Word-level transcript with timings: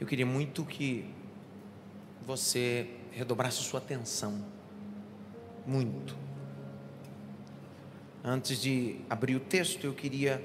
Eu 0.00 0.06
queria 0.06 0.26
muito 0.26 0.64
que 0.64 1.04
você 2.24 2.88
redobrasse 3.10 3.62
sua 3.62 3.80
atenção. 3.80 4.44
Muito. 5.66 6.16
Antes 8.22 8.60
de 8.60 9.00
abrir 9.10 9.34
o 9.34 9.40
texto, 9.40 9.84
eu 9.84 9.92
queria 9.92 10.42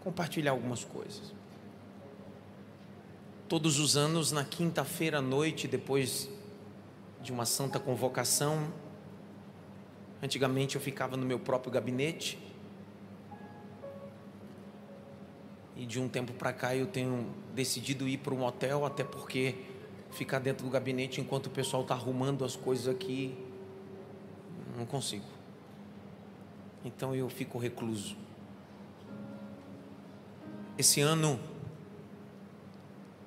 compartilhar 0.00 0.52
algumas 0.52 0.84
coisas. 0.84 1.34
Todos 3.48 3.78
os 3.78 3.96
anos, 3.96 4.32
na 4.32 4.44
quinta-feira 4.44 5.18
à 5.18 5.22
noite, 5.22 5.68
depois 5.68 6.30
de 7.22 7.32
uma 7.32 7.44
santa 7.44 7.78
convocação, 7.78 8.72
antigamente 10.22 10.76
eu 10.76 10.80
ficava 10.80 11.16
no 11.16 11.26
meu 11.26 11.38
próprio 11.38 11.70
gabinete. 11.70 12.38
E 15.80 15.86
de 15.86 15.98
um 15.98 16.10
tempo 16.10 16.34
para 16.34 16.52
cá 16.52 16.76
eu 16.76 16.86
tenho 16.86 17.26
decidido 17.54 18.06
ir 18.06 18.18
para 18.18 18.34
um 18.34 18.44
hotel, 18.44 18.84
até 18.84 19.02
porque 19.02 19.54
ficar 20.10 20.38
dentro 20.38 20.66
do 20.66 20.70
gabinete 20.70 21.22
enquanto 21.22 21.46
o 21.46 21.50
pessoal 21.50 21.84
está 21.84 21.94
arrumando 21.94 22.44
as 22.44 22.54
coisas 22.54 22.86
aqui, 22.86 23.34
não 24.76 24.84
consigo. 24.84 25.24
Então 26.84 27.14
eu 27.14 27.30
fico 27.30 27.56
recluso. 27.58 28.14
Esse 30.76 31.00
ano 31.00 31.40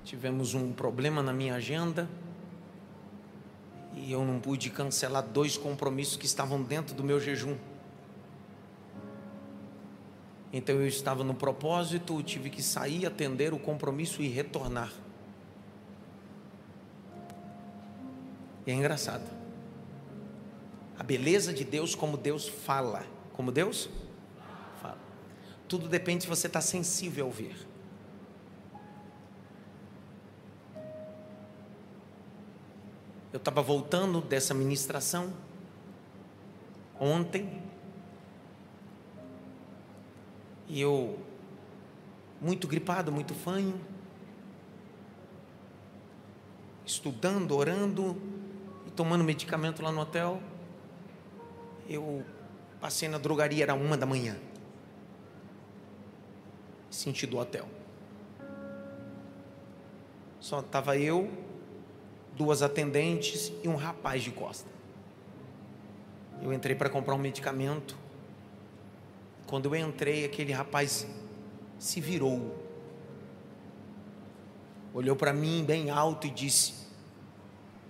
tivemos 0.04 0.54
um 0.54 0.72
problema 0.72 1.24
na 1.24 1.32
minha 1.32 1.56
agenda 1.56 2.08
e 3.96 4.12
eu 4.12 4.24
não 4.24 4.38
pude 4.38 4.70
cancelar 4.70 5.24
dois 5.24 5.58
compromissos 5.58 6.16
que 6.16 6.26
estavam 6.26 6.62
dentro 6.62 6.94
do 6.94 7.02
meu 7.02 7.18
jejum. 7.18 7.56
Então 10.56 10.76
eu 10.76 10.86
estava 10.86 11.24
no 11.24 11.34
propósito, 11.34 12.22
tive 12.22 12.48
que 12.48 12.62
sair, 12.62 13.04
atender 13.04 13.52
o 13.52 13.58
compromisso 13.58 14.22
e 14.22 14.28
retornar. 14.28 14.92
E 18.64 18.70
é 18.70 18.74
engraçado. 18.74 19.28
A 20.96 21.02
beleza 21.02 21.52
de 21.52 21.64
Deus, 21.64 21.96
como 21.96 22.16
Deus 22.16 22.46
fala. 22.46 23.04
Como 23.32 23.50
Deus 23.50 23.90
fala. 24.80 25.00
Tudo 25.66 25.88
depende 25.88 26.22
se 26.22 26.28
você 26.28 26.46
está 26.46 26.60
sensível 26.60 27.24
a 27.24 27.26
ouvir. 27.26 27.56
Eu 33.32 33.38
estava 33.38 33.60
voltando 33.60 34.20
dessa 34.20 34.54
ministração 34.54 35.32
ontem. 37.00 37.60
E 40.68 40.80
eu, 40.80 41.18
muito 42.40 42.66
gripado, 42.66 43.12
muito 43.12 43.34
fanho, 43.34 43.80
estudando, 46.84 47.56
orando, 47.56 48.16
tomando 48.94 49.24
medicamento 49.24 49.82
lá 49.82 49.90
no 49.90 50.00
hotel. 50.00 50.40
Eu 51.88 52.24
passei 52.80 53.08
na 53.08 53.18
drogaria, 53.18 53.62
era 53.62 53.74
uma 53.74 53.96
da 53.96 54.06
manhã. 54.06 54.36
Sentido 56.90 57.30
do 57.30 57.38
hotel. 57.38 57.66
Só 60.38 60.60
estava 60.60 60.96
eu, 60.96 61.30
duas 62.36 62.62
atendentes 62.62 63.52
e 63.62 63.68
um 63.68 63.76
rapaz 63.76 64.22
de 64.22 64.30
costa. 64.30 64.68
Eu 66.42 66.52
entrei 66.52 66.76
para 66.76 66.90
comprar 66.90 67.14
um 67.14 67.18
medicamento. 67.18 67.96
Quando 69.46 69.74
eu 69.74 69.88
entrei, 69.88 70.24
aquele 70.24 70.52
rapaz 70.52 71.06
se 71.78 72.00
virou. 72.00 72.62
Olhou 74.92 75.16
para 75.16 75.32
mim 75.32 75.64
bem 75.64 75.90
alto 75.90 76.26
e 76.26 76.30
disse: 76.30 76.84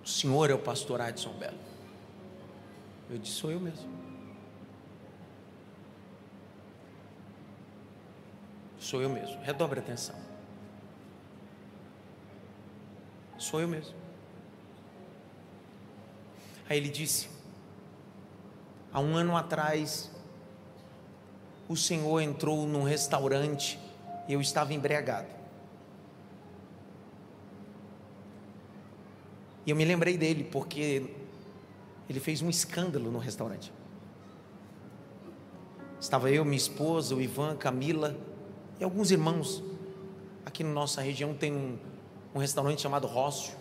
o 0.05 0.07
senhor 0.07 0.51
é 0.51 0.53
o 0.53 0.59
pastor 0.59 1.01
Adson 1.01 1.33
Belo. 1.33 1.57
Eu 3.09 3.17
disse: 3.17 3.33
Sou 3.33 3.49
eu 3.49 3.59
mesmo. 3.59 3.89
Sou 8.77 9.01
eu 9.01 9.09
mesmo. 9.09 9.41
Redobre 9.41 9.79
a 9.79 9.81
atenção. 9.81 10.15
Sou 13.39 13.59
eu 13.59 13.67
mesmo. 13.67 13.95
Aí 16.69 16.77
ele 16.77 16.89
disse: 16.89 17.27
Há 18.93 18.99
um 18.99 19.15
ano 19.17 19.35
atrás, 19.35 20.11
o 21.67 21.75
senhor 21.75 22.21
entrou 22.21 22.65
num 22.67 22.83
restaurante 22.83 23.79
e 24.27 24.33
eu 24.33 24.41
estava 24.41 24.73
embriagado. 24.73 25.27
E 29.65 29.71
eu 29.71 29.75
me 29.75 29.83
lembrei 29.83 30.17
dele 30.17 30.43
porque 30.43 31.09
ele 32.07 32.19
fez 32.19 32.41
um 32.41 32.49
escândalo 32.49 33.11
no 33.11 33.17
restaurante. 33.17 33.73
Estava 35.99 36.29
eu, 36.29 36.45
minha 36.45 36.57
esposa, 36.57 37.15
o 37.15 37.21
Ivan, 37.21 37.55
Camila 37.55 38.15
e 38.79 38.83
alguns 38.83 39.09
irmãos. 39.09 39.63
Aqui 40.45 40.63
na 40.63 40.69
nossa 40.69 41.01
região 41.01 41.33
tem 41.33 41.51
um, 41.51 41.79
um 42.35 42.37
restaurante 42.37 42.81
chamado 42.81 43.07
Rócio. 43.07 43.55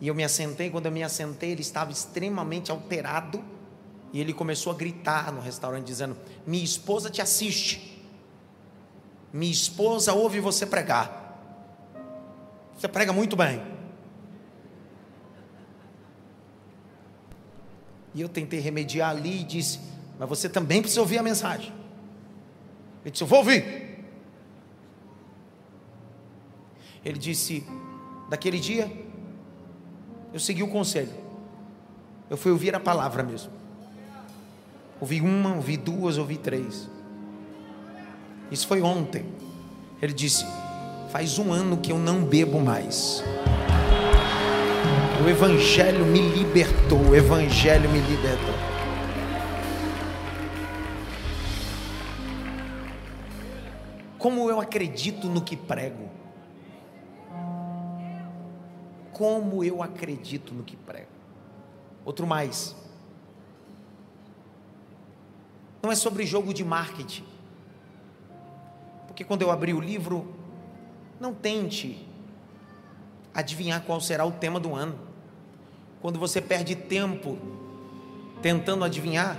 E 0.00 0.08
eu 0.08 0.14
me 0.14 0.24
assentei, 0.24 0.70
quando 0.70 0.86
eu 0.86 0.92
me 0.92 1.02
assentei, 1.02 1.50
ele 1.50 1.60
estava 1.60 1.92
extremamente 1.92 2.70
alterado. 2.70 3.44
E 4.14 4.20
ele 4.20 4.32
começou 4.32 4.72
a 4.72 4.76
gritar 4.76 5.32
no 5.32 5.40
restaurante, 5.40 5.84
dizendo: 5.84 6.16
Minha 6.46 6.62
esposa 6.62 7.10
te 7.10 7.20
assiste. 7.20 8.00
Minha 9.32 9.50
esposa 9.50 10.12
ouve 10.12 10.38
você 10.38 10.64
pregar. 10.64 11.36
Você 12.78 12.86
prega 12.86 13.12
muito 13.12 13.34
bem. 13.34 13.60
E 18.14 18.20
eu 18.20 18.28
tentei 18.28 18.60
remediar 18.60 19.10
ali 19.10 19.40
e 19.40 19.44
disse: 19.44 19.80
Mas 20.16 20.28
você 20.28 20.48
também 20.48 20.80
precisa 20.80 21.00
ouvir 21.00 21.18
a 21.18 21.22
mensagem. 21.22 21.72
Ele 23.02 23.10
disse: 23.10 23.24
Eu 23.24 23.28
vou 23.28 23.40
ouvir. 23.40 23.98
Ele 27.04 27.18
disse: 27.18 27.66
Daquele 28.30 28.60
dia, 28.60 28.88
eu 30.32 30.38
segui 30.38 30.62
o 30.62 30.68
conselho. 30.68 31.12
Eu 32.30 32.36
fui 32.36 32.52
ouvir 32.52 32.76
a 32.76 32.80
palavra 32.80 33.24
mesmo. 33.24 33.63
Ouvi 35.00 35.20
uma, 35.20 35.54
ouvi 35.56 35.76
duas, 35.76 36.18
ouvi 36.18 36.36
três. 36.36 36.88
Isso 38.50 38.66
foi 38.66 38.80
ontem. 38.82 39.24
Ele 40.00 40.12
disse: 40.12 40.44
Faz 41.10 41.38
um 41.38 41.52
ano 41.52 41.76
que 41.78 41.92
eu 41.92 41.98
não 41.98 42.24
bebo 42.24 42.60
mais. 42.60 43.22
O 45.24 45.28
Evangelho 45.28 46.04
me 46.04 46.20
libertou. 46.20 46.98
O 46.98 47.14
Evangelho 47.14 47.88
me 47.88 48.00
libertou. 48.00 48.54
Como 54.18 54.48
eu 54.50 54.60
acredito 54.60 55.28
no 55.28 55.42
que 55.42 55.56
prego. 55.56 56.08
Como 59.12 59.62
eu 59.62 59.82
acredito 59.82 60.52
no 60.52 60.62
que 60.62 60.76
prego. 60.76 61.08
Outro 62.04 62.26
mais. 62.26 62.74
Não 65.84 65.92
é 65.92 65.94
sobre 65.94 66.24
jogo 66.24 66.54
de 66.54 66.64
marketing. 66.64 67.24
Porque 69.06 69.22
quando 69.22 69.42
eu 69.42 69.50
abri 69.50 69.74
o 69.74 69.80
livro, 69.80 70.34
não 71.20 71.34
tente 71.34 72.08
adivinhar 73.34 73.82
qual 73.82 74.00
será 74.00 74.24
o 74.24 74.32
tema 74.32 74.58
do 74.58 74.74
ano. 74.74 74.98
Quando 76.00 76.18
você 76.18 76.40
perde 76.40 76.74
tempo 76.74 77.36
tentando 78.40 78.82
adivinhar, 78.82 79.38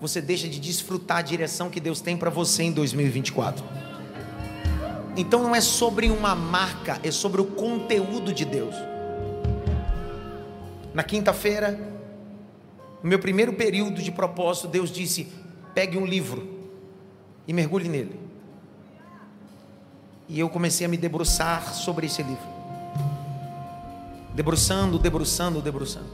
você 0.00 0.20
deixa 0.20 0.48
de 0.48 0.58
desfrutar 0.58 1.18
a 1.18 1.22
direção 1.22 1.70
que 1.70 1.78
Deus 1.78 2.00
tem 2.00 2.16
para 2.16 2.28
você 2.28 2.64
em 2.64 2.72
2024. 2.72 3.64
Então 5.16 5.44
não 5.44 5.54
é 5.54 5.60
sobre 5.60 6.10
uma 6.10 6.34
marca, 6.34 6.98
é 7.04 7.12
sobre 7.12 7.40
o 7.40 7.44
conteúdo 7.44 8.34
de 8.34 8.44
Deus. 8.44 8.74
Na 10.92 11.04
quinta-feira, 11.04 11.78
no 13.00 13.08
meu 13.08 13.20
primeiro 13.20 13.52
período 13.52 14.02
de 14.02 14.10
propósito, 14.10 14.66
Deus 14.66 14.90
disse: 14.90 15.37
pegue 15.78 15.96
um 15.96 16.04
livro 16.04 16.44
e 17.46 17.52
mergulhe 17.52 17.88
nele. 17.88 18.18
E 20.28 20.40
eu 20.40 20.48
comecei 20.48 20.84
a 20.84 20.88
me 20.88 20.96
debruçar 20.96 21.72
sobre 21.72 22.06
esse 22.06 22.20
livro. 22.20 22.48
Debruçando, 24.34 24.98
debruçando, 24.98 25.62
debruçando. 25.62 26.10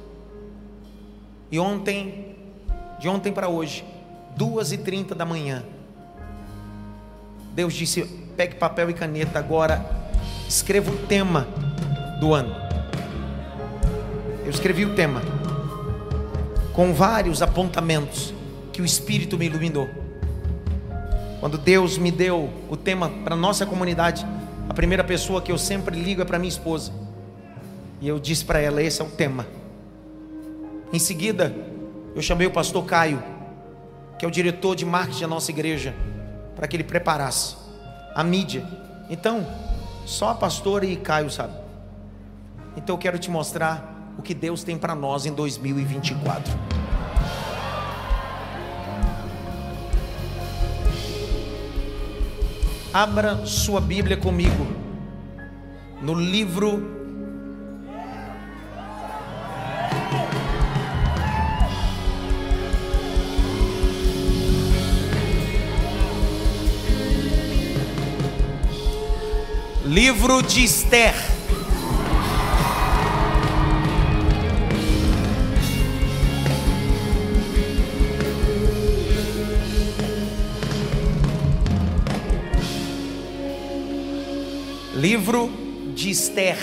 E 1.51 1.59
ontem, 1.59 2.37
de 3.01 3.09
ontem 3.09 3.33
para 3.33 3.49
hoje, 3.49 3.87
duas 4.37 4.71
e 4.71 4.77
trinta 4.77 5.15
da 5.15 5.25
manhã, 5.25 5.65
Deus 7.55 7.73
disse: 7.73 8.05
pegue 8.37 8.57
papel 8.57 8.91
e 8.91 8.93
caneta 8.93 9.39
agora, 9.39 9.83
escreva 10.47 10.91
o 10.91 11.07
tema 11.07 11.49
do 12.21 12.35
ano. 12.35 12.55
Eu 14.45 14.51
escrevi 14.51 14.85
o 14.85 14.95
tema 14.95 15.23
com 16.75 16.93
vários 16.93 17.41
apontamentos 17.41 18.35
que 18.75 18.83
o 18.83 18.85
Espírito 18.85 19.39
me 19.39 19.47
iluminou. 19.47 19.89
Quando 21.39 21.57
Deus 21.57 21.97
me 21.97 22.11
deu 22.11 22.51
o 22.69 22.77
tema 22.77 23.09
para 23.09 23.37
nossa 23.37 23.65
comunidade, 23.65 24.27
a 24.69 24.75
primeira 24.75 25.05
pessoa 25.05 25.41
que 25.41 25.53
eu 25.53 25.57
sempre 25.57 25.95
ligo 25.97 26.21
é 26.21 26.25
para 26.25 26.41
minha 26.41 26.49
esposa. 26.49 26.93
E 28.01 28.09
eu 28.09 28.19
disse 28.19 28.45
para 28.45 28.59
ela: 28.59 28.83
esse 28.83 29.01
é 29.01 29.05
o 29.05 29.09
tema. 29.09 29.47
Em 30.93 30.99
seguida, 30.99 31.55
eu 32.17 32.21
chamei 32.21 32.49
o 32.49 32.51
pastor 32.51 32.85
Caio, 32.85 33.23
que 34.19 34.25
é 34.25 34.29
o 34.29 34.31
diretor 34.31 34.75
de 34.75 34.85
marketing 34.85 35.21
da 35.21 35.29
nossa 35.29 35.53
igreja, 35.53 35.95
para 36.57 36.67
que 36.67 36.77
ele 36.77 36.85
preparasse 36.85 37.57
a 38.13 38.25
mídia. 38.25 38.67
Então, 39.09 39.47
só 40.05 40.31
a 40.31 40.35
pastora 40.35 40.85
e 40.85 40.97
Caio 40.97 41.31
sabe. 41.31 41.55
Então 42.77 42.95
eu 42.95 42.99
quero 42.99 43.19
te 43.21 43.31
mostrar 43.31 44.15
o 44.19 44.23
que 44.23 44.35
Deus 44.35 44.65
tem 44.65 44.77
para 44.77 44.97
nós 44.97 45.27
em 45.27 45.33
2024. 45.33 46.84
Abra 52.95 53.45
sua 53.45 53.81
Bíblia 53.81 54.17
comigo 54.17 54.69
no 56.01 56.15
livro 56.15 56.95
Livro 69.85 70.41
de 70.41 70.63
Esther. 70.63 71.15
Livro 84.97 85.49
de 85.95 86.11
Esther. 86.11 86.57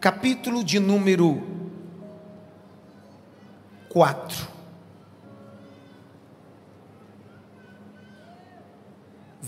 Capítulo 0.00 0.62
de 0.62 0.78
número 0.78 1.42
4. 3.88 4.54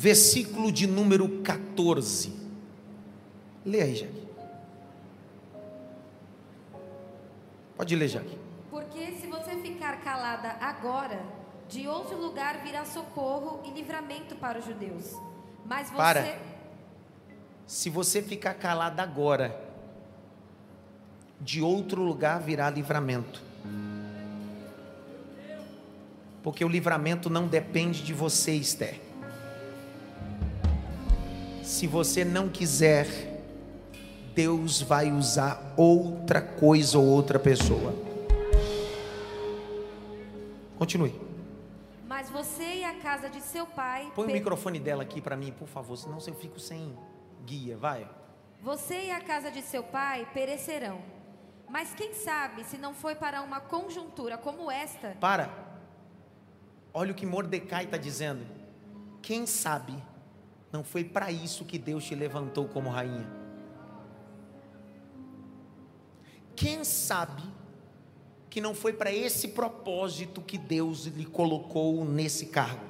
versículo 0.06 0.70
de 0.70 0.86
número 0.86 1.42
14. 1.42 2.32
Leia 3.64 3.84
aí, 3.84 3.94
Jaque. 3.96 4.28
Pode 7.76 7.96
ler, 7.96 8.08
Jaque. 8.08 8.38
Porque 8.70 9.12
se 9.12 9.26
você 9.26 9.56
ficar 9.56 10.00
calada 10.02 10.50
agora, 10.60 11.20
de 11.68 11.88
outro 11.88 12.16
lugar 12.16 12.62
virá 12.62 12.84
socorro 12.84 13.62
e 13.64 13.70
livramento 13.70 14.36
para 14.36 14.58
os 14.58 14.64
judeus. 14.64 15.12
Mas 15.64 15.88
você. 15.90 15.96
Para. 15.96 16.38
Se 17.66 17.90
você 17.90 18.22
ficar 18.22 18.54
calada 18.54 19.02
agora, 19.02 19.60
de 21.40 21.60
outro 21.60 22.02
lugar 22.02 22.40
virá 22.40 22.70
livramento. 22.70 23.42
Porque 26.42 26.64
o 26.64 26.68
livramento 26.68 27.28
não 27.28 27.48
depende 27.48 28.04
de 28.04 28.14
você, 28.14 28.52
Esther. 28.52 29.00
Se 31.64 31.88
você 31.88 32.24
não 32.24 32.48
quiser, 32.48 33.42
Deus 34.32 34.80
vai 34.80 35.10
usar 35.10 35.74
outra 35.76 36.40
coisa 36.40 36.98
ou 36.98 37.04
outra 37.04 37.40
pessoa. 37.40 37.92
Continue. 40.78 41.25
Mas 42.26 42.31
você 42.31 42.76
e 42.76 42.84
a 42.84 42.94
casa 42.94 43.28
de 43.31 43.40
seu 43.40 43.67
pai. 43.67 44.11
Põe 44.14 44.26
o 44.26 44.32
microfone 44.32 44.81
dela 44.81 45.05
aqui 45.05 45.20
para 45.20 45.37
mim, 45.37 45.52
por 45.52 45.69
favor, 45.69 45.96
senão 45.96 46.19
eu 46.26 46.34
fico 46.34 46.58
sem 46.58 46.96
guia. 47.44 47.76
Vai. 47.76 48.08
Você 48.61 49.06
e 49.06 49.11
a 49.12 49.20
casa 49.20 49.49
de 49.49 49.62
seu 49.62 49.84
pai 49.84 50.28
perecerão. 50.34 51.00
Mas 51.69 51.94
quem 51.94 52.14
sabe 52.14 52.64
se 52.64 52.78
não 52.78 52.93
foi 52.94 53.14
para 53.14 53.43
uma 53.43 53.61
conjuntura 53.61 54.37
como 54.37 54.70
esta? 54.70 55.17
Para. 55.20 55.50
Olha 56.93 57.12
o 57.12 57.14
que 57.14 57.25
Mordecai 57.25 57.84
está 57.84 57.96
dizendo. 57.96 58.44
Quem 59.23 59.46
sabe 59.46 59.94
não 60.73 60.82
foi 60.82 61.05
para 61.05 61.31
isso 61.31 61.64
que 61.64 61.78
Deus 61.78 62.05
te 62.05 62.14
levantou 62.17 62.67
como 62.67 62.90
rainha. 62.90 63.31
Quem 66.56 66.82
sabe 66.82 67.43
que 68.56 68.61
não 68.62 68.75
foi 68.75 68.94
para 68.94 69.12
esse 69.12 69.49
propósito 69.49 70.41
que 70.41 70.56
Deus 70.56 71.05
lhe 71.05 71.26
colocou 71.26 72.06
nesse 72.06 72.47
cargo? 72.47 72.87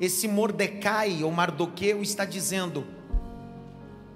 Esse 0.00 0.28
Mordecai 0.28 1.24
ou 1.24 1.32
Mardoqueu 1.32 2.00
está 2.00 2.24
dizendo: 2.24 2.86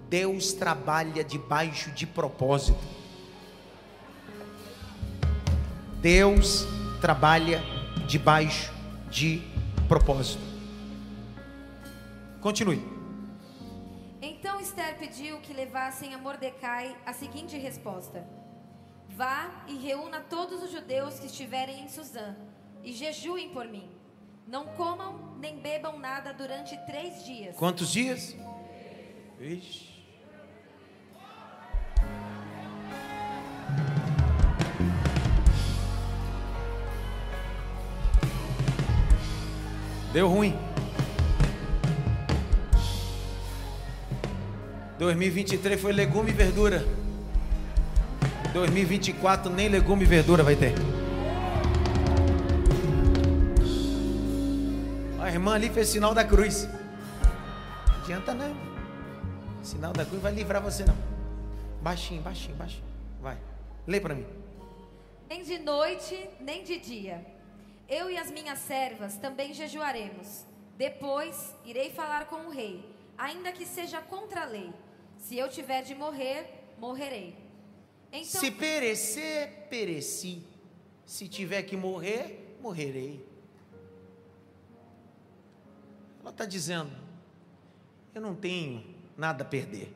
Deus 0.09 0.53
trabalha 0.53 1.25
debaixo 1.25 1.91
de 1.91 2.07
propósito. 2.07 2.79
Deus 6.01 6.65
trabalha 7.01 7.61
debaixo 8.07 8.73
de 9.11 9.43
propósito. 9.89 10.45
Continue. 12.41 12.96
Esther 14.77 14.99
pediu 14.99 15.39
que 15.41 15.55
levassem 15.55 16.13
a 16.13 16.19
Mordecai 16.19 16.95
a 17.07 17.15
seguinte 17.15 17.57
resposta: 17.57 18.29
Vá 19.09 19.65
e 19.67 19.75
reúna 19.75 20.21
todos 20.21 20.63
os 20.63 20.71
judeus 20.71 21.19
que 21.19 21.29
estiverem 21.29 21.81
em 21.85 21.89
Suzã 21.89 22.37
e 22.85 22.93
jejuem 22.93 23.49
por 23.55 23.67
mim. 23.67 23.91
Não 24.47 24.67
comam 24.67 25.35
nem 25.39 25.59
bebam 25.59 25.99
nada 25.99 26.35
durante 26.35 26.77
três 26.85 27.25
dias. 27.25 27.57
Quantos 27.57 27.91
dias? 27.91 28.37
Ixi. 29.41 29.97
Deu 40.13 40.29
ruim. 40.29 40.76
2023 44.99 45.81
foi 45.81 45.93
legume 45.93 46.31
e 46.31 46.35
verdura. 46.35 46.85
2024 48.53 49.53
nem 49.53 49.69
legume 49.69 50.05
e 50.05 50.07
verdura 50.07 50.43
vai 50.43 50.57
ter. 50.57 50.73
A 55.21 55.29
irmã 55.29 55.55
ali 55.55 55.69
fez 55.69 55.89
sinal 55.89 56.15
da 56.15 56.25
cruz. 56.25 56.69
Não 57.89 58.03
adianta 58.03 58.35
não. 58.35 58.57
Sinal 59.63 59.93
da 59.93 60.05
cruz 60.05 60.23
vai 60.23 60.33
livrar 60.33 60.63
você 60.63 60.85
não. 60.85 60.97
Baixinho, 61.83 62.23
baixinho, 62.23 62.57
baixinho. 62.57 62.85
Vai. 63.21 63.37
Lê 63.87 64.01
para 64.01 64.15
mim. 64.15 64.27
Nem 65.29 65.43
de 65.43 65.59
noite, 65.59 66.29
nem 66.41 66.63
de 66.63 66.79
dia 66.79 67.37
eu 67.89 68.11
e 68.11 68.19
as 68.19 68.31
minhas 68.31 68.59
servas 68.59 69.17
também 69.17 69.55
jejuaremos. 69.55 70.45
Depois 70.77 71.55
irei 71.65 71.91
falar 71.91 72.27
com 72.27 72.47
o 72.47 72.51
rei, 72.51 72.85
ainda 73.17 73.53
que 73.53 73.65
seja 73.65 74.01
contra 74.01 74.43
a 74.43 74.45
lei. 74.45 74.73
Se 75.27 75.37
eu 75.37 75.49
tiver 75.49 75.83
de 75.83 75.93
morrer, 75.93 76.49
morrerei. 76.79 77.35
Então, 78.13 78.41
Se 78.41 78.49
perecer, 78.49 79.67
pereci. 79.69 80.45
Se 81.05 81.27
tiver 81.27 81.65
que 81.65 81.77
morrer, 81.77 82.57
morrerei. 82.61 83.27
Ela 86.21 86.31
está 86.31 86.45
dizendo: 86.45 86.93
eu 88.15 88.21
não 88.21 88.37
tenho 88.37 88.85
nada 89.17 89.43
a 89.43 89.47
perder. 89.47 89.93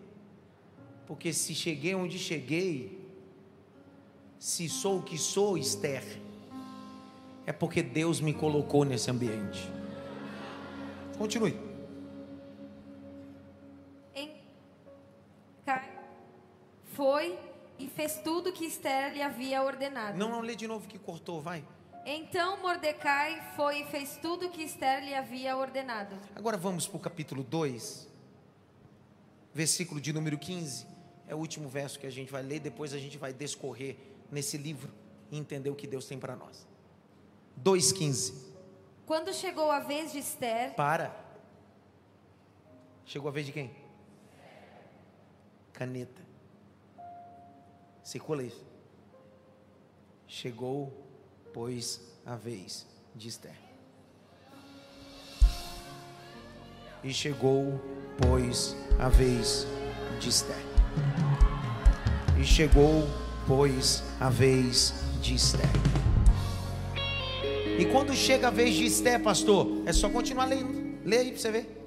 Porque 1.07 1.33
se 1.33 1.55
cheguei 1.55 1.95
onde 1.95 2.19
cheguei, 2.19 2.99
se 4.37 4.69
sou 4.69 4.99
o 4.99 5.03
que 5.03 5.17
sou, 5.17 5.57
Esther 5.57 6.05
é 7.47 7.53
porque 7.53 7.83
Deus 7.83 8.21
me 8.21 8.33
colocou 8.33 8.85
nesse 8.85 9.11
ambiente. 9.11 9.71
Continue. 11.19 11.70
Foi 17.01 17.39
e 17.79 17.89
fez 17.89 18.19
tudo 18.19 18.53
que 18.53 18.67
Esther 18.67 19.15
lhe 19.15 19.23
havia 19.23 19.63
ordenado. 19.63 20.19
Não, 20.19 20.29
não 20.29 20.43
lê 20.43 20.55
de 20.55 20.69
novo 20.69 20.87
que 20.87 20.99
cortou, 20.99 21.41
vai. 21.41 21.65
Então 22.05 22.61
Mordecai 22.61 23.41
foi 23.57 23.81
e 23.81 23.85
fez 23.87 24.19
tudo 24.19 24.51
que 24.51 24.63
Esther 24.63 25.03
lhe 25.03 25.15
havia 25.15 25.57
ordenado. 25.57 26.15
Agora 26.37 26.59
vamos 26.59 26.87
para 26.87 26.99
o 26.99 27.01
capítulo 27.01 27.43
2, 27.43 28.07
versículo 29.55 29.99
de 29.99 30.13
número 30.13 30.37
15. 30.37 30.87
É 31.27 31.35
o 31.35 31.39
último 31.39 31.71
verso 31.71 31.99
que 31.99 32.07
a 32.07 32.11
gente 32.11 32.31
vai 32.31 32.43
ler, 32.43 32.61
depois 32.61 32.93
a 32.93 32.99
gente 32.99 33.17
vai 33.17 33.33
descorrer 33.33 33.97
nesse 34.31 34.59
livro 34.59 34.93
e 35.31 35.39
entender 35.39 35.71
o 35.71 35.75
que 35.75 35.87
Deus 35.87 36.05
tem 36.05 36.19
para 36.19 36.37
nós. 36.37 36.69
2,15. 37.65 38.35
Quando 39.07 39.33
chegou 39.33 39.71
a 39.71 39.81
vez 39.81 40.13
de 40.13 40.19
Esther. 40.19 40.75
Para. 40.75 41.17
Chegou 43.07 43.31
a 43.31 43.33
vez 43.33 43.47
de 43.47 43.53
quem? 43.53 43.71
caneta. 45.73 46.30
Circula 48.03 48.43
isso. 48.43 48.67
Chegou, 50.27 50.93
pois, 51.53 52.01
a 52.25 52.37
vez 52.37 52.87
de 53.15 53.29
Esther. 53.29 53.57
E 57.03 57.13
chegou, 57.13 57.81
pois, 58.21 58.77
a 58.99 59.09
vez 59.09 59.67
de 60.19 60.29
Esther. 60.29 60.63
E 62.39 62.45
chegou, 62.45 63.05
pois, 63.47 64.03
a 64.21 64.29
vez 64.29 64.95
de 65.21 65.35
Esther. 65.35 65.71
E 67.79 67.87
quando 67.87 68.15
chega 68.15 68.49
a 68.49 68.51
vez 68.51 68.75
de 68.75 68.85
Esther, 68.85 69.23
pastor, 69.23 69.83
é 69.87 69.93
só 69.93 70.11
continuar 70.11 70.45
lendo. 70.45 71.01
Lê 71.05 71.19
aí 71.19 71.31
para 71.33 71.41
você 71.41 71.51
ver. 71.51 71.81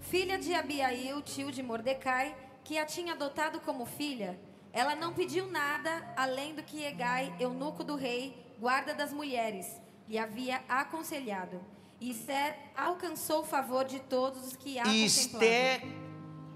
Filha 0.00 0.38
de 0.38 0.52
Abiail, 0.52 1.22
tio 1.22 1.50
de 1.50 1.62
Mordecai, 1.62 2.36
que 2.62 2.76
a 2.76 2.84
tinha 2.84 3.14
adotado 3.14 3.60
como 3.60 3.86
filha, 3.86 4.38
ela 4.72 4.94
não 4.94 5.12
pediu 5.12 5.50
nada 5.50 6.12
além 6.16 6.54
do 6.54 6.62
que 6.62 6.82
Egai, 6.84 7.34
eunuco 7.38 7.82
do 7.82 7.96
rei, 7.96 8.54
guarda 8.58 8.94
das 8.94 9.12
mulheres, 9.12 9.66
lhe 10.08 10.18
havia 10.18 10.62
aconselhado. 10.68 11.60
E 12.00 12.10
Esther 12.10 12.56
alcançou 12.76 13.40
o 13.40 13.44
favor 13.44 13.84
de 13.84 14.00
todos 14.00 14.46
os 14.46 14.56
que 14.56 14.78
a 14.78 14.84
Esther 14.86 15.82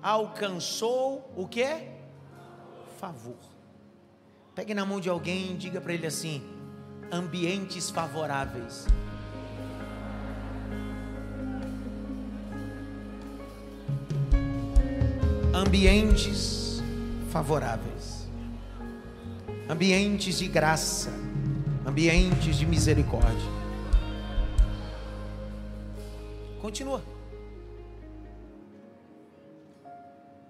alcançou 0.03 1.31
o 1.37 1.47
quê? 1.47 1.89
Favor. 2.99 3.37
Pegue 4.55 4.73
na 4.73 4.87
mão 4.87 5.01
de 5.01 5.11
alguém 5.11 5.53
e 5.53 5.55
diga 5.55 5.81
para 5.81 5.93
ele 5.93 6.07
assim: 6.07 6.43
ambientes 7.11 7.91
favoráveis. 7.91 8.87
Ambientes 15.53 16.83
favoráveis. 17.31 17.94
Ambientes 19.67 20.39
de 20.39 20.47
graça. 20.47 21.11
Ambientes 21.87 22.57
de 22.57 22.67
misericórdia. 22.67 23.49
Continua. 26.61 27.03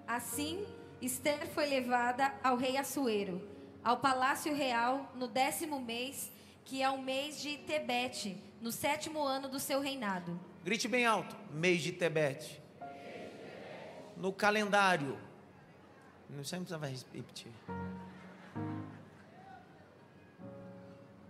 Assim, 0.05 0.65
Esther 1.01 1.47
foi 1.47 1.65
levada 1.65 2.33
ao 2.43 2.57
rei 2.57 2.75
Assuero, 2.75 3.41
ao 3.81 3.97
palácio 3.97 4.53
real, 4.53 5.09
no 5.15 5.29
décimo 5.29 5.79
mês, 5.79 6.29
que 6.65 6.83
é 6.83 6.89
o 6.89 7.01
mês 7.01 7.41
de 7.41 7.57
Tebete, 7.59 8.37
no 8.61 8.71
sétimo 8.71 9.23
ano 9.23 9.47
do 9.47 9.61
seu 9.61 9.79
reinado. 9.79 10.37
Grite 10.61 10.89
bem 10.89 11.05
alto: 11.05 11.37
mês 11.51 11.81
de 11.81 11.93
Tebete. 11.93 12.61
No 14.17 14.33
calendário, 14.33 15.17
não 16.29 16.43
sempre 16.43 16.75
vai 16.75 16.93
repetir. 17.13 17.51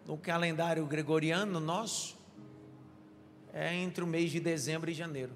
No 0.06 0.18
calendário 0.18 0.86
gregoriano 0.86 1.60
nosso, 1.60 2.16
é 3.52 3.74
entre 3.74 4.04
o 4.04 4.08
mês 4.08 4.32
de 4.32 4.40
dezembro 4.40 4.92
e 4.92 4.94
janeiro. 4.94 5.32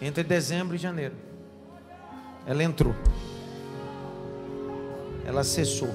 Entre 0.00 0.22
dezembro 0.22 0.76
e 0.76 0.78
janeiro. 0.78 1.14
Ela 2.46 2.62
entrou. 2.62 2.94
Ela 5.24 5.40
acessou 5.40 5.94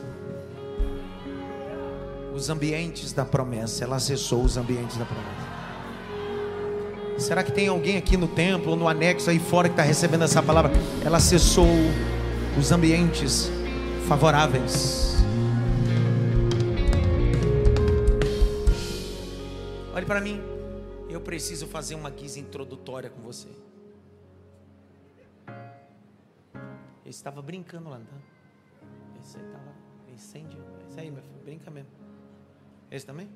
os 2.33 2.49
ambientes 2.49 3.13
da 3.13 3.23
promessa. 3.23 3.83
Ela 3.83 3.97
acessou 3.97 4.43
os 4.43 4.57
ambientes 4.57 4.97
da 4.97 5.05
promessa. 5.05 5.47
Será 7.17 7.43
que 7.43 7.51
tem 7.51 7.67
alguém 7.67 7.97
aqui 7.97 8.15
no 8.15 8.27
templo, 8.27 8.75
no 8.75 8.87
anexo 8.87 9.29
aí 9.29 9.39
fora 9.39 9.67
que 9.67 9.73
está 9.73 9.83
recebendo 9.83 10.23
essa 10.23 10.41
palavra? 10.41 10.71
Ela 11.03 11.17
acessou 11.17 11.67
os 12.57 12.71
ambientes 12.71 13.51
favoráveis. 14.07 15.15
Olhe 19.93 20.05
para 20.05 20.19
mim. 20.19 20.41
Eu 21.07 21.21
preciso 21.21 21.67
fazer 21.67 21.95
uma 21.95 22.09
guisa 22.09 22.39
introdutória 22.39 23.09
com 23.09 23.21
você. 23.21 23.47
Eu 27.05 27.09
estava 27.09 27.41
brincando 27.41 27.89
lá, 27.89 27.99
tá? 27.99 28.17
Esse 29.21 29.37
aí 29.37 29.45
estava 29.45 29.73
incêndio. 30.13 30.59
Esse 30.89 30.99
aí, 30.99 31.11
meu 31.11 31.21
filho, 31.21 31.39
brinca 31.43 31.69
mesmo. 31.69 31.89
Esse 32.89 33.05
também? 33.05 33.29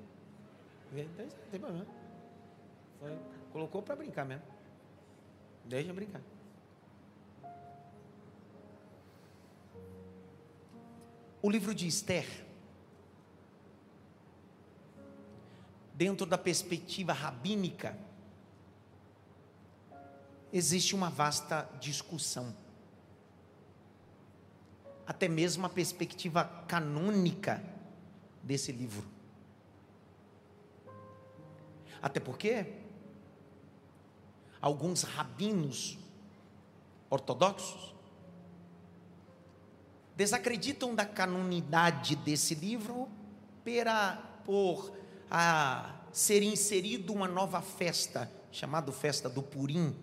Não 0.92 1.06
tem 1.52 1.60
problema. 1.60 1.86
Foi, 3.00 3.18
colocou 3.54 3.82
para 3.82 3.96
brincar 3.96 4.26
mesmo. 4.26 4.44
Deixa 5.66 5.94
brincar. 5.94 6.22
O 11.42 11.50
livro 11.50 11.74
de 11.74 11.88
Esther 11.88 12.26
dentro 16.02 16.26
da 16.26 16.36
perspectiva 16.36 17.14
rabínica, 17.14 17.96
existe 20.52 20.96
uma 20.96 21.12
vasta 21.12 21.70
discussão. 21.80 22.56
Até 25.06 25.28
mesmo 25.28 25.64
a 25.64 25.70
perspectiva 25.70 26.44
canônica 26.68 27.64
desse 28.42 28.72
livro. 28.72 29.08
Até 32.02 32.20
porque 32.20 32.66
alguns 34.60 35.04
rabinos 35.04 36.00
ortodoxos 37.12 37.94
desacreditam 40.22 40.94
da 40.94 41.04
canonidade 41.04 42.16
desse 42.16 42.54
livro 42.54 43.10
pela, 43.64 44.18
por 44.46 44.96
a 45.32 45.96
ser 46.12 46.44
inserido 46.44 47.12
uma 47.12 47.28
nova 47.28 47.60
festa, 47.60 48.32
chamada 48.52 48.92
festa 48.92 49.28
do 49.28 49.42
Purim. 49.42 49.96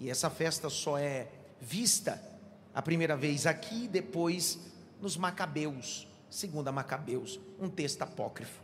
E 0.00 0.08
essa 0.08 0.30
festa 0.30 0.70
só 0.70 0.96
é 0.96 1.28
vista 1.60 2.18
a 2.74 2.80
primeira 2.80 3.14
vez 3.14 3.46
aqui, 3.46 3.86
depois 3.86 4.58
nos 5.02 5.18
Macabeus, 5.18 6.08
segunda 6.30 6.72
Macabeus, 6.72 7.38
um 7.60 7.68
texto 7.68 8.00
apócrifo. 8.00 8.62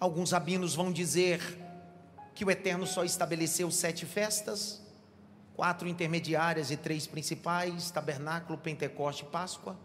Alguns 0.00 0.32
rabinos 0.32 0.74
vão 0.74 0.90
dizer 0.90 1.40
que 2.34 2.44
o 2.44 2.50
Eterno 2.50 2.84
só 2.84 3.04
estabeleceu 3.04 3.70
sete 3.70 4.04
festas, 4.06 4.81
quatro 5.62 5.86
intermediárias 5.86 6.72
e 6.72 6.76
três 6.76 7.06
principais, 7.06 7.88
tabernáculo, 7.88 8.58
Pentecoste 8.58 9.22
e 9.22 9.28
Páscoa 9.28 9.78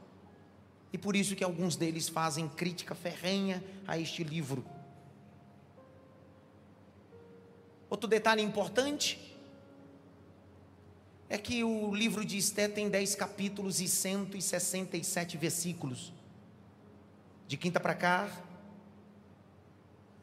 e 0.91 0.98
por 0.98 1.15
isso 1.15 1.36
que 1.36 1.43
alguns 1.43 1.75
deles 1.75 2.10
fazem 2.10 2.50
crítica 2.50 2.96
ferrenha 2.96 3.63
a 3.86 3.96
este 3.96 4.24
livro. 4.24 4.65
Outro 7.88 8.10
detalhe 8.10 8.41
importante 8.41 9.38
é 11.29 11.38
que 11.38 11.63
o 11.63 11.93
livro 11.93 12.25
de 12.25 12.39
Esté 12.39 12.67
tem 12.67 12.89
10 12.89 13.13
capítulos 13.13 13.79
e 13.79 13.88
167 13.88 15.38
versículos. 15.38 16.12
De 17.48 17.55
quinta 17.55 17.79
para 17.79 17.93
cá, 17.93 18.31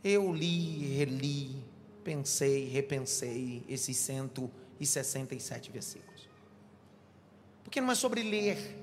eu 0.02 0.34
li, 0.34 0.96
reli, 0.96 1.64
pensei, 2.02 2.68
repensei 2.70 3.62
esses 3.68 3.96
167 3.99 4.63
versículos. 5.71 6.28
Porque 7.62 7.81
não 7.81 7.90
é 7.90 7.95
sobre 7.95 8.23
ler, 8.23 8.78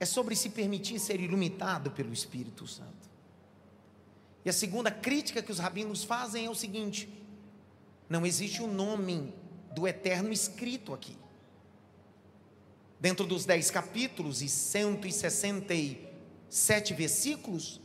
é 0.00 0.04
sobre 0.04 0.34
se 0.34 0.50
permitir 0.50 0.98
ser 0.98 1.20
iluminado 1.20 1.90
pelo 1.90 2.12
Espírito 2.12 2.66
Santo. 2.66 3.10
E 4.44 4.50
a 4.50 4.52
segunda 4.52 4.90
crítica 4.90 5.42
que 5.42 5.52
os 5.52 5.58
rabinos 5.58 6.02
fazem 6.02 6.46
é 6.46 6.50
o 6.50 6.54
seguinte: 6.54 7.08
não 8.08 8.26
existe 8.26 8.62
o 8.62 8.64
um 8.64 8.72
nome 8.72 9.32
do 9.74 9.86
Eterno 9.86 10.32
escrito 10.32 10.92
aqui. 10.92 11.16
Dentro 12.98 13.26
dos 13.26 13.44
dez 13.44 13.70
capítulos 13.70 14.42
e 14.42 14.48
167 14.48 16.94
versículos, 16.94 17.80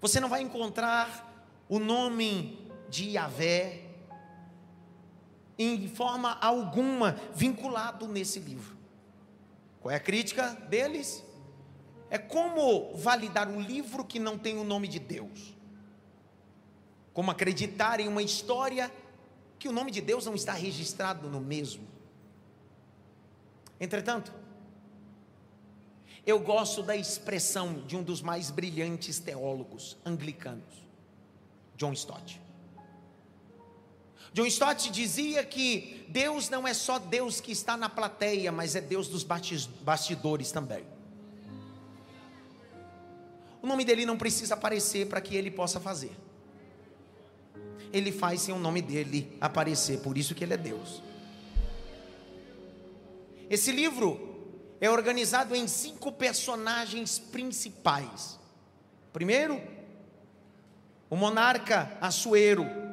você 0.00 0.20
não 0.20 0.28
vai 0.28 0.42
encontrar 0.42 1.24
o 1.68 1.78
nome 1.78 2.66
de 2.88 3.10
Yahvé 3.10 3.85
em 5.58 5.88
forma 5.88 6.38
alguma 6.40 7.16
vinculado 7.34 8.06
nesse 8.06 8.38
livro. 8.38 8.76
Qual 9.80 9.92
é 9.92 9.96
a 9.96 10.00
crítica 10.00 10.50
deles? 10.68 11.24
É 12.10 12.18
como 12.18 12.94
validar 12.96 13.48
um 13.48 13.60
livro 13.60 14.04
que 14.04 14.18
não 14.18 14.38
tem 14.38 14.58
o 14.58 14.64
nome 14.64 14.88
de 14.88 14.98
Deus. 14.98 15.54
Como 17.12 17.30
acreditar 17.30 18.00
em 18.00 18.08
uma 18.08 18.22
história 18.22 18.92
que 19.58 19.68
o 19.68 19.72
nome 19.72 19.90
de 19.90 20.00
Deus 20.00 20.26
não 20.26 20.34
está 20.34 20.52
registrado 20.52 21.28
no 21.28 21.40
mesmo. 21.40 21.86
Entretanto, 23.80 24.32
eu 26.26 26.40
gosto 26.40 26.82
da 26.82 26.96
expressão 26.96 27.84
de 27.86 27.96
um 27.96 28.02
dos 28.02 28.20
mais 28.20 28.50
brilhantes 28.50 29.18
teólogos 29.18 29.96
anglicanos, 30.04 30.84
John 31.76 31.92
Stott. 31.92 32.45
John 34.36 34.44
Stott 34.44 34.90
dizia 34.90 35.42
que 35.42 36.04
Deus 36.08 36.50
não 36.50 36.68
é 36.68 36.74
só 36.74 36.98
Deus 36.98 37.40
que 37.40 37.50
está 37.50 37.74
na 37.74 37.88
plateia, 37.88 38.52
mas 38.52 38.76
é 38.76 38.82
Deus 38.82 39.08
dos 39.08 39.24
bastidores 39.24 40.52
também. 40.52 40.84
O 43.62 43.66
nome 43.66 43.82
dele 43.82 44.04
não 44.04 44.18
precisa 44.18 44.52
aparecer 44.52 45.06
para 45.06 45.22
que 45.22 45.34
ele 45.34 45.50
possa 45.50 45.80
fazer. 45.80 46.14
Ele 47.90 48.12
faz 48.12 48.42
sem 48.42 48.54
o 48.54 48.58
nome 48.58 48.82
dele 48.82 49.34
aparecer, 49.40 50.00
por 50.00 50.18
isso 50.18 50.34
que 50.34 50.44
ele 50.44 50.52
é 50.52 50.58
Deus. 50.58 51.02
Esse 53.48 53.72
livro 53.72 54.52
é 54.82 54.90
organizado 54.90 55.56
em 55.56 55.66
cinco 55.66 56.12
personagens 56.12 57.18
principais. 57.18 58.38
Primeiro, 59.14 59.58
o 61.08 61.16
monarca 61.16 61.96
Assuero, 62.02 62.85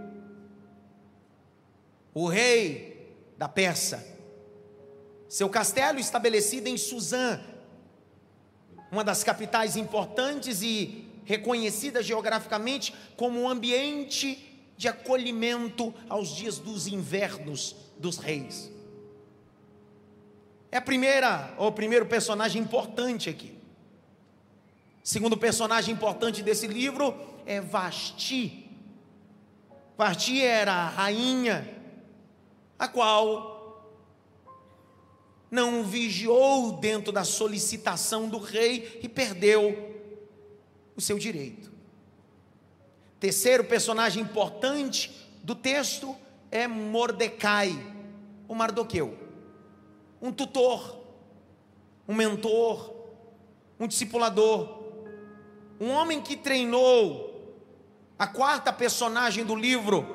o 2.13 2.27
rei 2.27 3.15
da 3.37 3.47
Pérsia. 3.49 4.05
Seu 5.27 5.49
castelo 5.49 5.99
estabelecido 5.99 6.67
em 6.67 6.77
Suzã, 6.77 7.39
uma 8.91 9.03
das 9.03 9.23
capitais 9.23 9.75
importantes 9.75 10.61
e 10.61 11.09
reconhecida 11.25 12.03
geograficamente 12.03 12.93
como 13.17 13.41
um 13.41 13.49
ambiente 13.49 14.53
de 14.77 14.87
acolhimento 14.87 15.93
aos 16.07 16.35
dias 16.35 16.59
dos 16.59 16.87
invernos 16.87 17.75
dos 17.97 18.17
reis. 18.17 18.71
É 20.71 20.77
a 20.77 20.81
primeira, 20.81 21.53
ou 21.57 21.67
o 21.67 21.71
primeiro 21.71 22.05
personagem 22.05 22.61
importante 22.61 23.29
aqui. 23.29 23.57
Segundo 25.03 25.37
personagem 25.37 25.93
importante 25.93 26.41
desse 26.41 26.67
livro 26.67 27.15
é 27.45 27.59
Vasti. 27.61 28.69
Vasti 29.97 30.41
era 30.41 30.73
a 30.73 30.89
rainha, 30.89 31.82
a 32.83 32.87
qual 32.87 33.89
não 35.49 35.83
vigiou 35.83 36.73
dentro 36.73 37.11
da 37.11 37.23
solicitação 37.23 38.27
do 38.27 38.37
rei 38.37 38.99
e 39.01 39.07
perdeu 39.07 39.95
o 40.95 40.99
seu 40.99 41.17
direito. 41.17 41.71
Terceiro 43.19 43.63
personagem 43.63 44.21
importante 44.21 45.11
do 45.43 45.55
texto 45.55 46.15
é 46.51 46.67
Mordecai, 46.67 47.71
o 48.47 48.53
Mardoqueu 48.53 49.23
um 50.23 50.31
tutor, 50.31 50.99
um 52.07 52.15
mentor, 52.15 52.93
um 53.77 53.85
discipulador, 53.85 54.81
um 55.81 55.89
homem 55.89 56.21
que 56.21 56.37
treinou 56.37 57.59
a 58.17 58.25
quarta 58.25 58.71
personagem 58.71 59.43
do 59.43 59.53
livro, 59.53 60.07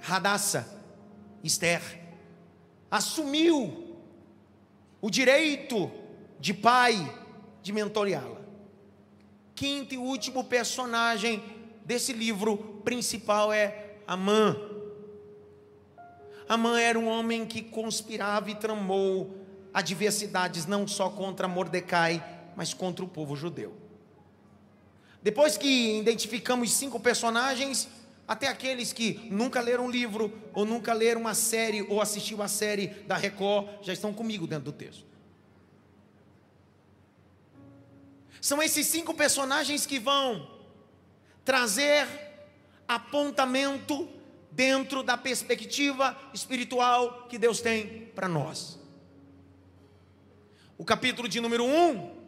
Radassa, 0.00 0.71
Esther, 1.42 2.00
assumiu 2.90 3.96
o 5.00 5.10
direito 5.10 5.90
de 6.38 6.54
pai 6.54 7.12
de 7.62 7.72
mentoreá-la. 7.72 8.40
Quinto 9.54 9.94
e 9.94 9.98
último 9.98 10.44
personagem 10.44 11.42
desse 11.84 12.12
livro 12.12 12.56
principal 12.84 13.52
é 13.52 13.96
Amã 14.06 14.72
Amã 16.52 16.78
era 16.78 16.98
um 16.98 17.08
homem 17.08 17.46
que 17.46 17.62
conspirava 17.62 18.50
e 18.50 18.54
tramou 18.54 19.38
adversidades 19.72 20.66
não 20.66 20.86
só 20.86 21.08
contra 21.08 21.48
Mordecai, 21.48 22.22
mas 22.54 22.74
contra 22.74 23.02
o 23.02 23.08
povo 23.08 23.34
judeu. 23.34 23.72
Depois 25.22 25.56
que 25.56 25.98
identificamos 25.98 26.70
cinco 26.72 27.00
personagens, 27.00 27.88
até 28.26 28.48
aqueles 28.48 28.92
que 28.92 29.14
nunca 29.30 29.60
leram 29.60 29.86
um 29.86 29.90
livro, 29.90 30.32
ou 30.54 30.64
nunca 30.64 30.92
leram 30.92 31.20
uma 31.20 31.34
série, 31.34 31.82
ou 31.82 32.00
assistiu 32.00 32.42
a 32.42 32.48
série 32.48 32.88
da 33.06 33.16
Record, 33.16 33.68
já 33.82 33.92
estão 33.92 34.12
comigo 34.12 34.46
dentro 34.46 34.66
do 34.66 34.72
texto. 34.72 35.04
São 38.40 38.62
esses 38.62 38.86
cinco 38.86 39.14
personagens 39.14 39.86
que 39.86 39.98
vão 39.98 40.50
trazer 41.44 42.06
apontamento 42.88 44.08
dentro 44.50 45.02
da 45.02 45.16
perspectiva 45.16 46.16
espiritual 46.34 47.26
que 47.28 47.38
Deus 47.38 47.60
tem 47.60 48.06
para 48.14 48.28
nós. 48.28 48.78
O 50.76 50.84
capítulo 50.84 51.28
de 51.28 51.40
número 51.40 51.64
1 51.64 52.22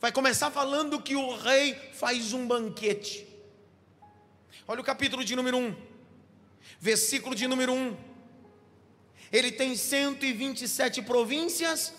vai 0.00 0.12
começar 0.12 0.50
falando 0.50 1.00
que 1.00 1.14
o 1.14 1.36
rei 1.36 1.74
faz 1.92 2.32
um 2.32 2.46
banquete. 2.46 3.33
Olha 4.66 4.80
o 4.80 4.84
capítulo 4.84 5.22
de 5.22 5.36
número 5.36 5.58
1, 5.58 5.76
versículo 6.80 7.34
de 7.34 7.46
número 7.46 7.72
1. 7.72 7.96
Ele 9.30 9.52
tem 9.52 9.76
127 9.76 11.02
províncias, 11.02 11.92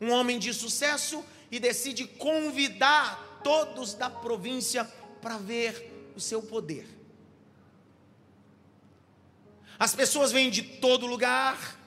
um 0.00 0.10
homem 0.10 0.38
de 0.38 0.54
sucesso, 0.54 1.24
e 1.50 1.58
decide 1.58 2.06
convidar 2.06 3.40
todos 3.42 3.94
da 3.94 4.08
província 4.08 4.84
para 5.20 5.36
ver 5.36 6.12
o 6.14 6.20
seu 6.20 6.40
poder. 6.40 6.86
As 9.76 9.94
pessoas 9.94 10.30
vêm 10.30 10.48
de 10.48 10.62
todo 10.62 11.06
lugar. 11.06 11.81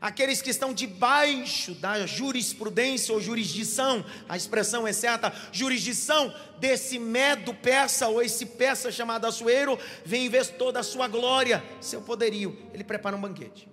Aqueles 0.00 0.40
que 0.40 0.50
estão 0.50 0.72
debaixo 0.72 1.74
da 1.74 2.06
jurisprudência 2.06 3.12
ou 3.12 3.20
jurisdição, 3.20 4.04
a 4.28 4.36
expressão 4.36 4.86
é 4.86 4.92
certa, 4.92 5.32
jurisdição 5.50 6.32
desse 6.58 7.00
medo 7.00 7.52
persa 7.52 8.06
ou 8.06 8.22
esse 8.22 8.46
persa 8.46 8.92
chamado 8.92 9.26
Assuero, 9.26 9.76
vem 10.04 10.28
ver 10.28 10.46
toda 10.56 10.78
a 10.78 10.84
sua 10.84 11.08
glória, 11.08 11.64
seu 11.80 12.00
poderio. 12.00 12.56
Ele 12.72 12.84
prepara 12.84 13.16
um 13.16 13.20
banquete. 13.20 13.68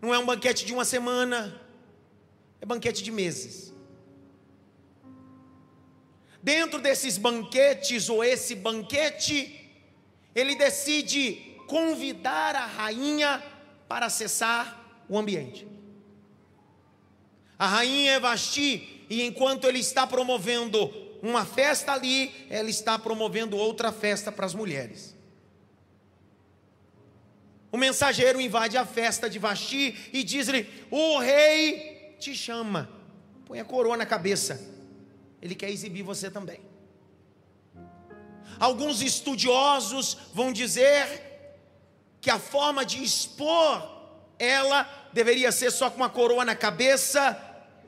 Não 0.00 0.14
é 0.14 0.18
um 0.18 0.24
banquete 0.24 0.64
de 0.64 0.72
uma 0.72 0.86
semana, 0.86 1.60
é 2.58 2.64
banquete 2.64 3.02
de 3.02 3.10
meses. 3.10 3.74
Dentro 6.42 6.80
desses 6.80 7.18
banquetes 7.18 8.08
ou 8.08 8.24
esse 8.24 8.54
banquete, 8.54 9.70
ele 10.34 10.54
decide 10.54 11.50
convidar 11.66 12.56
a 12.56 12.64
rainha 12.64 13.42
para 13.90 14.06
acessar 14.06 15.02
o 15.08 15.18
ambiente. 15.18 15.66
A 17.58 17.66
rainha 17.66 18.12
é 18.12 18.20
Vasti, 18.20 19.04
e 19.10 19.24
enquanto 19.24 19.66
ele 19.66 19.80
está 19.80 20.06
promovendo 20.06 20.86
uma 21.20 21.44
festa 21.44 21.92
ali, 21.92 22.32
ela 22.48 22.70
está 22.70 22.96
promovendo 22.96 23.56
outra 23.56 23.90
festa 23.90 24.30
para 24.30 24.46
as 24.46 24.54
mulheres. 24.54 25.16
O 27.72 27.76
mensageiro 27.76 28.40
invade 28.40 28.76
a 28.76 28.86
festa 28.86 29.28
de 29.28 29.40
Vasti 29.40 30.10
e 30.12 30.22
diz-lhe: 30.22 30.68
O 30.88 31.18
rei 31.18 32.14
te 32.20 32.32
chama. 32.32 32.88
Põe 33.44 33.58
a 33.58 33.64
coroa 33.64 33.96
na 33.96 34.06
cabeça. 34.06 34.60
Ele 35.42 35.56
quer 35.56 35.68
exibir 35.68 36.04
você 36.04 36.30
também. 36.30 36.60
Alguns 38.60 39.02
estudiosos 39.02 40.16
vão 40.32 40.52
dizer 40.52 41.29
que 42.20 42.30
a 42.30 42.38
forma 42.38 42.84
de 42.84 43.02
expor 43.02 43.98
ela 44.38 44.88
deveria 45.12 45.50
ser 45.52 45.70
só 45.70 45.90
com 45.90 45.96
uma 45.96 46.10
coroa 46.10 46.44
na 46.44 46.54
cabeça 46.54 47.38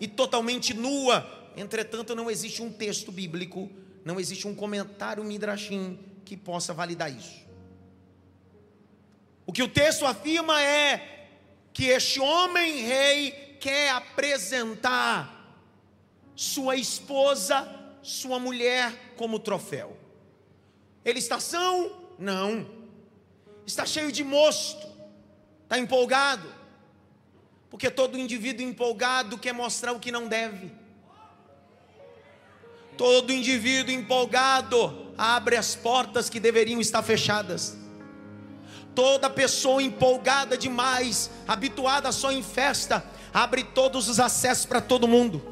e 0.01 0.07
totalmente 0.07 0.75
nua. 0.75 1.51
Entretanto, 1.57 2.15
não 2.15 2.31
existe 2.31 2.63
um 2.63 2.73
texto 2.73 3.13
bíblico, 3.13 3.71
não 4.05 4.19
existe 4.19 4.49
um 4.49 4.55
comentário 4.55 5.23
midrashim 5.23 5.99
que 6.25 6.37
possa 6.37 6.73
validar 6.73 7.11
isso. 7.11 7.43
O 9.47 9.53
que 9.53 9.63
o 9.63 9.69
texto 9.69 10.07
afirma 10.07 10.61
é 10.63 11.29
que 11.73 11.87
este 11.87 12.21
homem 12.21 12.83
rei 12.83 13.57
quer 13.61 13.91
apresentar 13.91 15.41
sua 16.35 16.77
esposa, 16.77 17.69
sua 18.03 18.39
mulher 18.39 19.15
como 19.17 19.39
troféu. 19.39 19.97
Ele 21.05 21.19
está 21.19 21.39
são? 21.39 22.11
Não 22.19 22.82
está 23.67 23.87
cheio 23.87 24.11
de 24.11 24.25
mosto, 24.25 24.87
está 25.65 25.79
empolgado, 25.79 26.49
porque 27.71 27.91
todo 27.91 28.19
indivíduo 28.19 28.67
empolgado 28.67 29.39
quer 29.39 29.53
mostrar 29.53 29.93
o 29.93 30.01
que 30.01 30.13
não 30.13 30.29
deve. 30.29 30.73
Todo 32.97 33.33
indivíduo 33.33 33.95
empolgado 33.95 35.13
abre 35.17 35.57
as 35.57 35.75
portas 35.75 36.29
que 36.29 36.39
deveriam 36.39 36.81
estar 36.81 37.03
fechadas. 37.03 37.77
Toda 38.95 39.31
pessoa 39.31 39.83
empolgada 39.83 40.59
demais, 40.59 41.31
habituada 41.49 42.13
só 42.13 42.31
em 42.31 42.43
festa, 42.43 43.03
abre 43.33 43.65
todos 43.65 44.09
os 44.09 44.21
acessos 44.21 44.67
para 44.67 44.81
todo 44.81 45.09
mundo. 45.09 45.43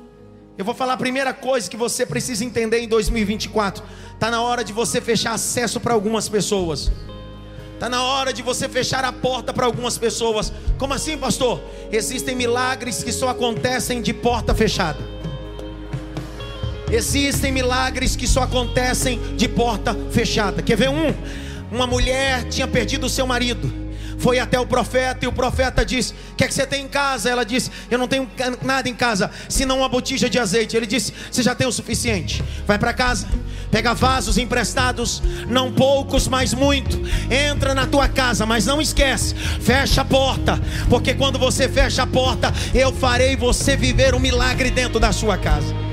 Eu 0.58 0.64
vou 0.64 0.74
falar 0.74 0.92
a 0.92 0.98
primeira 0.98 1.32
coisa 1.32 1.70
que 1.70 1.76
você 1.76 2.04
precisa 2.04 2.44
entender 2.44 2.80
em 2.80 2.88
2024. 2.88 3.82
Está 4.12 4.30
na 4.30 4.42
hora 4.42 4.62
de 4.62 4.74
você 4.74 5.00
fechar 5.00 5.32
acesso 5.32 5.80
para 5.80 5.94
algumas 5.94 6.28
pessoas. 6.28 6.92
Está 7.80 7.88
na 7.88 8.04
hora 8.04 8.30
de 8.30 8.42
você 8.42 8.68
fechar 8.68 9.06
a 9.06 9.10
porta 9.10 9.54
para 9.54 9.64
algumas 9.64 9.96
pessoas. 9.96 10.52
Como 10.76 10.92
assim, 10.92 11.16
pastor? 11.16 11.58
Existem 11.90 12.36
milagres 12.36 13.02
que 13.02 13.10
só 13.10 13.30
acontecem 13.30 14.02
de 14.02 14.12
porta 14.12 14.54
fechada. 14.54 14.98
Existem 16.92 17.50
milagres 17.50 18.14
que 18.14 18.26
só 18.26 18.42
acontecem 18.42 19.18
de 19.34 19.48
porta 19.48 19.96
fechada. 20.10 20.60
Quer 20.60 20.76
ver 20.76 20.90
um? 20.90 21.14
Uma 21.72 21.86
mulher 21.86 22.46
tinha 22.50 22.68
perdido 22.68 23.06
o 23.06 23.08
seu 23.08 23.26
marido 23.26 23.72
foi 24.20 24.38
até 24.38 24.60
o 24.60 24.66
profeta 24.66 25.24
e 25.24 25.28
o 25.28 25.32
profeta 25.32 25.84
disse: 25.84 26.12
O 26.32 26.36
que 26.36 26.44
é 26.44 26.46
que 26.46 26.54
você 26.54 26.66
tem 26.66 26.84
em 26.84 26.88
casa? 26.88 27.28
Ela 27.28 27.44
disse: 27.44 27.70
Eu 27.90 27.98
não 27.98 28.06
tenho 28.06 28.30
nada 28.62 28.88
em 28.88 28.94
casa, 28.94 29.30
senão 29.48 29.78
uma 29.78 29.88
botija 29.88 30.30
de 30.30 30.38
azeite. 30.38 30.76
Ele 30.76 30.86
disse: 30.86 31.12
Você 31.30 31.42
já 31.42 31.54
tem 31.54 31.66
o 31.66 31.72
suficiente. 31.72 32.44
Vai 32.66 32.78
para 32.78 32.92
casa, 32.92 33.26
pega 33.70 33.94
vasos 33.94 34.38
emprestados, 34.38 35.22
não 35.48 35.72
poucos, 35.72 36.28
mas 36.28 36.54
muito. 36.54 37.00
Entra 37.30 37.74
na 37.74 37.86
tua 37.86 38.08
casa, 38.08 38.44
mas 38.44 38.66
não 38.66 38.80
esquece, 38.80 39.34
fecha 39.34 40.02
a 40.02 40.04
porta, 40.04 40.60
porque 40.88 41.14
quando 41.14 41.38
você 41.38 41.68
fecha 41.68 42.02
a 42.02 42.06
porta, 42.06 42.52
eu 42.74 42.92
farei 42.92 43.36
você 43.36 43.76
viver 43.76 44.14
um 44.14 44.20
milagre 44.20 44.70
dentro 44.70 45.00
da 45.00 45.12
sua 45.12 45.38
casa. 45.38 45.89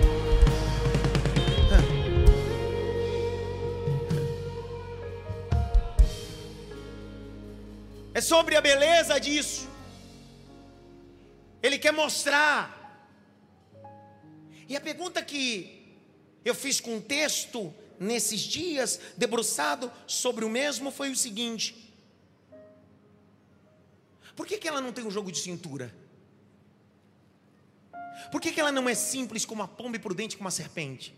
É 8.18 8.22
sobre 8.22 8.56
a 8.56 8.62
beleza 8.62 9.20
disso. 9.20 9.70
Ele 11.62 11.78
quer 11.78 11.94
mostrar. 11.94 12.60
E 14.68 14.76
a 14.76 14.82
pergunta 14.82 15.22
que 15.22 15.40
eu 16.44 16.56
fiz 16.56 16.82
com 16.82 16.98
o 16.98 17.02
texto 17.02 17.72
nesses 18.00 18.42
dias, 18.42 19.00
debruçado 19.16 19.92
sobre 20.08 20.44
o 20.44 20.50
mesmo, 20.50 20.90
foi 20.90 21.12
o 21.12 21.16
seguinte: 21.16 21.94
por 24.36 24.48
que, 24.48 24.58
que 24.58 24.68
ela 24.68 24.82
não 24.82 24.92
tem 24.92 25.06
um 25.06 25.12
jogo 25.12 25.32
de 25.32 25.38
cintura? 25.38 25.94
Por 28.32 28.42
que, 28.42 28.52
que 28.52 28.60
ela 28.60 28.72
não 28.72 28.90
é 28.90 28.96
simples 28.96 29.46
como 29.46 29.62
a 29.62 29.68
pomba 29.68 29.96
e 29.96 30.00
prudente 30.00 30.38
como 30.38 30.48
a 30.48 30.52
serpente? 30.52 31.14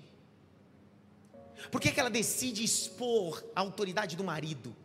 Por 1.71 1.79
que, 1.79 1.93
que 1.93 1.99
ela 1.99 2.09
decide 2.09 2.61
expor 2.61 3.41
a 3.55 3.61
autoridade 3.61 4.17
do 4.17 4.23
marido? 4.23 4.75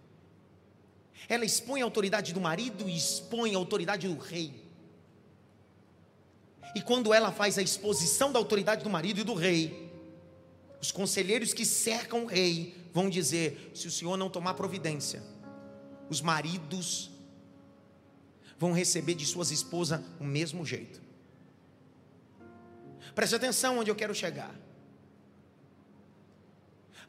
Ela 1.28 1.44
expõe 1.44 1.80
a 1.80 1.84
autoridade 1.84 2.32
do 2.32 2.40
marido 2.40 2.88
e 2.88 2.96
expõe 2.96 3.54
a 3.54 3.58
autoridade 3.58 4.08
do 4.08 4.18
rei. 4.18 4.62
E 6.74 6.82
quando 6.82 7.14
ela 7.14 7.30
faz 7.30 7.56
a 7.56 7.62
exposição 7.62 8.32
da 8.32 8.38
autoridade 8.38 8.82
do 8.82 8.90
marido 8.90 9.20
e 9.20 9.24
do 9.24 9.34
rei, 9.34 9.90
os 10.80 10.90
conselheiros 10.90 11.54
que 11.54 11.64
cercam 11.64 12.24
o 12.24 12.26
rei 12.26 12.74
vão 12.92 13.08
dizer: 13.08 13.70
se 13.74 13.86
o 13.86 13.90
senhor 13.90 14.16
não 14.16 14.28
tomar 14.28 14.54
providência, 14.54 15.22
os 16.10 16.20
maridos 16.20 17.10
vão 18.58 18.72
receber 18.72 19.14
de 19.14 19.24
suas 19.24 19.50
esposas 19.50 20.00
o 20.20 20.24
mesmo 20.24 20.64
jeito. 20.64 21.00
Preste 23.14 23.34
atenção 23.34 23.78
onde 23.78 23.90
eu 23.90 23.94
quero 23.94 24.14
chegar. 24.14 24.54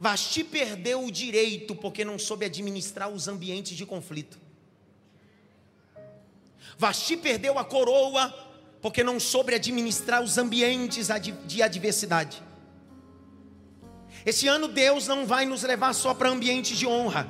Vasti 0.06 0.44
perdeu 0.44 1.04
o 1.04 1.12
direito 1.12 1.74
porque 1.74 2.06
não 2.06 2.20
soube 2.20 2.46
administrar 2.46 3.10
os 3.10 3.28
ambientes 3.28 3.76
de 3.76 3.88
conflito. 3.88 4.38
Vasti 6.78 7.18
perdeu 7.18 7.58
a 7.58 7.65
coroa 7.65 8.32
porque 8.84 9.04
não 9.04 9.20
soube 9.20 9.56
administrar 9.56 10.22
os 10.22 10.38
ambientes 10.38 11.08
de 11.48 11.63
adversidade. 11.63 12.44
Esse 14.24 14.48
ano 14.48 14.68
Deus 14.68 15.08
não 15.08 15.26
vai 15.26 15.44
nos 15.48 15.63
levar 15.63 15.91
só 15.94 16.13
para 16.13 16.30
ambientes 16.30 16.78
de 16.78 16.86
honra. 16.86 17.28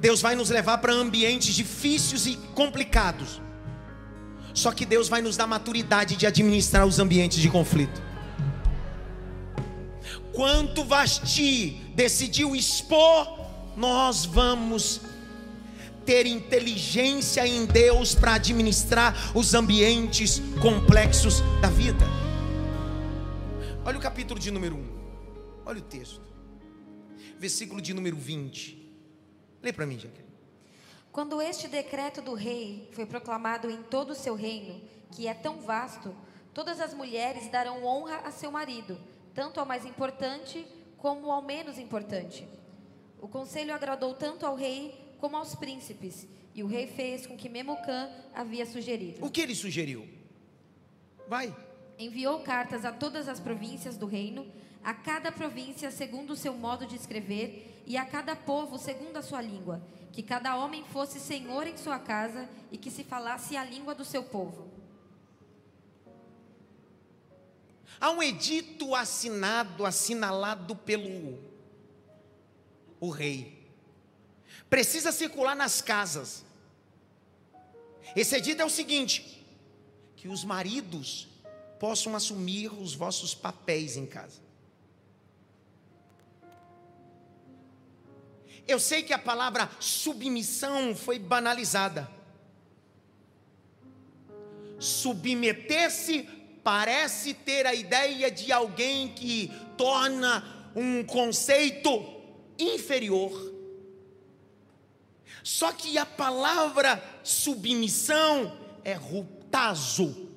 Deus 0.00 0.20
vai 0.20 0.34
nos 0.34 0.50
levar 0.50 0.78
para 0.78 0.92
ambientes 0.92 1.54
difíceis 1.54 2.26
e 2.26 2.34
complicados. 2.56 3.40
Só 4.52 4.72
que 4.72 4.84
Deus 4.84 5.08
vai 5.08 5.22
nos 5.22 5.36
dar 5.36 5.46
maturidade 5.46 6.16
de 6.16 6.26
administrar 6.26 6.84
os 6.84 6.98
ambientes 6.98 7.38
de 7.38 7.48
conflito 7.48 8.05
quanto 10.36 10.84
Vasti 10.84 11.70
decidiu 11.94 12.54
expor, 12.54 13.26
nós 13.74 14.26
vamos 14.26 15.00
ter 16.04 16.26
inteligência 16.26 17.44
em 17.46 17.64
Deus 17.64 18.14
para 18.14 18.34
administrar 18.34 19.14
os 19.34 19.54
ambientes 19.54 20.40
complexos 20.60 21.40
da 21.62 21.68
vida. 21.68 22.04
Olha 23.84 23.98
o 23.98 24.00
capítulo 24.00 24.38
de 24.38 24.50
número 24.50 24.76
1. 24.76 24.96
Olha 25.64 25.78
o 25.78 25.82
texto. 25.82 26.20
Versículo 27.38 27.80
de 27.80 27.94
número 27.94 28.16
20. 28.16 28.94
Lê 29.62 29.72
para 29.72 29.86
mim, 29.86 29.98
Jaqueline. 29.98 30.26
Quando 31.10 31.40
este 31.40 31.66
decreto 31.66 32.20
do 32.20 32.34
rei 32.34 32.90
foi 32.92 33.06
proclamado 33.06 33.70
em 33.70 33.82
todo 33.84 34.10
o 34.10 34.14
seu 34.14 34.34
reino, 34.34 34.82
que 35.12 35.26
é 35.26 35.32
tão 35.32 35.62
vasto, 35.62 36.14
todas 36.52 36.78
as 36.78 36.92
mulheres 36.92 37.50
darão 37.50 37.82
honra 37.84 38.18
a 38.18 38.30
seu 38.30 38.50
marido 38.50 38.98
tanto 39.36 39.60
ao 39.60 39.66
mais 39.66 39.84
importante 39.84 40.66
como 40.96 41.30
ao 41.30 41.42
menos 41.42 41.78
importante. 41.78 42.48
O 43.20 43.28
conselho 43.28 43.74
agradou 43.74 44.14
tanto 44.14 44.46
ao 44.46 44.56
rei 44.56 45.14
como 45.18 45.36
aos 45.36 45.54
príncipes, 45.54 46.26
e 46.54 46.62
o 46.62 46.66
rei 46.66 46.86
fez 46.86 47.26
com 47.26 47.36
que 47.36 47.48
Memucã 47.48 48.10
havia 48.34 48.64
sugerido. 48.64 49.24
O 49.24 49.30
que 49.30 49.42
ele 49.42 49.54
sugeriu? 49.54 50.08
Vai. 51.28 51.54
Enviou 51.98 52.40
cartas 52.40 52.84
a 52.84 52.92
todas 52.92 53.28
as 53.28 53.38
províncias 53.38 53.96
do 53.98 54.06
reino, 54.06 54.46
a 54.82 54.94
cada 54.94 55.30
província 55.30 55.90
segundo 55.90 56.30
o 56.30 56.36
seu 56.36 56.54
modo 56.54 56.86
de 56.86 56.96
escrever, 56.96 57.82
e 57.86 57.96
a 57.96 58.04
cada 58.04 58.34
povo 58.34 58.78
segundo 58.78 59.16
a 59.16 59.22
sua 59.22 59.40
língua, 59.40 59.80
que 60.12 60.22
cada 60.22 60.56
homem 60.56 60.82
fosse 60.84 61.20
senhor 61.20 61.66
em 61.66 61.76
sua 61.76 61.98
casa 61.98 62.48
e 62.72 62.78
que 62.78 62.90
se 62.90 63.04
falasse 63.04 63.56
a 63.56 63.62
língua 63.62 63.94
do 63.94 64.04
seu 64.04 64.24
povo. 64.24 64.65
Há 68.00 68.10
um 68.10 68.22
edito 68.22 68.94
assinado, 68.94 69.86
assinalado 69.86 70.76
pelo 70.76 71.38
o 73.00 73.10
rei. 73.10 73.56
Precisa 74.68 75.12
circular 75.12 75.54
nas 75.54 75.80
casas. 75.80 76.44
Esse 78.14 78.36
edito 78.36 78.62
é 78.62 78.64
o 78.64 78.70
seguinte: 78.70 79.44
que 80.16 80.28
os 80.28 80.44
maridos 80.44 81.28
possam 81.78 82.14
assumir 82.16 82.72
os 82.72 82.94
vossos 82.94 83.34
papéis 83.34 83.96
em 83.96 84.06
casa. 84.06 84.46
Eu 88.66 88.80
sei 88.80 89.02
que 89.02 89.12
a 89.12 89.18
palavra 89.18 89.70
submissão 89.78 90.94
foi 90.94 91.18
banalizada. 91.18 92.10
Submeter-se 94.78 96.28
parece 96.66 97.32
ter 97.32 97.64
a 97.64 97.72
ideia 97.72 98.28
de 98.28 98.50
alguém 98.50 99.06
que 99.06 99.52
torna 99.76 100.72
um 100.74 101.04
conceito 101.04 102.04
inferior. 102.58 103.54
Só 105.44 105.70
que 105.70 105.96
a 105.96 106.04
palavra 106.04 107.00
submissão 107.22 108.58
é 108.82 108.94
rutazo. 108.94 110.28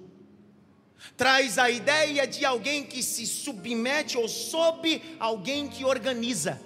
Traz 1.18 1.58
a 1.58 1.68
ideia 1.72 2.28
de 2.28 2.46
alguém 2.46 2.84
que 2.84 3.02
se 3.02 3.26
submete 3.26 4.16
ou 4.16 4.28
sob 4.28 5.02
alguém 5.20 5.68
que 5.68 5.84
organiza. 5.84 6.62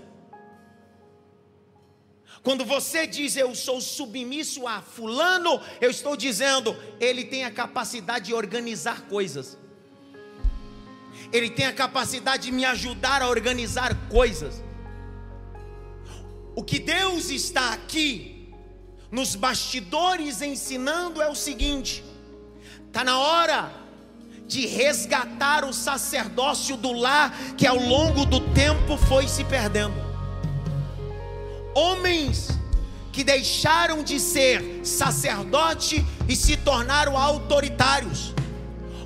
Quando 2.44 2.66
você 2.66 3.08
diz 3.08 3.38
eu 3.38 3.56
sou 3.56 3.80
submisso 3.80 4.68
a 4.68 4.82
Fulano, 4.82 5.62
eu 5.80 5.90
estou 5.90 6.18
dizendo 6.18 6.76
ele 7.00 7.24
tem 7.24 7.46
a 7.46 7.52
capacidade 7.52 8.26
de 8.26 8.34
organizar 8.34 9.04
coisas, 9.04 9.58
ele 11.32 11.50
tem 11.50 11.66
a 11.66 11.74
capacidade 11.74 12.44
de 12.44 12.52
me 12.52 12.66
ajudar 12.66 13.22
a 13.22 13.30
organizar 13.30 13.96
coisas. 14.10 14.62
O 16.54 16.62
que 16.62 16.80
Deus 16.80 17.30
está 17.30 17.74
aqui, 17.74 18.54
nos 19.10 19.36
bastidores 19.36 20.42
ensinando 20.42 21.22
é 21.22 21.30
o 21.30 21.36
seguinte: 21.36 22.04
está 22.88 23.06
na 23.06 23.20
hora 23.20 23.74
de 24.46 24.68
resgatar 24.68 25.64
o 25.64 25.72
sacerdócio 25.72 26.76
do 26.76 26.92
lar 26.92 27.56
que 27.56 27.66
ao 27.66 27.78
longo 27.78 28.26
do 28.26 28.42
tempo 28.54 28.98
foi 28.98 29.30
se 29.30 29.46
perdendo 29.46 30.03
homens 31.74 32.50
que 33.12 33.24
deixaram 33.24 34.04
de 34.04 34.20
ser 34.20 34.82
sacerdote 34.84 36.04
e 36.28 36.36
se 36.36 36.58
tornaram 36.58 37.18
autoritários, 37.18 38.34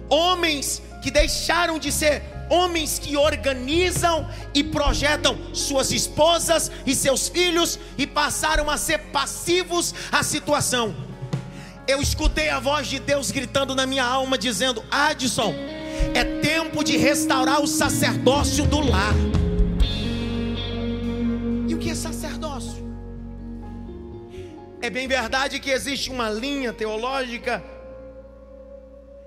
homens 0.09 0.81
que 1.03 1.11
deixaram 1.11 1.77
de 1.77 1.91
ser 1.91 2.23
homens 2.49 2.97
que 2.97 3.17
organizam 3.17 4.27
e 4.53 4.63
projetam 4.63 5.37
suas 5.53 5.91
esposas 5.91 6.71
e 6.85 6.95
seus 6.95 7.27
filhos 7.27 7.77
e 7.97 8.07
passaram 8.07 8.69
a 8.69 8.77
ser 8.77 8.99
passivos 9.11 9.93
à 10.11 10.23
situação. 10.23 10.95
Eu 11.87 12.01
escutei 12.01 12.49
a 12.49 12.59
voz 12.59 12.87
de 12.87 12.99
Deus 12.99 13.31
gritando 13.31 13.73
na 13.73 13.85
minha 13.85 14.03
alma, 14.03 14.37
dizendo: 14.37 14.83
Adson, 14.91 15.53
é 16.13 16.23
tempo 16.41 16.83
de 16.83 16.97
restaurar 16.97 17.61
o 17.61 17.67
sacerdócio 17.67 18.65
do 18.65 18.79
lar. 18.79 19.13
É 24.87 24.89
bem 24.89 25.05
verdade 25.05 25.59
que 25.59 25.69
existe 25.69 26.09
uma 26.09 26.29
linha 26.29 26.71
teológica 26.71 27.61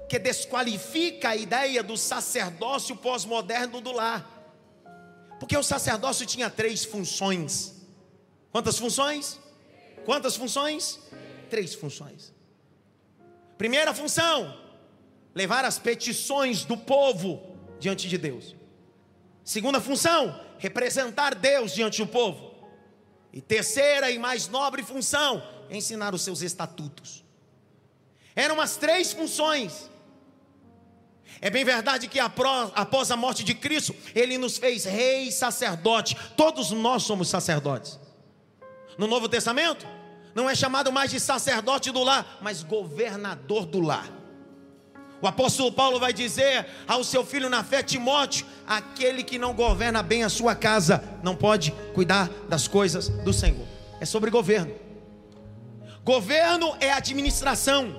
que 0.09 0.19
desqualifica 0.19 1.29
a 1.29 1.37
ideia 1.37 1.83
do 1.83 1.99
sacerdócio 1.99 2.97
pós-moderno 2.97 3.79
do 3.79 3.93
lar. 3.93 4.27
Porque 5.39 5.55
o 5.55 5.63
sacerdócio 5.63 6.25
tinha 6.25 6.49
três 6.49 6.83
funções. 6.87 7.75
Quantas 8.51 8.79
funções? 8.79 9.39
Quantas 10.07 10.35
funções? 10.35 10.99
Três 11.51 11.75
funções. 11.75 12.33
Primeira 13.59 13.93
função: 13.93 14.59
levar 15.35 15.67
as 15.67 15.79
petições 15.79 16.65
do 16.65 16.75
povo 16.79 17.55
diante 17.79 18.09
de 18.09 18.17
Deus. 18.17 18.57
Segunda 19.45 19.79
função: 19.79 20.41
representar 20.57 21.35
Deus 21.35 21.75
diante 21.75 22.03
do 22.03 22.07
povo. 22.07 22.50
E 23.33 23.41
terceira 23.41 24.11
e 24.11 24.19
mais 24.19 24.49
nobre 24.49 24.83
função: 24.83 25.43
ensinar 25.71 26.15
os 26.15 26.23
seus 26.23 26.43
estatutos. 26.43 27.25
Eram 28.35 28.61
as 28.61 28.77
três 28.77 29.13
funções. 29.13 29.89
É 31.41 31.49
bem 31.49 31.65
verdade 31.65 32.07
que 32.07 32.19
após 32.19 33.11
a 33.11 33.17
morte 33.17 33.43
de 33.43 33.55
Cristo, 33.55 33.95
Ele 34.15 34.37
nos 34.37 34.59
fez 34.59 34.85
rei 34.85 35.29
e 35.29 35.33
sacerdote. 35.33 36.17
Todos 36.37 36.71
nós 36.71 37.03
somos 37.05 37.29
sacerdotes. 37.29 37.99
No 38.99 39.07
Novo 39.07 39.29
Testamento, 39.29 39.87
não 40.35 40.51
é 40.51 40.55
chamado 40.55 40.93
mais 40.93 41.11
de 41.11 41.19
sacerdote 41.19 41.91
do 41.91 42.03
lar, 42.03 42.39
mas 42.43 42.63
governador 42.63 43.65
do 43.65 43.81
lar. 43.81 44.20
O 45.23 45.27
apóstolo 45.27 45.71
Paulo 45.71 46.01
vai 46.01 46.13
dizer 46.13 46.67
ao 46.89 47.05
seu 47.05 47.25
filho 47.25 47.51
na 47.51 47.63
fé, 47.63 47.83
Timóteo: 47.83 48.47
aquele 48.67 49.23
que 49.23 49.39
não 49.39 49.53
governa 49.53 50.03
bem 50.03 50.25
a 50.25 50.29
sua 50.29 50.55
casa, 50.55 51.03
não 51.23 51.37
pode 51.37 51.73
cuidar 51.95 52.29
das 52.49 52.67
coisas 52.67 53.09
do 53.09 53.33
Senhor. 53.33 53.67
É 54.01 54.05
sobre 54.05 54.31
governo. 54.31 54.75
Governo 56.03 56.75
é 56.81 56.91
administração, 56.91 57.95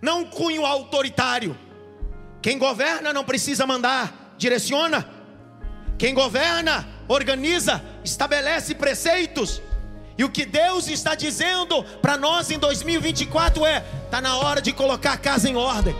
não 0.00 0.24
cunho 0.24 0.64
autoritário. 0.64 1.58
Quem 2.40 2.58
governa 2.58 3.12
não 3.12 3.24
precisa 3.24 3.66
mandar, 3.66 4.34
direciona. 4.38 5.04
Quem 5.98 6.14
governa, 6.14 6.86
organiza, 7.08 7.82
estabelece 8.04 8.74
preceitos. 8.74 9.60
E 10.18 10.24
o 10.24 10.30
que 10.30 10.46
Deus 10.46 10.88
está 10.88 11.14
dizendo 11.14 11.84
para 12.00 12.16
nós 12.16 12.50
em 12.50 12.58
2024 12.58 13.66
é: 13.66 13.84
está 14.04 14.20
na 14.20 14.38
hora 14.38 14.62
de 14.62 14.72
colocar 14.72 15.12
a 15.12 15.18
casa 15.18 15.48
em 15.48 15.56
ordem. 15.56 15.94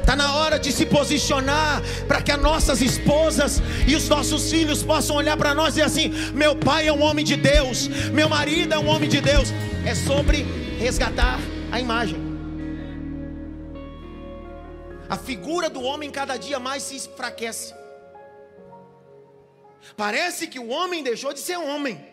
Está 0.00 0.16
na 0.16 0.36
hora 0.36 0.58
de 0.58 0.72
se 0.72 0.86
posicionar 0.86 1.82
para 2.08 2.22
que 2.22 2.32
as 2.32 2.40
nossas 2.40 2.80
esposas 2.80 3.60
e 3.86 3.94
os 3.94 4.08
nossos 4.08 4.50
filhos 4.50 4.82
possam 4.82 5.16
olhar 5.16 5.36
para 5.36 5.54
nós 5.54 5.76
e 5.76 5.82
dizer 5.82 5.82
assim: 5.82 6.08
meu 6.32 6.56
pai 6.56 6.88
é 6.88 6.92
um 6.92 7.02
homem 7.02 7.24
de 7.24 7.36
Deus, 7.36 7.88
meu 8.08 8.28
marido 8.28 8.72
é 8.72 8.78
um 8.78 8.88
homem 8.88 9.08
de 9.08 9.20
Deus. 9.20 9.50
É 9.86 9.94
sobre 9.94 10.46
resgatar 10.78 11.38
a 11.70 11.78
imagem. 11.78 12.16
A 15.08 15.16
figura 15.16 15.70
do 15.70 15.82
homem 15.82 16.10
cada 16.10 16.36
dia 16.36 16.58
mais 16.58 16.82
se 16.82 16.96
enfraquece. 16.96 17.74
Parece 19.96 20.46
que 20.46 20.58
o 20.58 20.68
homem 20.68 21.02
deixou 21.02 21.32
de 21.32 21.40
ser 21.40 21.58
homem. 21.58 22.07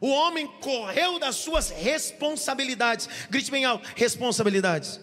O 0.00 0.08
homem 0.08 0.46
correu 0.60 1.18
das 1.18 1.36
suas 1.36 1.70
responsabilidades. 1.70 3.08
Grite 3.28 3.50
bem 3.50 3.64
alto: 3.64 3.88
responsabilidades. 3.96 5.00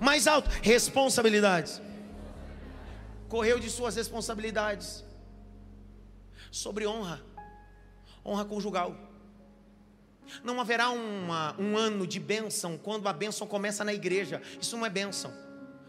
Mais 0.00 0.26
alto: 0.26 0.48
responsabilidades. 0.62 1.80
Correu 3.28 3.58
de 3.58 3.70
suas 3.70 3.96
responsabilidades. 3.96 5.04
Sobre 6.50 6.86
honra, 6.86 7.22
honra 8.24 8.44
conjugal. 8.44 8.96
Não 10.44 10.60
haverá 10.60 10.90
uma, 10.90 11.54
um 11.58 11.76
ano 11.76 12.06
de 12.06 12.20
bênção 12.20 12.78
quando 12.78 13.08
a 13.08 13.12
bênção 13.12 13.46
começa 13.46 13.84
na 13.84 13.92
igreja. 13.92 14.40
Isso 14.60 14.76
não 14.76 14.86
é 14.86 14.90
bênção. 14.90 15.32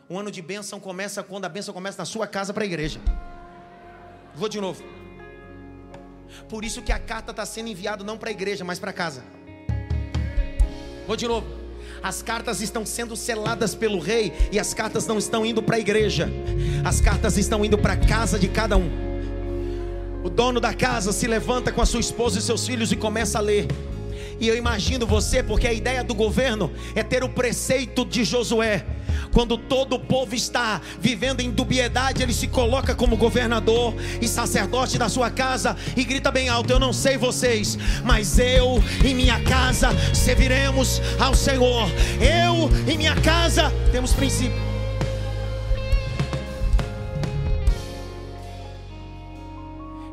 O 0.10 0.18
ano 0.18 0.32
de 0.32 0.42
bênção 0.42 0.80
começa 0.80 1.24
quando 1.24 1.46
a 1.46 1.50
bênção 1.50 1.74
começa 1.74 2.00
na 2.00 2.06
sua 2.06 2.28
casa 2.28 2.54
para 2.54 2.64
a 2.64 2.66
igreja. 2.66 3.00
Vou 4.36 4.50
de 4.50 4.60
novo. 4.60 5.01
Por 6.50 6.66
isso 6.66 6.82
que 6.82 6.92
a 6.92 7.00
carta 7.00 7.32
está 7.32 7.46
sendo 7.46 7.70
enviada 7.70 8.04
não 8.04 8.18
para 8.18 8.30
a 8.30 8.32
igreja, 8.32 8.64
mas 8.64 8.80
para 8.80 8.94
casa. 8.94 9.24
Vou 11.08 11.16
de 11.16 11.28
novo. 11.28 11.48
As 12.04 12.22
cartas 12.22 12.62
estão 12.62 12.86
sendo 12.86 13.16
seladas 13.16 13.76
pelo 13.76 14.00
rei 14.00 14.34
e 14.52 14.60
as 14.60 14.74
cartas 14.74 15.06
não 15.06 15.18
estão 15.18 15.46
indo 15.46 15.62
para 15.62 15.76
a 15.76 15.80
igreja. 15.80 16.30
As 16.84 17.00
cartas 17.00 17.38
estão 17.38 17.64
indo 17.64 17.78
para 17.78 17.94
a 17.94 17.98
casa 17.98 18.40
de 18.40 18.48
cada 18.48 18.76
um. 18.76 18.90
O 20.24 20.30
dono 20.30 20.60
da 20.60 20.74
casa 20.74 21.12
se 21.12 21.28
levanta 21.28 21.72
com 21.72 21.82
a 21.82 21.86
sua 21.86 22.00
esposa 22.00 22.40
e 22.40 22.42
seus 22.42 22.66
filhos 22.66 22.92
e 22.92 22.96
começa 22.96 23.38
a 23.38 23.42
ler. 23.42 23.68
E 24.40 24.48
eu 24.48 24.56
imagino 24.56 25.06
você, 25.06 25.44
porque 25.44 25.68
a 25.68 25.74
ideia 25.74 26.04
do 26.04 26.16
governo 26.16 26.72
é 26.96 27.04
ter 27.04 27.24
o 27.24 27.30
preceito 27.30 28.04
de 28.04 28.24
Josué. 28.24 28.84
Quando 29.34 29.58
todo 29.58 29.96
o 29.96 30.00
povo 30.00 30.36
está 30.36 30.82
vivendo 31.00 31.40
em 31.42 31.52
dubiedade, 31.52 32.22
ele 32.22 32.34
se 32.34 32.48
coloca 32.48 32.96
como 32.96 33.18
governador 33.18 33.94
e 34.22 34.28
sacerdote 34.28 34.98
da 34.98 35.10
sua 35.10 35.30
casa 35.30 35.76
e 35.96 36.04
grita 36.04 36.32
bem 36.32 36.50
alto: 36.50 36.72
Eu 36.72 36.80
não 36.80 36.94
sei 36.94 37.18
vocês, 37.18 37.78
mas 38.04 38.38
eu 38.40 38.84
e 39.06 39.14
minha 39.14 39.42
casa 39.44 39.90
serviremos 40.14 41.02
ao 41.20 41.34
Senhor. 41.34 41.88
Eu 42.20 42.70
e 42.92 42.98
minha 42.98 43.16
casa 43.22 43.72
temos 43.92 44.14
princípio. 44.14 44.72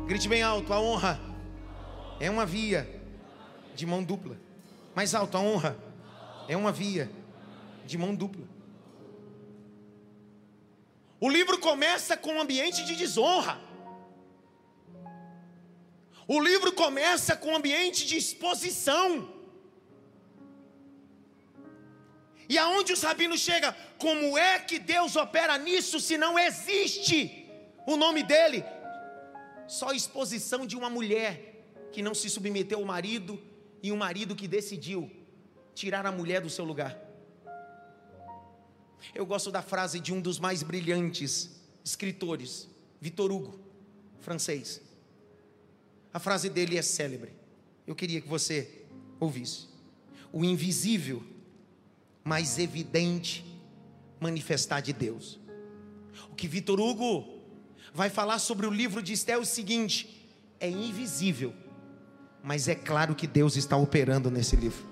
Grite 0.07 0.27
bem 0.27 0.41
alto: 0.41 0.73
a 0.73 0.79
honra 0.79 1.19
é 2.19 2.29
uma 2.29 2.45
via 2.45 2.89
de 3.75 3.85
mão 3.85 4.03
dupla. 4.03 4.37
Mais 4.95 5.13
alto, 5.13 5.37
a 5.37 5.39
honra 5.39 5.77
é 6.47 6.57
uma 6.57 6.71
via 6.71 7.09
de 7.85 7.97
mão 7.97 8.15
dupla. 8.15 8.58
O 11.19 11.29
livro 11.29 11.57
começa 11.59 12.15
com 12.15 12.33
um 12.35 12.41
ambiente 12.41 12.85
de 12.85 12.95
desonra. 12.95 13.59
O 16.27 16.39
livro 16.39 16.71
começa 16.71 17.35
com 17.35 17.49
um 17.49 17.55
ambiente 17.55 18.05
de 18.05 18.15
exposição. 18.15 19.33
E 22.47 22.57
aonde 22.57 22.93
os 22.93 23.01
rabinos 23.01 23.41
chegam? 23.41 23.73
Como 23.97 24.37
é 24.37 24.59
que 24.59 24.79
Deus 24.79 25.15
opera 25.15 25.57
nisso 25.57 25.99
se 25.99 26.17
não 26.17 26.37
existe 26.37 27.47
o 27.85 27.97
nome 27.97 28.23
dele? 28.23 28.63
Só 29.67 29.91
exposição 29.91 30.65
de 30.65 30.75
uma 30.75 30.89
mulher 30.89 31.31
que 31.91 32.01
não 32.01 32.13
se 32.13 32.29
submeteu 32.29 32.79
ao 32.79 32.85
marido 32.85 33.41
e 33.83 33.91
um 33.91 33.97
marido 33.97 34.35
que 34.35 34.47
decidiu 34.47 35.11
tirar 35.73 36.05
a 36.05 36.11
mulher 36.11 36.41
do 36.41 36.49
seu 36.49 36.65
lugar. 36.65 37.08
Eu 39.13 39.25
gosto 39.25 39.51
da 39.51 39.61
frase 39.61 39.99
de 39.99 40.13
um 40.13 40.21
dos 40.21 40.39
mais 40.39 40.63
brilhantes 40.63 41.49
escritores, 41.83 42.67
Victor 43.01 43.31
Hugo, 43.31 43.59
francês. 44.19 44.81
A 46.13 46.19
frase 46.19 46.49
dele 46.49 46.77
é 46.77 46.81
célebre. 46.81 47.31
Eu 47.85 47.95
queria 47.95 48.21
que 48.21 48.27
você 48.27 48.83
ouvisse. 49.19 49.67
O 50.31 50.43
invisível, 50.43 51.23
mais 52.23 52.59
evidente 52.59 53.45
manifestar 54.19 54.81
de 54.81 54.93
Deus. 54.93 55.39
O 56.31 56.35
que 56.35 56.47
Victor 56.47 56.79
Hugo 56.79 57.39
vai 57.93 58.09
falar 58.09 58.39
sobre 58.39 58.67
o 58.67 58.71
livro 58.71 59.01
de 59.01 59.13
Esté 59.13 59.33
é 59.33 59.37
o 59.37 59.45
seguinte: 59.45 60.27
é 60.59 60.69
invisível 60.69 61.53
mas 62.43 62.67
é 62.67 62.75
claro 62.75 63.15
que 63.15 63.27
Deus 63.27 63.55
está 63.55 63.77
operando 63.77 64.31
nesse 64.31 64.55
livro. 64.55 64.83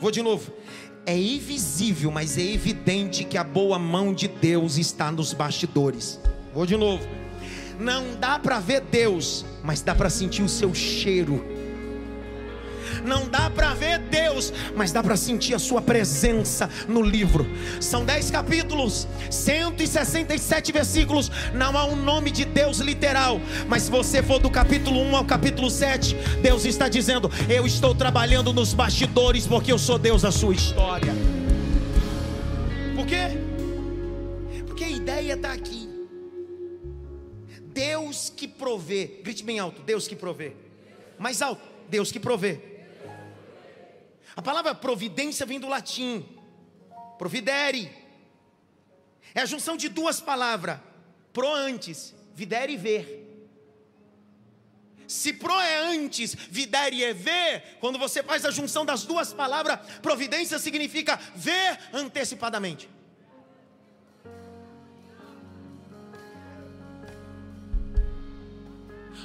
Vou 0.00 0.10
de 0.10 0.22
novo. 0.22 0.52
É 1.06 1.16
invisível, 1.16 2.10
mas 2.10 2.38
é 2.38 2.42
evidente 2.42 3.24
que 3.24 3.38
a 3.38 3.44
boa 3.44 3.78
mão 3.78 4.12
de 4.12 4.28
Deus 4.28 4.76
está 4.76 5.10
nos 5.10 5.32
bastidores. 5.32 6.20
Vou 6.54 6.66
de 6.66 6.76
novo. 6.76 7.06
Não 7.78 8.14
dá 8.20 8.38
para 8.38 8.60
ver 8.60 8.82
Deus, 8.82 9.44
mas 9.62 9.80
dá 9.80 9.94
para 9.94 10.10
sentir 10.10 10.42
o 10.42 10.48
seu 10.48 10.74
cheiro 10.74 11.59
não 13.04 13.28
dá 13.28 13.50
para 13.50 13.74
ver 13.74 13.98
Deus, 13.98 14.52
mas 14.76 14.92
dá 14.92 15.02
para 15.02 15.16
sentir 15.16 15.54
a 15.54 15.58
sua 15.58 15.80
presença 15.82 16.68
no 16.88 17.02
livro. 17.02 17.46
São 17.80 18.04
dez 18.04 18.30
capítulos, 18.30 19.06
167 19.30 20.72
versículos. 20.72 21.30
Não 21.54 21.76
há 21.76 21.84
um 21.84 21.96
nome 21.96 22.30
de 22.30 22.44
Deus 22.44 22.78
literal, 22.78 23.40
mas 23.68 23.84
se 23.84 23.90
você 23.90 24.22
for 24.22 24.38
do 24.38 24.50
capítulo 24.50 25.00
1 25.00 25.16
ao 25.16 25.24
capítulo 25.24 25.70
7, 25.70 26.14
Deus 26.42 26.64
está 26.64 26.88
dizendo: 26.88 27.30
Eu 27.48 27.66
estou 27.66 27.94
trabalhando 27.94 28.52
nos 28.52 28.74
bastidores, 28.74 29.46
porque 29.46 29.72
eu 29.72 29.78
sou 29.78 29.98
Deus 29.98 30.22
da 30.22 30.32
sua 30.32 30.54
história. 30.54 31.12
Por 32.94 33.06
quê? 33.06 33.38
Porque 34.66 34.84
a 34.84 34.90
ideia 34.90 35.34
está 35.34 35.52
aqui. 35.52 35.88
Deus 37.72 38.32
que 38.34 38.48
provê, 38.48 39.20
grite 39.22 39.44
bem 39.44 39.58
alto: 39.58 39.82
Deus 39.82 40.06
que 40.08 40.16
provê. 40.16 40.52
Mais 41.18 41.40
alto: 41.42 41.62
Deus 41.88 42.10
que 42.10 42.20
provê. 42.20 42.69
A 44.36 44.42
palavra 44.42 44.74
providência 44.74 45.44
vem 45.44 45.60
do 45.60 45.68
latim, 45.68 46.26
providere. 47.18 47.90
É 49.34 49.42
a 49.42 49.46
junção 49.46 49.76
de 49.76 49.88
duas 49.88 50.20
palavras, 50.20 50.78
pro 51.32 51.52
antes, 51.52 52.14
videre 52.34 52.72
e 52.74 52.76
ver. 52.76 53.20
Se 55.06 55.32
pro 55.32 55.60
é 55.60 55.78
antes, 55.78 56.34
videre 56.34 57.02
é 57.02 57.12
ver, 57.12 57.78
quando 57.80 57.98
você 57.98 58.22
faz 58.22 58.44
a 58.44 58.50
junção 58.50 58.84
das 58.84 59.02
duas 59.02 59.32
palavras, 59.32 59.80
providência 60.00 60.58
significa 60.58 61.18
ver 61.34 61.78
antecipadamente. 61.92 62.88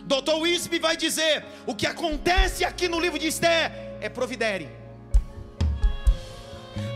Dr. 0.06 0.36
Wisby 0.42 0.80
vai 0.80 0.98
dizer: 0.98 1.46
o 1.66 1.76
que 1.76 1.88
acontece 1.88 2.64
aqui 2.64 2.88
no 2.88 3.00
livro 3.00 3.20
de 3.20 3.28
Esther 3.28 3.72
é 4.02 4.10
providere. 4.10 4.85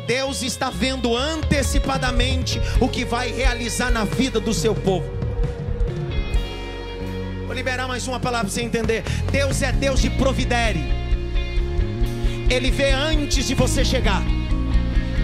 Deus 0.10 0.42
está 0.42 0.72
vendo 0.72 1.16
antecipadamente 1.16 2.60
o 2.80 2.90
que 2.90 3.06
vai 3.06 3.32
realizar 3.32 3.92
na 3.92 4.06
vida 4.06 4.40
do 4.40 4.56
seu 4.56 4.74
povo. 4.74 5.08
Vou 7.46 7.54
liberar 7.54 7.88
mais 7.88 8.08
uma 8.08 8.20
palavra 8.20 8.48
para 8.48 8.56
você 8.56 8.64
entender. 8.64 9.04
Deus 9.32 9.62
é 9.62 9.72
Deus 9.72 10.02
de 10.02 10.10
providere. 10.10 10.84
Ele 12.50 12.72
vê 12.72 12.90
antes 12.90 13.46
de 13.46 13.54
você 13.54 13.86
chegar. 13.86 14.24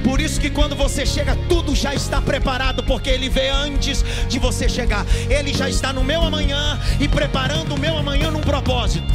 Por 0.04 0.22
isso 0.22 0.40
que 0.40 0.52
quando 0.52 0.76
você 0.76 1.04
chega, 1.04 1.36
tudo 1.50 1.74
já 1.74 1.96
está 1.96 2.22
preparado, 2.22 2.84
porque 2.84 3.10
Ele 3.10 3.28
vê 3.28 3.50
antes 3.50 4.06
de 4.30 4.38
você 4.38 4.70
chegar. 4.70 5.04
Ele 5.28 5.52
já 5.52 5.68
está 5.68 5.92
no 5.92 6.04
meu 6.04 6.22
amanhã 6.22 6.80
e 7.00 7.08
preparando 7.08 7.74
o 7.74 7.80
meu 7.80 7.98
amanhã 7.98 8.30
num 8.30 8.42
propósito. 8.42 9.12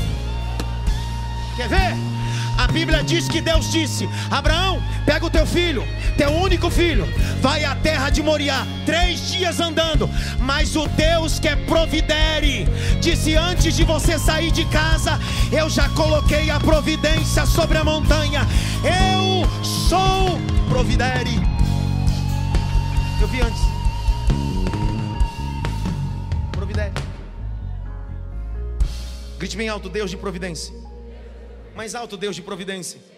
Quer 1.57 1.69
ver? 1.69 2.11
A 2.59 2.67
Bíblia 2.67 3.03
diz 3.03 3.29
que 3.29 3.41
Deus 3.41 3.73
disse: 3.73 4.09
Abraão, 4.31 4.83
pega 5.11 5.27
o 5.27 5.31
teu 5.31 5.45
filho, 5.45 5.83
teu 6.17 6.31
único 6.31 6.71
filho, 6.71 7.05
vai 7.41 7.65
à 7.65 7.75
terra 7.75 8.11
de 8.11 8.23
Moriá, 8.23 8.65
três 8.87 9.33
dias 9.33 9.59
andando. 9.59 10.09
Mas 10.39 10.77
o 10.77 10.87
Deus 10.87 11.41
que 11.41 11.49
é 11.49 11.57
providere, 11.57 12.65
disse: 13.01 13.35
Antes 13.35 13.75
de 13.75 13.83
você 13.83 14.21
sair 14.21 14.53
de 14.53 14.65
casa, 14.67 15.19
eu 15.51 15.69
já 15.69 15.89
coloquei 15.91 16.49
a 16.49 16.61
providência 16.61 17.45
sobre 17.45 17.77
a 17.77 17.83
montanha. 17.83 18.43
Eu 18.85 19.65
sou 19.65 20.39
providere. 20.69 21.33
Eu 23.21 23.27
vi 23.27 23.41
antes. 23.41 23.63
Providere. 26.53 26.93
Grite 29.41 29.57
bem 29.57 29.69
alto, 29.69 29.89
Deus 29.89 30.09
de 30.09 30.17
providência. 30.17 30.73
Mais 31.75 31.97
alto, 31.97 32.17
Deus 32.17 32.37
de 32.37 32.43
providência. 32.43 33.10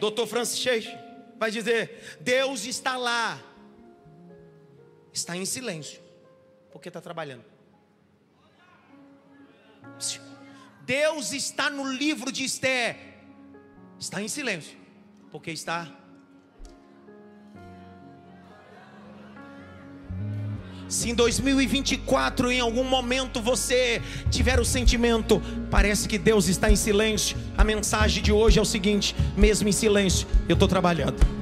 Doutor 0.00 0.26
Francis 0.26 0.88
vai 1.38 1.50
dizer: 1.50 2.18
Deus 2.20 2.64
está 2.64 2.96
lá, 2.96 3.40
está 5.12 5.36
em 5.36 5.44
silêncio, 5.44 6.00
porque 6.72 6.88
está 6.88 7.00
trabalhando. 7.00 7.44
Deus 10.82 11.32
está 11.32 11.70
no 11.70 11.92
livro 11.92 12.32
de 12.32 12.44
Esther, 12.44 12.96
está 13.98 14.20
em 14.20 14.28
silêncio, 14.28 14.76
porque 15.30 15.50
está 15.50 15.99
Se 20.90 21.08
em 21.08 21.14
2024, 21.14 22.50
em 22.50 22.58
algum 22.58 22.82
momento, 22.82 23.40
você 23.40 24.02
tiver 24.28 24.58
o 24.58 24.64
sentimento, 24.64 25.40
parece 25.70 26.08
que 26.08 26.18
Deus 26.18 26.48
está 26.48 26.68
em 26.68 26.74
silêncio, 26.74 27.38
a 27.56 27.62
mensagem 27.62 28.20
de 28.20 28.32
hoje 28.32 28.58
é 28.58 28.62
o 28.62 28.64
seguinte: 28.64 29.14
mesmo 29.36 29.68
em 29.68 29.72
silêncio, 29.72 30.26
eu 30.48 30.54
estou 30.54 30.66
trabalhando. 30.66 31.39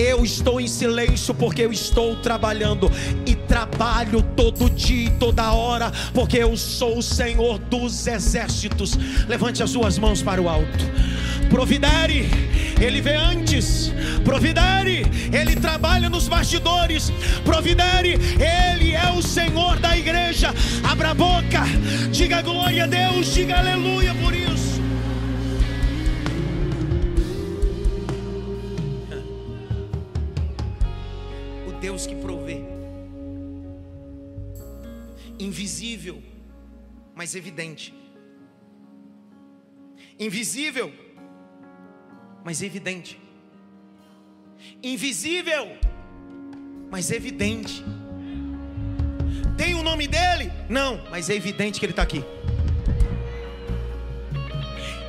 Eu 0.00 0.24
estou 0.24 0.58
em 0.58 0.66
silêncio 0.66 1.34
porque 1.34 1.60
eu 1.60 1.70
estou 1.70 2.16
trabalhando 2.16 2.90
e 3.26 3.34
trabalho 3.34 4.22
todo 4.34 4.70
dia 4.70 5.08
e 5.08 5.10
toda 5.10 5.52
hora, 5.52 5.92
porque 6.14 6.38
eu 6.38 6.56
sou 6.56 6.96
o 6.96 7.02
Senhor 7.02 7.58
dos 7.58 8.06
exércitos. 8.06 8.98
Levante 9.28 9.62
as 9.62 9.68
suas 9.68 9.98
mãos 9.98 10.22
para 10.22 10.40
o 10.40 10.48
alto. 10.48 10.86
Providere, 11.50 12.30
Ele 12.80 13.02
vê 13.02 13.14
antes. 13.14 13.92
Providere, 14.24 15.04
Ele 15.30 15.54
trabalha 15.56 16.08
nos 16.08 16.28
bastidores. 16.28 17.12
Providere, 17.44 18.18
Ele 18.40 18.94
é 18.94 19.12
o 19.12 19.20
Senhor 19.20 19.78
da 19.78 19.98
igreja. 19.98 20.54
Abra 20.82 21.10
a 21.10 21.14
boca, 21.14 21.62
diga 22.10 22.40
glória 22.40 22.84
a 22.84 22.86
Deus, 22.86 23.34
diga 23.34 23.58
aleluia 23.58 24.14
por 24.14 24.34
isso. 24.34 24.69
Invisível, 35.40 36.22
mas 37.14 37.34
evidente. 37.34 37.94
Invisível, 40.18 40.92
mas 42.44 42.62
evidente. 42.62 43.18
Invisível, 44.82 45.76
mas 46.90 47.10
evidente. 47.10 47.82
Tem 49.56 49.74
o 49.74 49.82
nome 49.82 50.06
dele? 50.06 50.52
Não, 50.68 51.04
mas 51.10 51.30
é 51.30 51.34
evidente 51.34 51.80
que 51.80 51.86
ele 51.86 51.92
está 51.92 52.02
aqui. 52.02 52.24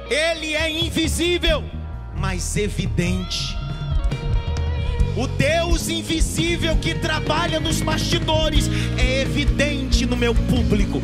Ele 0.09 0.53
é 0.53 0.69
invisível, 0.69 1.63
mas 2.17 2.57
evidente. 2.57 3.60
O 5.15 5.27
Deus 5.27 5.89
invisível 5.89 6.75
que 6.77 6.95
trabalha 6.95 7.59
nos 7.59 7.81
bastidores 7.81 8.69
é 8.97 9.21
evidente 9.21 10.05
no 10.05 10.15
meu 10.15 10.33
público. 10.33 11.01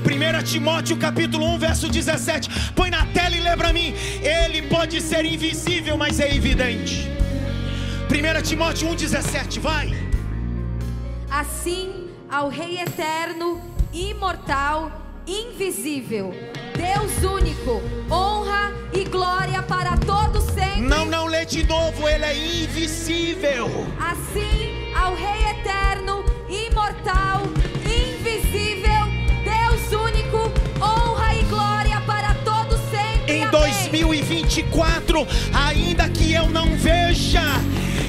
1 0.00 0.42
Timóteo 0.44 0.96
capítulo 0.96 1.46
1, 1.54 1.58
verso 1.58 1.88
17. 1.88 2.72
Põe 2.72 2.90
na 2.90 3.04
tela 3.06 3.36
e 3.36 3.40
lê 3.40 3.54
para 3.56 3.72
mim. 3.72 3.94
Ele 4.22 4.62
pode 4.62 5.00
ser 5.02 5.24
invisível, 5.24 5.96
mas 5.98 6.18
é 6.18 6.34
evidente. 6.34 7.08
1 8.08 8.42
Timóteo 8.42 8.88
1, 8.88 8.94
17, 8.94 9.60
vai. 9.60 9.94
Assim, 11.30 12.08
ao 12.28 12.48
Rei 12.48 12.80
eterno, 12.80 13.60
imortal, 13.92 14.90
invisível, 15.26 16.34
Deus 16.74 17.22
único, 17.22 17.80
honra 18.10 18.72
e 18.89 18.89
de 21.50 21.66
novo, 21.66 22.08
ele 22.08 22.24
é 22.24 22.62
invisível. 22.62 23.68
Assim, 23.98 24.94
ao 24.94 25.16
Rei 25.16 25.50
eterno, 25.50 26.24
imortal, 26.48 27.42
invisível, 27.84 29.08
Deus 29.42 29.90
único, 30.00 30.52
honra 30.80 31.34
e 31.34 31.42
glória 31.42 32.00
para 32.02 32.34
todos 32.44 32.78
sempre. 32.88 33.32
Em 33.32 33.42
Amém. 33.42 33.50
2024, 33.50 35.26
ainda 35.52 36.08
que 36.08 36.32
eu 36.32 36.48
não 36.50 36.76
veja, 36.76 37.42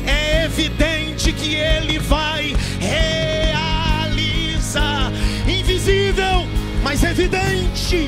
é 0.06 0.46
evidente 0.46 1.34
que 1.34 1.56
Ele 1.56 1.98
vai 1.98 2.56
realizar. 2.80 3.52
Invisível, 5.48 6.46
mas 6.84 7.04
evidente. 7.04 8.08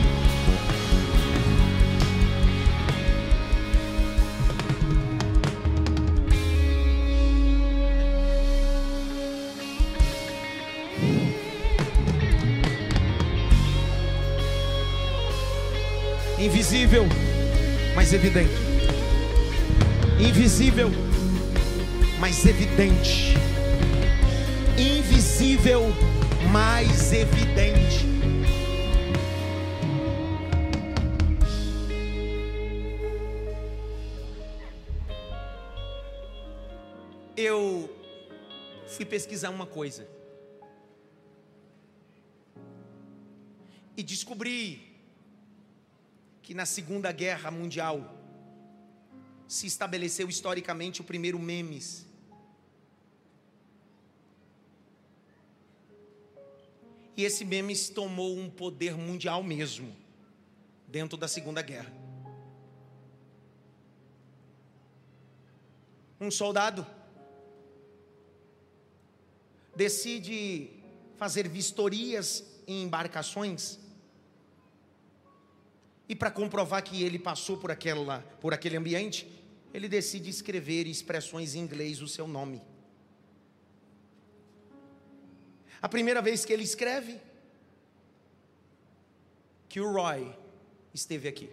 Invisível, 16.73 17.05
mas 17.93 18.11
evidente. 18.13 18.51
Invisível, 20.19 20.89
mas 22.19 22.43
evidente. 22.47 23.35
Invisível, 24.75 25.83
mas 26.51 27.13
evidente. 27.13 28.07
Eu 37.37 37.87
fui 38.87 39.05
pesquisar 39.05 39.51
uma 39.51 39.67
coisa 39.67 40.07
e 43.95 44.01
descobri 44.01 44.92
que 46.43 46.53
na 46.53 46.65
Segunda 46.65 47.09
Guerra 47.11 47.49
Mundial 47.49 48.19
se 49.47 49.65
estabeleceu 49.65 50.27
historicamente 50.27 50.99
o 50.99 51.03
primeiro 51.03 51.39
memes. 51.39 52.05
E 57.15 57.23
esse 57.23 57.45
memes 57.45 57.89
tomou 57.89 58.37
um 58.37 58.49
poder 58.49 58.97
mundial 58.97 59.41
mesmo, 59.41 59.95
dentro 60.87 61.17
da 61.17 61.27
Segunda 61.29 61.61
Guerra. 61.61 61.93
Um 66.19 66.29
soldado 66.29 66.85
decide 69.75 70.69
fazer 71.17 71.47
vistorias 71.47 72.43
em 72.67 72.83
embarcações 72.83 73.79
e 76.07 76.15
para 76.15 76.29
comprovar 76.29 76.83
que 76.83 77.03
ele 77.03 77.17
passou 77.17 77.57
por, 77.57 77.71
aquela, 77.71 78.19
por 78.41 78.53
aquele 78.53 78.75
ambiente, 78.75 79.27
ele 79.73 79.87
decide 79.87 80.29
escrever 80.29 80.85
expressões 80.87 81.55
em 81.55 81.59
inglês 81.59 82.01
o 82.01 82.07
seu 82.07 82.27
nome. 82.27 82.61
A 85.81 85.89
primeira 85.89 86.21
vez 86.21 86.45
que 86.45 86.53
ele 86.53 86.63
escreve 86.63 87.19
que 89.67 89.81
o 89.81 89.91
Roy 89.91 90.33
esteve 90.93 91.27
aqui. 91.27 91.49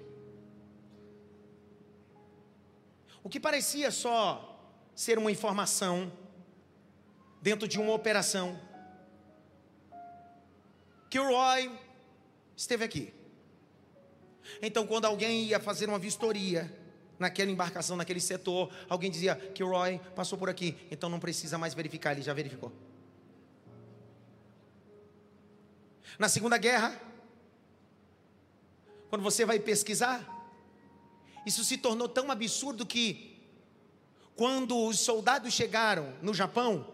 O 3.23 3.29
que 3.29 3.41
parecia 3.41 3.91
só 3.91 4.47
ser 4.95 5.19
uma 5.19 5.33
informação 5.33 6.13
dentro 7.41 7.67
de 7.67 7.79
uma 7.79 7.93
operação, 7.93 8.61
que 11.09 11.19
o 11.19 11.27
Roy 11.27 11.71
esteve 12.57 12.85
aqui. 12.85 13.20
Então, 14.63 14.87
quando 14.87 15.05
alguém 15.05 15.45
ia 15.45 15.61
fazer 15.61 15.89
uma 15.89 15.99
vistoria 15.99 16.71
naquela 17.19 17.51
embarcação, 17.51 17.97
naquele 17.97 18.21
setor, 18.21 18.71
alguém 18.89 19.11
dizia 19.11 19.37
que 19.37 19.63
o 19.63 19.69
Roy 19.69 20.01
passou 20.17 20.39
por 20.39 20.49
aqui, 20.49 20.77
então 20.91 21.11
não 21.11 21.21
precisa 21.21 21.59
mais 21.59 21.75
verificar, 21.75 22.13
ele 22.13 22.23
já 22.23 22.33
verificou. 22.33 22.73
Na 26.19 26.29
Segunda 26.29 26.57
Guerra, 26.57 26.99
quando 29.09 29.23
você 29.23 29.45
vai 29.45 29.59
pesquisar, 29.59 30.27
isso 31.45 31.65
se 31.65 31.77
tornou 31.77 32.09
tão 32.09 32.31
absurdo 32.31 32.87
que, 32.87 33.39
quando 34.37 34.87
os 34.87 35.01
soldados 35.01 35.53
chegaram 35.53 36.15
no 36.23 36.33
Japão, 36.33 36.87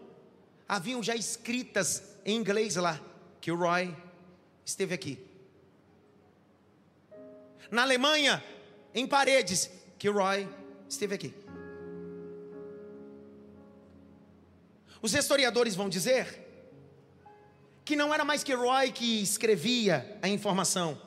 haviam 0.67 1.01
já 1.03 1.15
escritas 1.15 2.03
em 2.25 2.35
inglês 2.35 2.75
lá, 2.75 2.99
que 3.39 3.51
o 3.51 3.55
Roy 3.55 3.95
esteve 4.65 4.93
aqui. 4.93 5.26
Na 7.69 7.81
Alemanha, 7.83 8.43
em 8.93 9.05
paredes, 9.05 9.69
que 9.97 10.09
o 10.09 10.13
Roy 10.13 10.47
esteve 10.87 11.15
aqui. 11.15 11.33
Os 15.01 15.13
historiadores 15.13 15.75
vão 15.75 15.89
dizer 15.89 16.45
que 17.85 17.95
não 17.95 18.13
era 18.13 18.25
mais 18.25 18.43
que 18.43 18.53
Roy 18.53 18.91
que 18.91 19.21
escrevia 19.21 20.17
a 20.21 20.27
informação. 20.27 21.01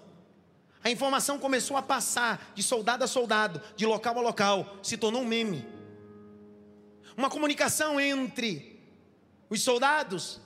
A 0.82 0.90
informação 0.90 1.38
começou 1.38 1.76
a 1.76 1.82
passar 1.82 2.52
de 2.54 2.62
soldado 2.62 3.04
a 3.04 3.06
soldado, 3.06 3.60
de 3.76 3.84
local 3.84 4.18
a 4.18 4.22
local, 4.22 4.78
se 4.82 4.96
tornou 4.96 5.22
um 5.22 5.26
meme. 5.26 5.66
Uma 7.16 7.28
comunicação 7.28 8.00
entre 8.00 8.80
os 9.50 9.62
soldados, 9.62 10.40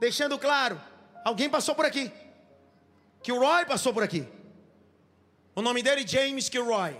deixando 0.00 0.38
claro: 0.38 0.80
alguém 1.24 1.50
passou 1.50 1.74
por 1.74 1.84
aqui, 1.84 2.10
que 3.22 3.32
o 3.32 3.38
Roy 3.38 3.66
passou 3.66 3.92
por 3.92 4.02
aqui. 4.02 4.26
O 5.56 5.62
nome 5.62 5.82
dele 5.82 6.02
é 6.02 6.06
James 6.06 6.50
Kilroy. 6.50 6.94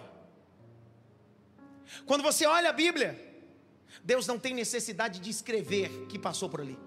Quando 2.06 2.22
você 2.22 2.46
olha 2.46 2.70
a 2.70 2.72
Bíblia, 2.72 3.14
Deus 4.02 4.26
não 4.26 4.38
tem 4.38 4.54
necessidade 4.54 5.20
de 5.20 5.28
escrever 5.28 5.90
que 6.08 6.18
passou 6.18 6.48
por 6.48 6.62
ali. 6.62 6.78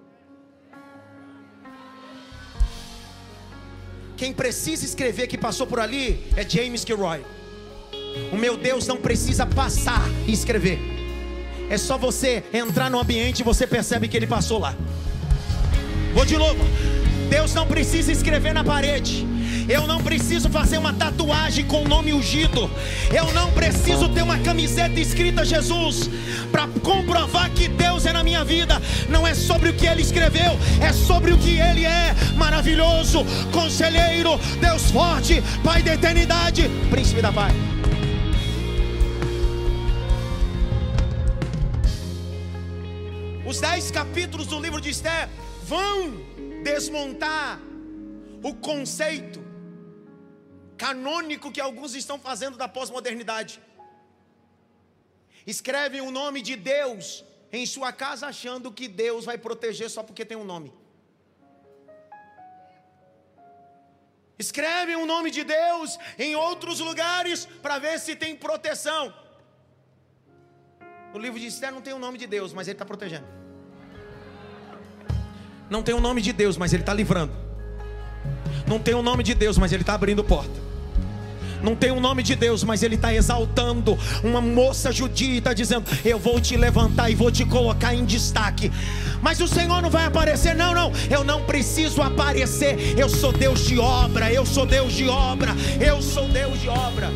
Quem 4.17 4.33
precisa 4.33 4.83
escrever 4.83 5.27
que 5.27 5.37
passou 5.37 5.67
por 5.67 5.79
ali 5.79 6.27
é 6.35 6.47
James 6.49 6.83
Kilroy. 6.83 7.23
O 8.33 8.35
meu 8.35 8.57
Deus 8.57 8.87
não 8.87 8.97
precisa 8.97 9.45
passar 9.45 10.01
e 10.27 10.33
escrever. 10.33 10.79
É 11.69 11.77
só 11.77 11.99
você 11.99 12.43
entrar 12.51 12.89
no 12.89 12.99
ambiente 12.99 13.41
e 13.41 13.43
você 13.43 13.67
percebe 13.67 14.07
que 14.07 14.17
ele 14.17 14.25
passou 14.25 14.57
lá. 14.57 14.75
Vou 16.15 16.25
de 16.25 16.35
novo. 16.35 16.59
Deus 17.29 17.53
não 17.53 17.67
precisa 17.67 18.11
escrever 18.11 18.53
na 18.53 18.63
parede. 18.63 19.23
Eu 19.67 19.85
não 19.85 20.01
preciso 20.01 20.49
fazer 20.49 20.77
uma 20.77 20.93
tatuagem 20.93 21.65
com 21.65 21.83
o 21.83 21.87
nome 21.87 22.13
ungido. 22.13 22.69
Eu 23.15 23.31
não 23.33 23.51
preciso 23.51 24.09
ter 24.09 24.21
uma 24.21 24.37
camiseta 24.39 24.99
escrita 24.99 25.45
Jesus 25.45 26.09
para 26.51 26.67
comprovar 26.81 27.49
que 27.51 27.67
Deus 27.67 28.05
é 28.05 28.13
na 28.13 28.23
minha 28.23 28.43
vida. 28.43 28.81
Não 29.09 29.27
é 29.27 29.33
sobre 29.33 29.69
o 29.69 29.73
que 29.73 29.85
ele 29.85 30.01
escreveu, 30.01 30.57
é 30.81 30.91
sobre 30.91 31.31
o 31.31 31.37
que 31.37 31.59
ele 31.59 31.85
é. 31.85 32.15
Maravilhoso, 32.35 33.25
conselheiro, 33.51 34.39
Deus 34.59 34.91
forte, 34.91 35.43
Pai 35.63 35.83
da 35.83 35.93
eternidade, 35.93 36.69
príncipe 36.89 37.21
da 37.21 37.31
paz. 37.31 37.53
Os 43.45 43.59
dez 43.59 43.89
capítulos 43.89 44.45
do 44.47 44.59
livro 44.59 44.79
de 44.79 44.89
Esther 44.89 45.27
vão 45.67 46.13
desmontar 46.63 47.59
o 48.43 48.53
conceito 48.55 49.39
canônico 50.77 51.51
que 51.51 51.59
alguns 51.59 51.93
estão 51.93 52.17
fazendo 52.17 52.57
da 52.57 52.67
pós-modernidade. 52.67 53.59
Escrevem 55.45 56.01
o 56.01 56.11
nome 56.11 56.41
de 56.41 56.55
Deus 56.55 57.25
em 57.51 57.65
sua 57.65 57.91
casa 57.91 58.27
achando 58.27 58.71
que 58.71 58.87
Deus 58.87 59.25
vai 59.25 59.37
proteger 59.37 59.89
só 59.89 60.03
porque 60.03 60.23
tem 60.23 60.37
um 60.37 60.45
nome. 60.45 60.73
Escrevem 64.37 64.95
o 64.95 65.05
nome 65.05 65.31
de 65.31 65.43
Deus 65.43 65.99
em 66.17 66.33
outros 66.35 66.79
lugares 66.79 67.45
para 67.61 67.77
ver 67.77 67.99
se 67.99 68.15
tem 68.15 68.35
proteção. 68.35 69.13
No 71.13 71.19
livro 71.19 71.37
de 71.39 71.47
Esther 71.47 71.73
não 71.73 71.81
tem 71.81 71.93
o 71.93 71.99
nome 71.99 72.17
de 72.17 72.25
Deus, 72.25 72.53
mas 72.53 72.67
ele 72.67 72.75
está 72.75 72.85
protegendo. 72.85 73.27
Não 75.69 75.83
tem 75.83 75.93
o 75.93 75.99
nome 75.99 76.21
de 76.21 76.31
Deus, 76.31 76.55
mas 76.55 76.71
ele 76.71 76.83
está 76.83 76.93
livrando. 76.93 77.48
Não 78.67 78.79
tem 78.79 78.93
o 78.93 79.01
nome 79.01 79.23
de 79.23 79.33
Deus, 79.33 79.57
mas 79.57 79.71
ele 79.71 79.83
está 79.83 79.93
abrindo 79.93 80.23
porta 80.23 80.69
não 81.61 81.75
tem 81.75 81.91
o 81.91 81.99
nome 81.99 82.23
de 82.23 82.35
Deus, 82.35 82.63
mas 82.63 82.83
ele 82.83 82.95
está 82.95 83.13
exaltando 83.13 83.97
uma 84.23 84.41
moça 84.41 84.91
judia 84.91 85.35
e 85.35 85.37
está 85.37 85.53
dizendo: 85.53 85.85
Eu 86.03 86.17
vou 86.17 86.39
te 86.39 86.55
levantar 86.55 87.09
e 87.09 87.15
vou 87.15 87.31
te 87.31 87.45
colocar 87.45 87.93
em 87.93 88.05
destaque. 88.05 88.71
Mas 89.21 89.39
o 89.41 89.47
Senhor 89.47 89.81
não 89.81 89.89
vai 89.89 90.05
aparecer, 90.05 90.55
não, 90.55 90.73
não. 90.73 90.91
Eu 91.09 91.23
não 91.23 91.45
preciso 91.45 92.01
aparecer. 92.01 92.97
Eu 92.97 93.09
sou 93.09 93.31
Deus 93.31 93.65
de 93.65 93.77
obra, 93.77 94.31
eu 94.31 94.45
sou 94.45 94.65
Deus 94.65 94.93
de 94.93 95.07
obra, 95.07 95.51
eu 95.79 96.01
sou 96.01 96.27
Deus 96.29 96.59
de 96.59 96.69
obra. 96.69 97.09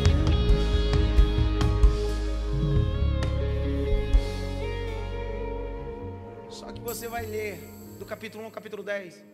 Só 6.50 6.66
que 6.66 6.80
você 6.80 7.08
vai 7.08 7.24
ler 7.24 7.58
do 7.98 8.04
capítulo 8.04 8.42
1 8.44 8.46
ao 8.46 8.52
capítulo 8.52 8.82
10. 8.82 9.33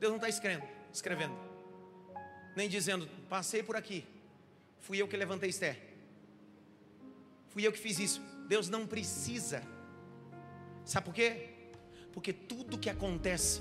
Deus 0.00 0.10
não 0.10 0.16
está 0.16 0.30
escrevendo, 0.30 0.64
escrevendo. 0.92 1.34
Nem 2.56 2.68
dizendo, 2.68 3.06
passei 3.28 3.62
por 3.62 3.76
aqui, 3.76 4.04
fui 4.80 5.00
eu 5.00 5.06
que 5.06 5.16
levantei 5.16 5.50
Esther, 5.50 5.78
fui 7.50 7.64
eu 7.64 7.70
que 7.70 7.78
fiz 7.78 7.98
isso. 8.00 8.20
Deus 8.48 8.68
não 8.68 8.86
precisa, 8.86 9.62
sabe 10.84 11.04
por 11.04 11.14
quê? 11.14 11.48
Porque 12.12 12.32
tudo 12.32 12.78
que 12.78 12.90
acontece 12.90 13.60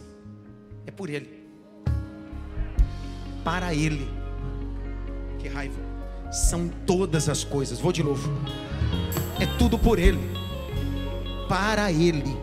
é 0.87 0.91
por 0.91 1.09
Ele, 1.09 1.45
para 3.43 3.75
Ele. 3.75 4.07
Que 5.37 5.47
raiva, 5.47 5.79
são 6.31 6.67
todas 6.87 7.29
as 7.29 7.43
coisas, 7.43 7.79
vou 7.79 7.91
de 7.91 8.01
novo, 8.01 8.27
é 9.39 9.45
tudo 9.57 9.77
por 9.77 9.99
Ele, 9.99 10.19
para 11.47 11.91
Ele, 11.91 12.35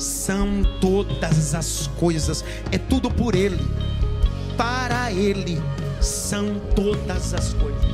são 0.00 0.62
todas 0.80 1.54
as 1.54 1.86
coisas, 1.86 2.42
é 2.72 2.78
tudo 2.78 3.10
por 3.10 3.34
Ele, 3.34 3.58
para 4.56 5.12
Ele 5.12 5.56
são 6.00 6.58
todas 6.74 7.34
as 7.34 7.52
coisas. 7.54 7.90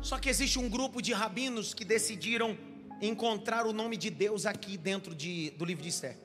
Só 0.00 0.18
que 0.18 0.28
existe 0.28 0.58
um 0.58 0.68
grupo 0.68 1.02
de 1.02 1.12
rabinos 1.12 1.74
que 1.74 1.84
decidiram 1.84 2.56
encontrar 3.00 3.66
o 3.66 3.72
nome 3.72 3.96
de 3.96 4.10
Deus 4.10 4.46
aqui 4.46 4.76
dentro 4.76 5.14
de, 5.14 5.50
do 5.50 5.64
livro 5.64 5.82
de 5.82 5.90
Esther. 5.90 6.16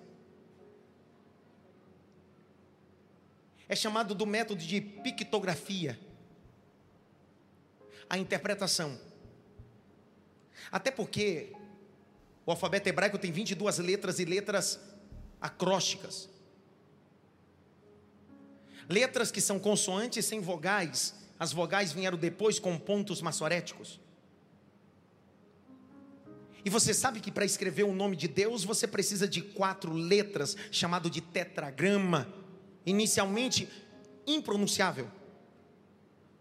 É 3.67 3.75
chamado 3.75 4.15
do 4.15 4.25
método 4.25 4.61
de 4.61 4.79
pictografia. 4.79 5.99
A 8.09 8.17
interpretação. 8.17 8.97
Até 10.72 10.91
porque 10.91 11.51
o 12.45 12.51
alfabeto 12.51 12.89
hebraico 12.89 13.18
tem 13.18 13.32
22 13.32 13.80
letras 13.80 14.20
e 14.20 14.26
letras 14.26 14.80
acrósticas. 15.39 16.30
Letras 18.89 19.32
que 19.32 19.41
são 19.41 19.60
consoantes 19.60 20.26
sem 20.26 20.39
vogais, 20.39 21.16
as 21.39 21.54
vogais 21.54 21.91
vieram 21.91 22.18
depois 22.18 22.60
com 22.60 22.78
pontos 22.78 23.22
maçoréticos. 23.22 23.99
E 26.66 26.70
você 26.70 26.93
sabe 26.93 27.20
que 27.20 27.32
para 27.32 27.43
escrever 27.43 27.84
o 27.84 27.93
nome 27.93 28.16
de 28.16 28.28
Deus 28.28 28.64
você 28.64 28.88
precisa 28.88 29.28
de 29.28 29.41
quatro 29.41 29.93
letras, 29.93 30.56
chamado 30.72 31.10
de 31.10 31.20
tetragrama, 31.20 32.34
inicialmente 32.86 33.68
impronunciável. 34.26 35.10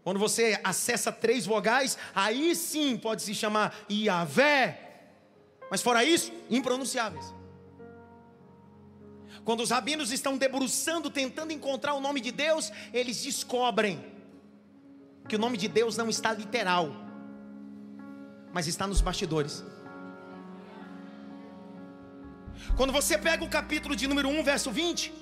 Quando 0.03 0.19
você 0.19 0.59
acessa 0.63 1.11
três 1.11 1.45
vogais, 1.45 1.97
aí 2.13 2.55
sim 2.55 2.97
pode 2.97 3.21
se 3.21 3.33
chamar 3.33 3.73
Iavé. 3.89 4.79
Mas 5.71 5.81
fora 5.81 6.03
isso, 6.03 6.31
impronunciáveis. 6.49 7.33
Quando 9.45 9.61
os 9.61 9.69
rabinos 9.69 10.11
estão 10.11 10.37
debruçando, 10.37 11.09
tentando 11.09 11.51
encontrar 11.51 11.93
o 11.93 12.01
nome 12.01 12.19
de 12.21 12.31
Deus, 12.31 12.71
eles 12.93 13.21
descobrem 13.21 14.13
que 15.27 15.35
o 15.35 15.39
nome 15.39 15.57
de 15.57 15.67
Deus 15.67 15.95
não 15.95 16.09
está 16.09 16.33
literal, 16.33 16.91
mas 18.53 18.67
está 18.67 18.85
nos 18.85 19.01
bastidores. 19.01 19.63
Quando 22.75 22.91
você 22.91 23.17
pega 23.17 23.43
o 23.43 23.49
capítulo 23.49 23.95
de 23.95 24.07
número 24.07 24.29
1, 24.29 24.43
verso 24.43 24.71
20, 24.71 25.13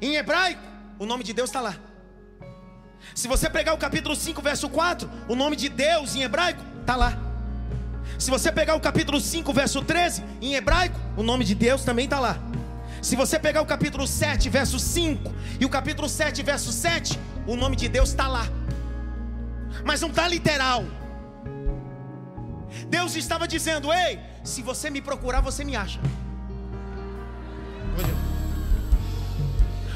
em 0.00 0.16
hebraico, 0.16 0.62
o 0.98 1.06
nome 1.06 1.22
de 1.22 1.32
Deus 1.32 1.50
está 1.50 1.60
lá. 1.60 1.76
Se 3.14 3.28
você 3.28 3.48
pegar 3.48 3.74
o 3.74 3.78
capítulo 3.78 4.16
5, 4.16 4.40
verso 4.40 4.68
4, 4.68 5.10
o 5.28 5.34
nome 5.34 5.56
de 5.56 5.68
Deus 5.68 6.14
em 6.14 6.22
hebraico 6.22 6.62
está 6.80 6.96
lá. 6.96 7.18
Se 8.18 8.30
você 8.30 8.52
pegar 8.52 8.74
o 8.74 8.80
capítulo 8.80 9.20
5, 9.20 9.52
verso 9.52 9.82
13, 9.82 10.24
em 10.40 10.54
hebraico, 10.54 10.98
o 11.16 11.22
nome 11.22 11.44
de 11.44 11.54
Deus 11.54 11.84
também 11.84 12.04
está 12.04 12.20
lá. 12.20 12.38
Se 13.00 13.16
você 13.16 13.38
pegar 13.38 13.62
o 13.62 13.66
capítulo 13.66 14.06
7, 14.06 14.48
verso 14.48 14.78
5 14.78 15.34
e 15.60 15.64
o 15.64 15.68
capítulo 15.68 16.08
7, 16.08 16.42
verso 16.42 16.70
7, 16.72 17.18
o 17.46 17.56
nome 17.56 17.74
de 17.76 17.88
Deus 17.88 18.10
está 18.10 18.28
lá. 18.28 18.46
Mas 19.84 20.00
não 20.00 20.08
está 20.08 20.28
literal. 20.28 20.84
Deus 22.88 23.16
estava 23.16 23.48
dizendo: 23.48 23.92
Ei, 23.92 24.20
se 24.44 24.62
você 24.62 24.88
me 24.88 25.00
procurar, 25.00 25.40
você 25.40 25.64
me 25.64 25.74
acha. 25.74 26.00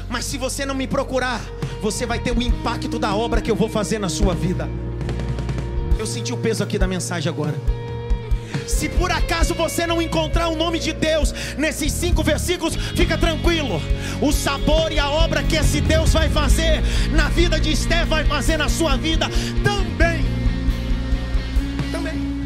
Mas 0.09 0.25
se 0.25 0.37
você 0.37 0.65
não 0.65 0.73
me 0.75 0.87
procurar, 0.87 1.41
você 1.81 2.05
vai 2.05 2.19
ter 2.19 2.31
o 2.31 2.41
impacto 2.41 2.97
da 2.97 3.15
obra 3.15 3.41
que 3.41 3.51
eu 3.51 3.55
vou 3.55 3.69
fazer 3.69 3.99
na 3.99 4.09
sua 4.09 4.33
vida. 4.33 4.69
Eu 5.99 6.05
senti 6.05 6.31
o 6.31 6.37
peso 6.37 6.63
aqui 6.63 6.77
da 6.77 6.87
mensagem 6.87 7.29
agora. 7.29 7.55
Se 8.67 8.89
por 8.89 9.11
acaso 9.11 9.53
você 9.53 9.87
não 9.87 10.01
encontrar 10.01 10.49
o 10.49 10.55
nome 10.55 10.79
de 10.79 10.93
Deus 10.93 11.33
nesses 11.57 11.91
cinco 11.91 12.21
versículos, 12.23 12.75
fica 12.75 13.17
tranquilo. 13.17 13.81
O 14.21 14.31
sabor 14.31 14.91
e 14.91 14.99
a 14.99 15.09
obra 15.09 15.43
que 15.43 15.55
esse 15.55 15.81
Deus 15.81 16.13
vai 16.13 16.29
fazer 16.29 16.81
na 17.11 17.29
vida 17.29 17.59
de 17.59 17.71
Esté 17.71 18.05
vai 18.05 18.25
fazer 18.25 18.57
na 18.57 18.69
sua 18.69 18.97
vida 18.97 19.27
também. 19.63 20.25
Também. 21.91 22.37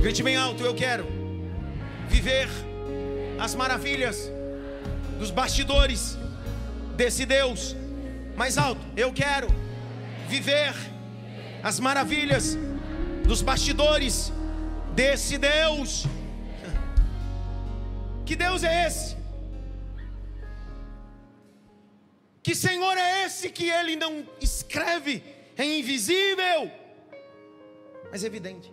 Grite 0.00 0.22
bem 0.22 0.36
alto, 0.36 0.62
eu 0.62 0.74
quero 0.74 1.06
viver 2.08 2.48
as 3.38 3.54
maravilhas 3.54 4.30
dos 5.20 5.30
bastidores 5.30 6.16
desse 6.96 7.26
Deus. 7.26 7.76
Mais 8.34 8.56
alto, 8.56 8.80
eu 8.96 9.12
quero 9.12 9.48
viver 10.26 10.74
as 11.62 11.78
maravilhas 11.78 12.56
dos 13.26 13.42
bastidores 13.42 14.32
desse 14.94 15.36
Deus. 15.36 16.06
Que 18.24 18.34
Deus 18.34 18.64
é 18.64 18.86
esse? 18.86 19.16
Que 22.42 22.54
Senhor 22.54 22.96
é 22.96 23.26
esse 23.26 23.50
que 23.50 23.68
ele 23.68 23.96
não 23.96 24.26
escreve 24.40 25.22
em 25.58 25.80
invisível, 25.80 26.70
mas 28.10 28.24
evidente? 28.24 28.72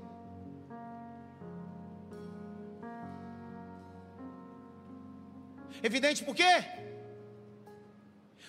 Evidente 5.83 6.23
por 6.23 6.35
quê? 6.35 6.65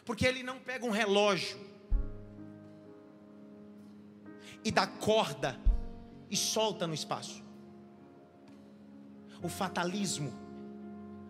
Porque 0.05 0.27
ele 0.27 0.43
não 0.43 0.59
pega 0.59 0.87
um 0.87 0.91
relógio 0.91 1.59
e 4.65 4.71
dá 4.71 4.87
corda 4.87 5.59
e 6.31 6.37
solta 6.37 6.87
no 6.87 6.95
espaço. 6.95 7.43
O 9.43 9.49
fatalismo. 9.49 10.33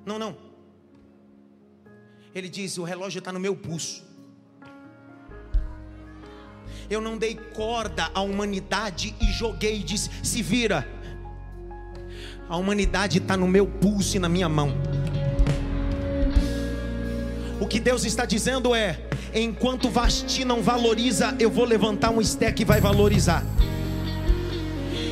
Não, 0.05 0.19
não. 0.19 0.37
Ele 2.35 2.49
diz: 2.49 2.79
o 2.79 2.85
relógio 2.85 3.19
está 3.19 3.33
no 3.33 3.41
meu 3.41 3.57
pulso. 3.57 4.07
Eu 6.89 7.01
não 7.01 7.19
dei 7.19 7.35
corda 7.35 8.11
à 8.15 8.21
humanidade 8.21 9.15
e 9.21 9.27
joguei 9.27 9.81
e 9.81 9.83
disse: 9.83 10.11
se 10.25 10.43
vira. 10.43 10.87
A 12.49 12.57
humanidade 12.57 13.19
está 13.19 13.37
no 13.37 13.47
meu 13.47 13.67
pulso 13.67 14.17
e 14.17 14.19
na 14.19 14.29
minha 14.29 14.49
mão. 14.49 14.73
O 17.61 17.67
que 17.67 17.81
Deus 17.81 18.05
está 18.05 18.25
dizendo 18.25 18.75
é: 18.75 18.99
enquanto 19.35 19.91
Vasti 19.91 20.45
não 20.45 20.63
valoriza, 20.63 21.35
eu 21.39 21.51
vou 21.51 21.65
levantar 21.65 22.11
um 22.11 22.21
stack 22.21 22.55
que 22.55 22.65
vai 22.65 22.81
valorizar. 22.81 23.45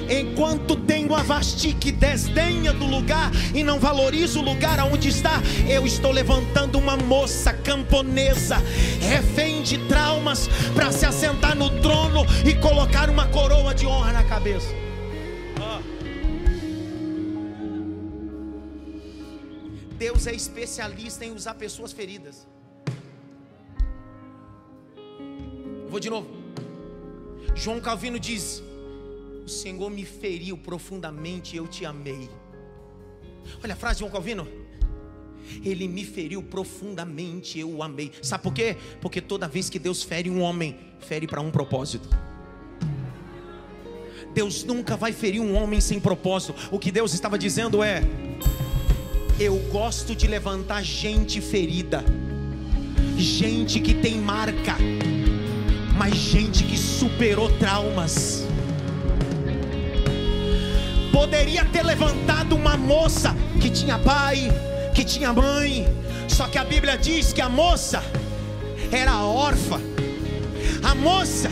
Enquanto 0.08 0.76
tem 0.76 1.04
uma 1.04 1.24
Vasti 1.24 1.72
que 1.72 1.90
desdenha 1.90 2.72
do 2.72 2.86
lugar 2.86 3.32
e 3.52 3.64
não 3.64 3.80
valoriza 3.80 4.38
o 4.38 4.42
lugar 4.42 4.78
aonde 4.78 5.08
está, 5.08 5.42
eu 5.68 5.84
estou 5.84 6.12
levantando 6.12 6.78
uma 6.78 6.96
moça 6.96 7.52
camponesa, 7.52 8.62
refém 9.00 9.62
de 9.62 9.78
traumas, 9.88 10.48
para 10.74 10.92
se 10.92 11.04
assentar 11.04 11.56
no 11.56 11.68
trono 11.80 12.24
e 12.44 12.54
colocar 12.54 13.10
uma 13.10 13.26
coroa 13.26 13.74
de 13.74 13.84
honra 13.84 14.12
na 14.12 14.22
cabeça. 14.22 14.85
Deus 20.16 20.26
é 20.26 20.34
especialista 20.34 21.26
em 21.26 21.30
usar 21.30 21.52
pessoas 21.56 21.92
feridas. 21.92 22.48
Vou 25.90 26.00
de 26.00 26.08
novo. 26.08 26.26
João 27.54 27.82
Calvino 27.82 28.18
diz: 28.18 28.62
O 29.44 29.48
Senhor 29.48 29.90
me 29.90 30.06
feriu 30.06 30.56
profundamente, 30.56 31.54
eu 31.54 31.68
te 31.68 31.84
amei. 31.84 32.30
Olha 33.62 33.74
a 33.74 33.76
frase 33.76 33.96
de 33.96 34.00
João 34.00 34.10
Calvino. 34.10 34.48
Ele 35.62 35.86
me 35.86 36.02
feriu 36.02 36.42
profundamente, 36.42 37.58
eu 37.58 37.70
o 37.70 37.82
amei. 37.82 38.10
Sabe 38.22 38.42
por 38.42 38.54
quê? 38.54 38.74
Porque 39.02 39.20
toda 39.20 39.46
vez 39.46 39.68
que 39.68 39.78
Deus 39.78 40.02
fere 40.02 40.30
um 40.30 40.40
homem, 40.40 40.78
fere 40.98 41.26
para 41.26 41.42
um 41.42 41.50
propósito. 41.50 42.08
Deus 44.32 44.64
nunca 44.64 44.96
vai 44.96 45.12
ferir 45.12 45.42
um 45.42 45.54
homem 45.54 45.78
sem 45.78 46.00
propósito. 46.00 46.54
O 46.72 46.78
que 46.78 46.90
Deus 46.90 47.12
estava 47.12 47.38
dizendo 47.38 47.82
é: 47.82 48.00
eu 49.38 49.56
gosto 49.70 50.14
de 50.14 50.26
levantar 50.26 50.82
gente 50.82 51.40
ferida, 51.40 52.02
gente 53.18 53.80
que 53.80 53.92
tem 53.92 54.16
marca, 54.16 54.76
mas 55.96 56.14
gente 56.14 56.64
que 56.64 56.76
superou 56.76 57.50
traumas. 57.58 58.46
Poderia 61.12 61.64
ter 61.66 61.82
levantado 61.82 62.54
uma 62.54 62.76
moça 62.76 63.34
que 63.60 63.68
tinha 63.68 63.98
pai, 63.98 64.50
que 64.94 65.04
tinha 65.04 65.32
mãe, 65.32 65.86
só 66.28 66.46
que 66.48 66.58
a 66.58 66.64
Bíblia 66.64 66.96
diz 66.96 67.32
que 67.32 67.40
a 67.40 67.48
moça 67.48 68.02
era 68.90 69.22
órfã. 69.22 69.80
A 70.82 70.94
moça 70.94 71.50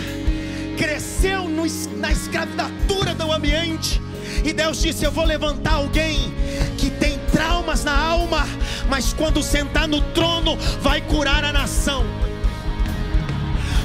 cresceu 0.78 1.48
no, 1.48 1.64
na 1.98 2.10
escravatura 2.10 3.14
do 3.14 3.30
ambiente. 3.30 4.00
E 4.44 4.52
Deus 4.52 4.80
disse: 4.80 5.04
Eu 5.04 5.12
vou 5.12 5.24
levantar 5.24 5.74
alguém 5.74 6.32
que 6.76 6.90
tem 6.90 7.18
traumas 7.34 7.82
na 7.82 7.98
alma, 7.98 8.46
mas 8.88 9.12
quando 9.12 9.42
sentar 9.42 9.88
no 9.88 10.00
trono, 10.12 10.56
vai 10.80 11.00
curar 11.00 11.44
a 11.44 11.52
nação. 11.52 12.04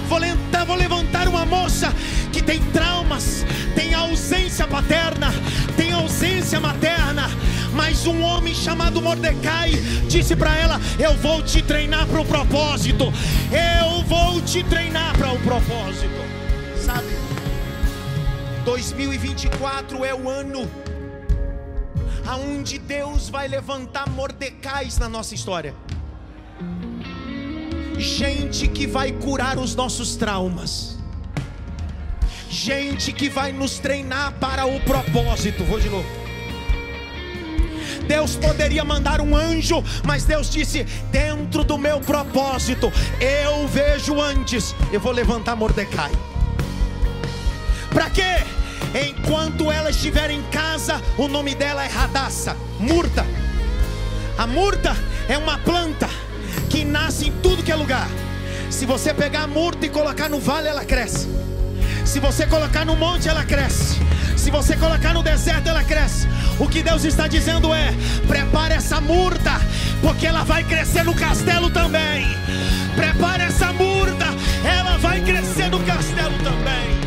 Vou 0.07 0.19
levantar, 0.19 1.27
uma 1.27 1.45
moça 1.45 1.93
que 2.31 2.41
tem 2.41 2.59
traumas, 2.71 3.45
tem 3.75 3.93
ausência 3.93 4.67
paterna, 4.67 5.33
tem 5.75 5.91
ausência 5.91 6.59
materna, 6.59 7.29
mas 7.73 8.05
um 8.05 8.21
homem 8.21 8.53
chamado 8.53 9.01
Mordecai 9.01 9.71
disse 10.07 10.35
para 10.35 10.55
ela: 10.55 10.79
Eu 10.99 11.15
vou 11.17 11.41
te 11.41 11.61
treinar 11.61 12.05
para 12.07 12.21
o 12.21 12.25
propósito, 12.25 13.11
eu 13.51 14.03
vou 14.03 14.41
te 14.41 14.63
treinar 14.63 15.17
para 15.17 15.31
o 15.31 15.39
propósito, 15.39 16.21
sabe? 16.83 17.17
2024 18.65 20.05
é 20.05 20.13
o 20.13 20.29
ano 20.29 20.69
aonde 22.29 22.77
Deus 22.77 23.27
vai 23.27 23.47
levantar 23.47 24.07
Mordecais 24.07 24.99
na 24.99 25.09
nossa 25.09 25.33
história. 25.33 25.73
Gente 27.97 28.67
que 28.67 28.85
vai 28.85 29.11
curar 29.11 29.57
os 29.57 29.73
nossos 29.73 30.15
traumas. 30.15 30.95
Gente 32.47 33.11
que 33.11 33.29
vai 33.29 33.51
nos 33.51 33.79
treinar 33.79 34.33
para 34.33 34.67
o 34.67 34.79
propósito. 34.81 35.63
Vou 35.63 35.79
de 35.79 35.89
novo. 35.89 36.07
Deus 38.07 38.35
poderia 38.35 38.85
mandar 38.85 39.21
um 39.21 39.35
anjo, 39.35 39.83
mas 40.05 40.23
Deus 40.23 40.51
disse: 40.51 40.83
dentro 41.11 41.63
do 41.63 41.79
meu 41.79 41.99
propósito, 41.99 42.91
eu 43.19 43.67
vejo 43.67 44.21
antes, 44.21 44.75
eu 44.93 44.99
vou 44.99 45.11
levantar 45.11 45.55
Mordecai. 45.55 46.11
Para 47.91 48.09
quê? 48.11 48.58
Enquanto 48.93 49.71
ela 49.71 49.89
estiver 49.89 50.31
em 50.31 50.41
casa, 50.43 51.01
o 51.17 51.27
nome 51.27 51.53
dela 51.53 51.83
é 51.83 51.87
Radassa, 51.87 52.55
murta. 52.79 53.25
A 54.37 54.47
murta 54.47 54.95
é 55.27 55.37
uma 55.37 55.57
planta 55.59 56.09
que 56.69 56.83
nasce 56.83 57.27
em 57.27 57.31
tudo 57.41 57.63
que 57.63 57.71
é 57.71 57.75
lugar. 57.75 58.07
Se 58.69 58.85
você 58.85 59.13
pegar 59.13 59.43
a 59.43 59.47
murta 59.47 59.85
e 59.85 59.89
colocar 59.89 60.29
no 60.29 60.39
vale, 60.39 60.67
ela 60.67 60.85
cresce. 60.85 61.27
Se 62.05 62.19
você 62.19 62.47
colocar 62.47 62.85
no 62.85 62.95
monte, 62.95 63.27
ela 63.27 63.43
cresce. 63.43 63.97
Se 64.35 64.49
você 64.49 64.75
colocar 64.75 65.13
no 65.13 65.21
deserto, 65.21 65.67
ela 65.67 65.83
cresce. 65.83 66.27
O 66.59 66.67
que 66.67 66.81
Deus 66.81 67.03
está 67.03 67.27
dizendo 67.27 67.73
é: 67.73 67.93
prepare 68.27 68.73
essa 68.73 68.99
murta, 69.01 69.59
porque 70.01 70.25
ela 70.25 70.43
vai 70.43 70.63
crescer 70.63 71.03
no 71.03 71.13
castelo 71.13 71.69
também. 71.69 72.25
Prepare 72.95 73.43
essa 73.43 73.71
murta, 73.73 74.25
ela 74.63 74.97
vai 74.97 75.21
crescer 75.21 75.69
no 75.69 75.79
castelo 75.81 76.37
também. 76.39 76.98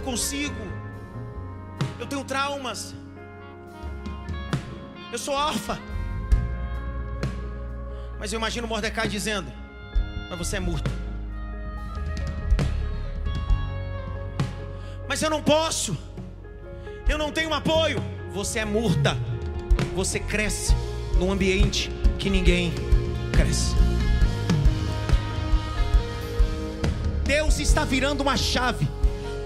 consigo. 0.00 0.54
Eu 1.98 2.06
tenho 2.06 2.24
traumas. 2.24 2.94
Eu 5.12 5.18
sou 5.18 5.34
órfã. 5.34 5.78
Mas 8.18 8.32
eu 8.32 8.38
imagino 8.38 8.66
Mordecai 8.66 9.08
dizendo: 9.08 9.52
Mas 10.28 10.38
você 10.38 10.56
é 10.56 10.60
morto. 10.60 10.90
Mas 15.08 15.22
eu 15.22 15.30
não 15.30 15.42
posso. 15.42 15.96
Eu 17.08 17.18
não 17.18 17.30
tenho 17.30 17.52
apoio. 17.52 18.02
Você 18.32 18.60
é 18.60 18.64
murta. 18.64 19.16
Você 19.94 20.20
cresce 20.20 20.74
num 21.18 21.32
ambiente 21.32 21.90
que 22.18 22.30
ninguém 22.30 22.72
cresce. 23.32 23.89
Deus 27.30 27.60
está 27.60 27.84
virando 27.84 28.22
uma 28.22 28.36
chave. 28.36 28.88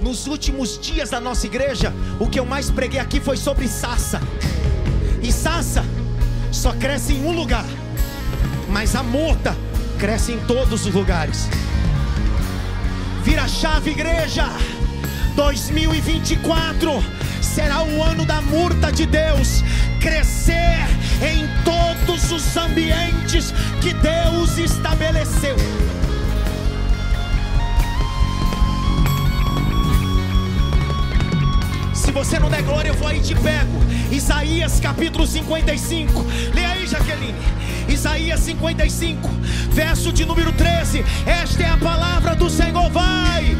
Nos 0.01 0.27
últimos 0.27 0.79
dias 0.79 1.11
da 1.11 1.21
nossa 1.21 1.45
igreja, 1.47 1.93
o 2.19 2.27
que 2.27 2.41
eu 2.41 2.47
mais 2.47 2.71
preguei 2.71 2.99
aqui 2.99 3.21
foi 3.21 3.37
sobre 3.37 3.69
Sassa. 3.69 4.23
E 5.23 5.31
Sassa 5.31 5.85
só 6.51 6.73
cresce 6.73 7.13
em 7.13 7.27
um 7.27 7.33
lugar, 7.33 7.67
mas 8.71 8.97
a 8.97 9.03
murta 9.03 9.55
cresce 9.99 10.33
em 10.33 10.41
todos 10.47 10.87
os 10.87 10.95
lugares. 10.95 11.47
Vira 13.23 13.47
chave, 13.47 13.91
igreja. 13.91 14.47
2024 15.37 16.91
será 17.43 17.83
o 17.83 18.03
ano 18.03 18.25
da 18.25 18.41
murta 18.41 18.91
de 18.91 19.05
Deus 19.05 19.63
crescer 20.01 20.79
em 21.21 21.47
todos 21.63 22.33
os 22.33 22.57
ambientes 22.57 23.53
que 23.83 23.93
Deus 23.93 24.57
estabeleceu. 24.57 25.57
Você 32.15 32.39
não 32.39 32.49
der 32.49 32.63
glória, 32.63 32.89
eu 32.91 32.95
vou 32.95 33.09
aí 33.09 33.21
te 33.21 33.35
pego. 33.35 33.83
Isaías 34.11 34.79
capítulo 34.81 35.27
55. 35.27 36.25
Leia 36.55 36.71
aí, 36.71 36.87
Jaqueline. 36.87 37.35
Isaías 37.89 38.41
55, 38.41 39.29
verso 39.71 40.13
de 40.13 40.25
número 40.25 40.53
13. 40.53 41.05
Esta 41.27 41.63
é 41.65 41.69
a 41.71 41.77
palavra 41.77 42.35
do 42.35 42.49
Senhor. 42.49 42.89
Vai. 42.91 43.57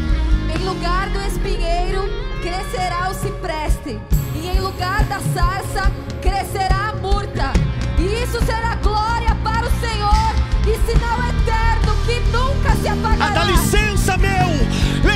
Em 0.55 0.63
lugar 0.63 1.09
do 1.09 1.21
espinheiro 1.21 2.09
crescerá 2.41 3.09
o 3.09 3.13
cipreste, 3.13 3.99
e 4.35 4.47
em 4.47 4.59
lugar 4.61 5.03
da 5.03 5.19
sarça 5.33 5.91
crescerá 6.21 6.89
a 6.89 6.95
murta. 6.95 7.51
E 7.99 8.23
isso 8.23 8.43
será 8.45 8.75
glória 8.75 9.35
para 9.43 9.67
o 9.67 9.71
Senhor 9.79 10.35
e 10.67 10.91
sinal 10.91 11.19
eterno 11.29 11.95
que 12.05 12.19
nunca 12.31 12.75
se 12.81 12.87
Ah, 12.87 12.93
apagará. 12.93 13.33
dá 13.33 13.43
licença, 13.43 14.17
meu. 14.17 14.33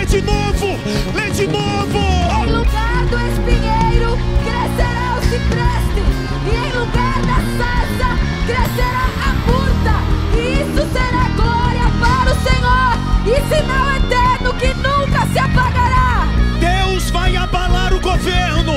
De 0.10 0.22
novo. 0.24 0.80
Lê 1.14 1.30
de 1.30 1.45
novo. 1.45 1.99
Em 2.41 2.51
lugar 2.51 3.05
do 3.05 3.18
espinheiro 3.30 4.18
crescerá 4.43 5.16
o 5.16 5.22
cipreste, 5.22 6.03
e 6.45 6.55
em 6.55 6.80
lugar 6.80 7.22
da 7.22 7.38
sarça 7.60 8.18
crescerá 8.47 9.05
a 9.24 9.34
murta. 9.45 9.95
E 10.36 10.62
isso 10.64 10.84
será 10.91 11.30
glória 11.36 11.88
para 11.99 12.32
o 12.32 12.38
Senhor 12.41 12.97
e 13.28 13.53
sinal 13.53 13.88
eterno 13.97 14.53
que 14.55 14.74
nunca 14.74 15.28
se 15.32 15.38
apagará. 15.38 16.28
Deus 16.60 17.12
vai 17.12 17.36
abalar 17.36 17.93
o 17.93 17.99
governo. 17.99 18.74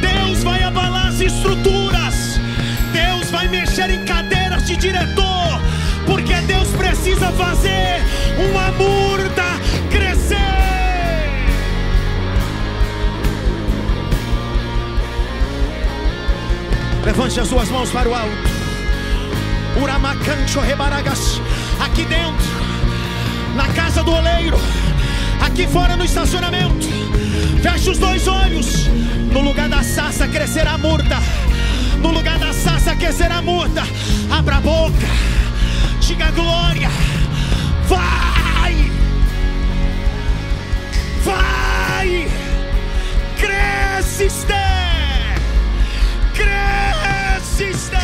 Deus 0.00 0.44
vai 0.44 0.62
abalar 0.62 1.08
as 1.08 1.20
estruturas. 1.20 2.40
Deus 2.92 3.28
vai 3.32 3.48
mexer 3.48 3.90
em 3.90 4.04
cadeiras 4.04 4.64
de 4.64 4.76
diretor. 4.76 5.60
Porque 6.06 6.34
Deus 6.42 6.68
precisa 6.68 7.32
fazer 7.32 8.00
uma 8.50 8.70
murta 8.70 9.57
Levante 17.08 17.40
as 17.40 17.48
suas 17.48 17.70
mãos 17.70 17.88
para 17.88 18.06
o 18.06 18.14
alto. 18.14 18.36
Uramacancho 19.80 20.60
rebaragas. 20.60 21.40
Aqui 21.82 22.04
dentro, 22.04 22.46
na 23.56 23.66
casa 23.68 24.04
do 24.04 24.12
oleiro, 24.12 24.58
aqui 25.40 25.66
fora 25.66 25.96
no 25.96 26.04
estacionamento. 26.04 26.86
Feche 27.62 27.88
os 27.88 27.96
dois 27.96 28.28
olhos. 28.28 28.88
No 29.32 29.40
lugar 29.40 29.70
da 29.70 29.82
sassa 29.82 30.28
crescerá 30.28 30.72
a 30.72 30.78
murta. 30.78 31.16
No 32.02 32.10
lugar 32.10 32.38
da 32.38 32.52
sassa 32.52 32.94
crescerá 32.94 33.36
a 33.36 33.42
murta. 33.42 33.84
Abra 34.30 34.56
a 34.56 34.60
boca. 34.60 35.08
Diga 36.00 36.30
glória. 36.32 36.90
Vai! 37.86 38.92
Vai! 41.24 42.28
Cresce, 43.40 44.26
Esther! 44.26 44.67
Cresce, 47.58 47.70
Esther! 47.70 47.98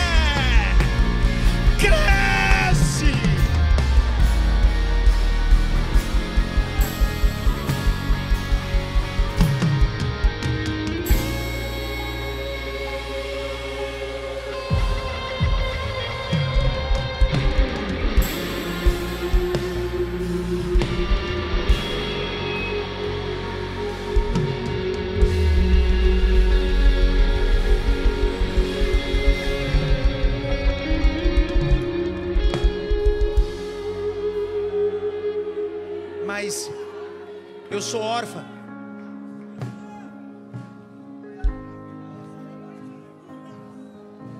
Sou 37.94 38.02
órfã. 38.02 38.44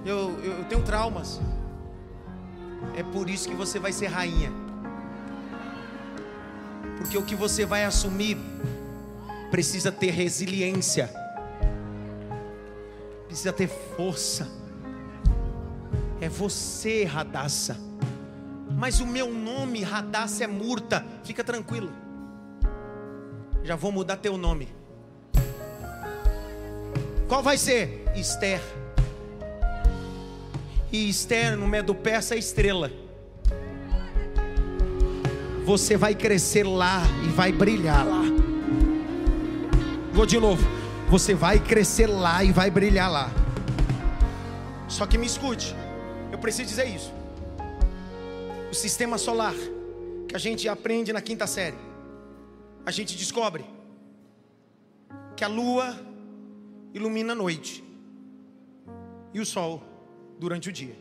Eu, 0.05 0.37
eu, 0.43 0.53
eu 0.55 0.65
tenho 0.65 0.83
traumas. 0.83 1.41
É 2.97 3.05
por 3.05 3.31
isso 3.31 3.49
que 3.49 3.55
você 3.55 3.79
vai 3.79 3.93
ser 3.93 4.09
rainha. 4.09 4.51
Porque 6.99 7.17
o 7.17 7.23
que 7.23 7.37
você 7.37 7.65
vai 7.65 7.85
assumir 7.85 8.37
precisa 9.53 9.93
ter 9.93 10.11
resiliência, 10.11 11.09
precisa 13.29 13.53
ter 13.53 13.69
força. 13.69 14.49
É 16.21 16.29
você, 16.29 17.05
Radassa. 17.05 17.77
Mas 18.77 18.99
o 18.99 19.07
meu 19.07 19.33
nome, 19.33 19.85
Radassa, 19.85 20.43
é 20.43 20.49
Murta. 20.49 21.07
Fica 21.23 21.45
tranquilo. 21.45 22.04
Já 23.65 23.77
vou 23.77 23.91
mudar 23.91 24.19
teu 24.19 24.37
nome. 24.37 24.69
Qual 27.27 27.43
vai 27.43 27.57
ser? 27.57 28.05
Esther. 28.15 28.61
E 30.93 31.09
Esther, 31.09 31.57
no 31.57 31.67
meio 31.67 31.83
do 31.83 31.95
persa, 31.95 32.35
é 32.35 32.39
estrela. 32.39 32.91
Você 35.65 35.97
vai 35.97 36.15
crescer 36.15 36.63
lá 36.63 37.03
e 37.25 37.29
vai 37.29 37.51
brilhar 37.53 38.07
lá. 38.07 38.23
Vou 40.13 40.27
de 40.27 40.39
novo. 40.39 40.63
Você 41.09 41.33
vai 41.33 41.59
crescer 41.59 42.07
lá 42.07 42.45
e 42.45 42.53
vai 42.53 42.71
brilhar 42.71 43.11
lá. 43.11 43.31
Só 44.89 45.07
que 45.07 45.17
me 45.17 45.25
escute. 45.25 45.75
Eu 46.31 46.39
preciso 46.39 46.69
dizer 46.69 46.87
isso. 46.87 47.11
O 48.71 48.75
sistema 48.75 49.17
solar 49.17 49.55
que 50.29 50.37
a 50.37 50.39
gente 50.39 50.69
aprende 50.69 51.15
na 51.15 51.23
quinta 51.23 51.47
série. 51.47 51.94
A 52.87 52.91
gente 52.91 53.17
descobre 53.17 53.65
que 55.37 55.43
a 55.43 55.49
lua 55.49 55.99
ilumina 56.93 57.33
a 57.33 57.37
noite 57.37 57.83
e 59.33 59.41
o 59.41 59.47
sol 59.47 59.83
durante 60.39 60.69
o 60.69 60.73
dia. 60.73 60.97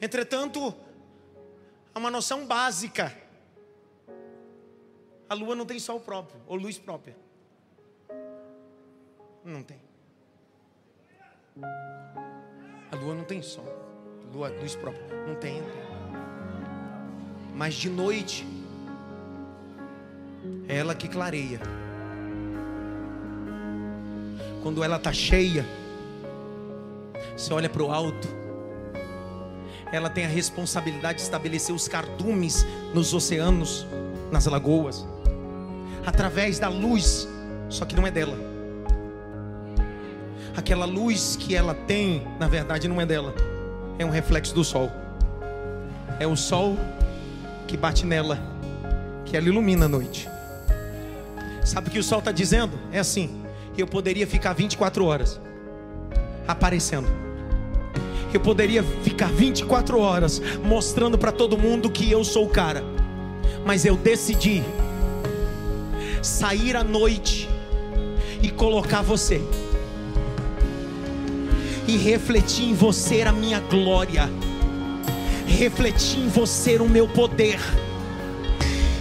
Entretanto, 0.00 0.74
há 1.94 1.98
uma 1.98 2.10
noção 2.10 2.46
básica. 2.46 3.16
A 5.28 5.34
lua 5.34 5.54
não 5.54 5.64
tem 5.64 5.78
sol 5.78 6.00
próprio 6.00 6.40
ou 6.46 6.56
luz 6.56 6.78
própria. 6.78 7.16
Não 9.44 9.62
tem. 9.62 9.80
A 12.90 12.96
lua 12.96 13.14
não 13.14 13.24
tem 13.24 13.40
sol, 13.40 13.64
lua, 14.32 14.48
luz 14.48 14.74
própria. 14.74 15.06
Não 15.26 15.36
tem. 15.36 15.62
Mas 17.54 17.74
de 17.74 17.88
noite, 17.88 18.44
é 20.68 20.76
ela 20.76 20.94
que 20.94 21.08
clareia. 21.08 21.60
Quando 24.62 24.82
ela 24.82 24.96
está 24.96 25.12
cheia, 25.12 25.64
você 27.36 27.52
olha 27.52 27.68
para 27.68 27.82
o 27.82 27.92
alto, 27.92 28.28
ela 29.92 30.10
tem 30.10 30.24
a 30.24 30.28
responsabilidade 30.28 31.18
de 31.18 31.22
estabelecer 31.22 31.74
os 31.74 31.86
cardumes 31.86 32.66
nos 32.92 33.14
oceanos, 33.14 33.86
nas 34.30 34.46
lagoas, 34.46 35.06
através 36.04 36.58
da 36.58 36.68
luz 36.68 37.28
só 37.68 37.84
que 37.84 37.96
não 37.96 38.06
é 38.06 38.10
dela. 38.10 38.36
Aquela 40.56 40.86
luz 40.86 41.36
que 41.36 41.54
ela 41.54 41.74
tem, 41.74 42.26
na 42.38 42.48
verdade, 42.48 42.88
não 42.88 43.00
é 43.00 43.06
dela, 43.06 43.34
é 43.98 44.04
um 44.04 44.10
reflexo 44.10 44.54
do 44.54 44.64
sol. 44.64 44.90
É 46.18 46.26
o 46.26 46.36
sol 46.36 46.76
que 47.66 47.76
bate 47.76 48.06
nela, 48.06 48.38
que 49.24 49.36
ela 49.36 49.46
ilumina 49.46 49.86
a 49.86 49.88
noite. 49.88 50.28
Sabe 51.66 51.88
o 51.88 51.90
que 51.90 51.98
o 51.98 52.02
sol 52.02 52.20
está 52.20 52.30
dizendo? 52.30 52.78
É 52.92 53.00
assim: 53.00 53.42
eu 53.76 53.88
poderia 53.88 54.24
ficar 54.24 54.52
24 54.52 55.04
horas 55.04 55.40
aparecendo. 56.46 57.08
Eu 58.32 58.38
poderia 58.38 58.84
ficar 58.84 59.30
24 59.32 59.98
horas 59.98 60.40
mostrando 60.62 61.18
para 61.18 61.32
todo 61.32 61.58
mundo 61.58 61.90
que 61.90 62.08
eu 62.08 62.22
sou 62.22 62.46
o 62.46 62.48
cara. 62.48 62.84
Mas 63.64 63.84
eu 63.84 63.96
decidi 63.96 64.62
sair 66.22 66.76
à 66.76 66.84
noite 66.84 67.48
e 68.40 68.48
colocar 68.48 69.02
você. 69.02 69.42
E 71.88 71.96
refletir 71.96 72.66
em 72.66 72.74
você 72.74 73.22
a 73.22 73.32
minha 73.32 73.58
glória. 73.58 74.30
Refletir 75.48 76.20
em 76.20 76.28
você 76.28 76.76
o 76.76 76.88
meu 76.88 77.08
poder 77.08 77.58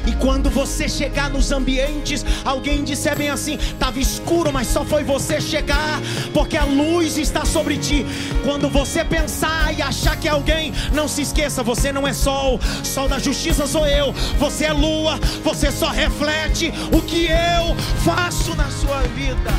e 0.06 0.14
quando 0.14 0.49
você 0.49 0.88
chegar 0.88 1.30
nos 1.30 1.51
ambientes, 1.51 2.26
alguém 2.43 2.84
disser 2.84 3.18
bem 3.18 3.30
assim: 3.30 3.56
estava 3.56 3.99
escuro, 3.99 4.51
mas 4.51 4.68
só 4.68 4.86
foi 4.86 5.03
você 5.03 5.41
chegar, 5.41 6.01
porque 6.34 6.58
a 6.58 6.64
luz 6.64 7.18
está 7.18 7.45
sobre 7.45 7.78
ti. 7.78 8.06
Quando 8.43 8.70
você 8.70 9.03
pensar 9.03 9.74
e 9.78 9.82
achar 9.82 10.18
que 10.18 10.28
é 10.28 10.32
alguém, 10.32 10.74
não 10.93 11.08
se 11.08 11.22
esqueça: 11.22 11.64
você 11.64 11.91
não 11.91 12.08
é 12.08 12.14
sol, 12.14 12.60
sol 12.84 13.08
da 13.08 13.20
justiça 13.20 13.68
sou 13.68 13.86
eu. 13.88 14.14
Você 14.39 14.66
é 14.66 14.74
lua, 14.74 15.20
você 15.43 15.72
só 15.72 15.89
reflete 15.89 16.72
o 16.91 17.01
que 17.01 17.26
eu 17.26 17.76
faço 18.03 18.56
na 18.56 18.70
sua 18.70 19.01
vida. 19.01 19.51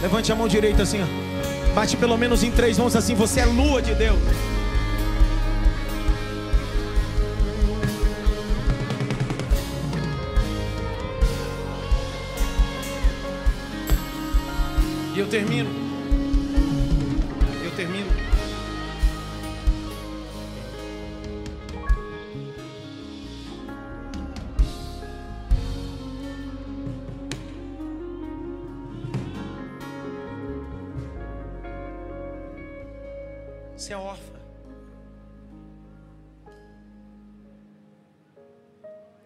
Levante 0.00 0.32
a 0.32 0.34
mão 0.34 0.48
direita 0.48 0.82
assim, 0.82 1.00
ó. 1.00 1.74
Bate 1.74 1.96
pelo 1.96 2.18
menos 2.18 2.42
em 2.42 2.50
três 2.50 2.76
mãos 2.76 2.96
assim. 2.96 3.14
Você 3.14 3.40
é 3.40 3.46
lua 3.46 3.80
de 3.80 3.94
Deus. 3.94 4.18
Termino. 15.32 15.70
Eu 17.64 17.74
termino. 17.74 18.10
Você 33.74 33.94
é 33.94 33.96
órfã. 33.96 34.38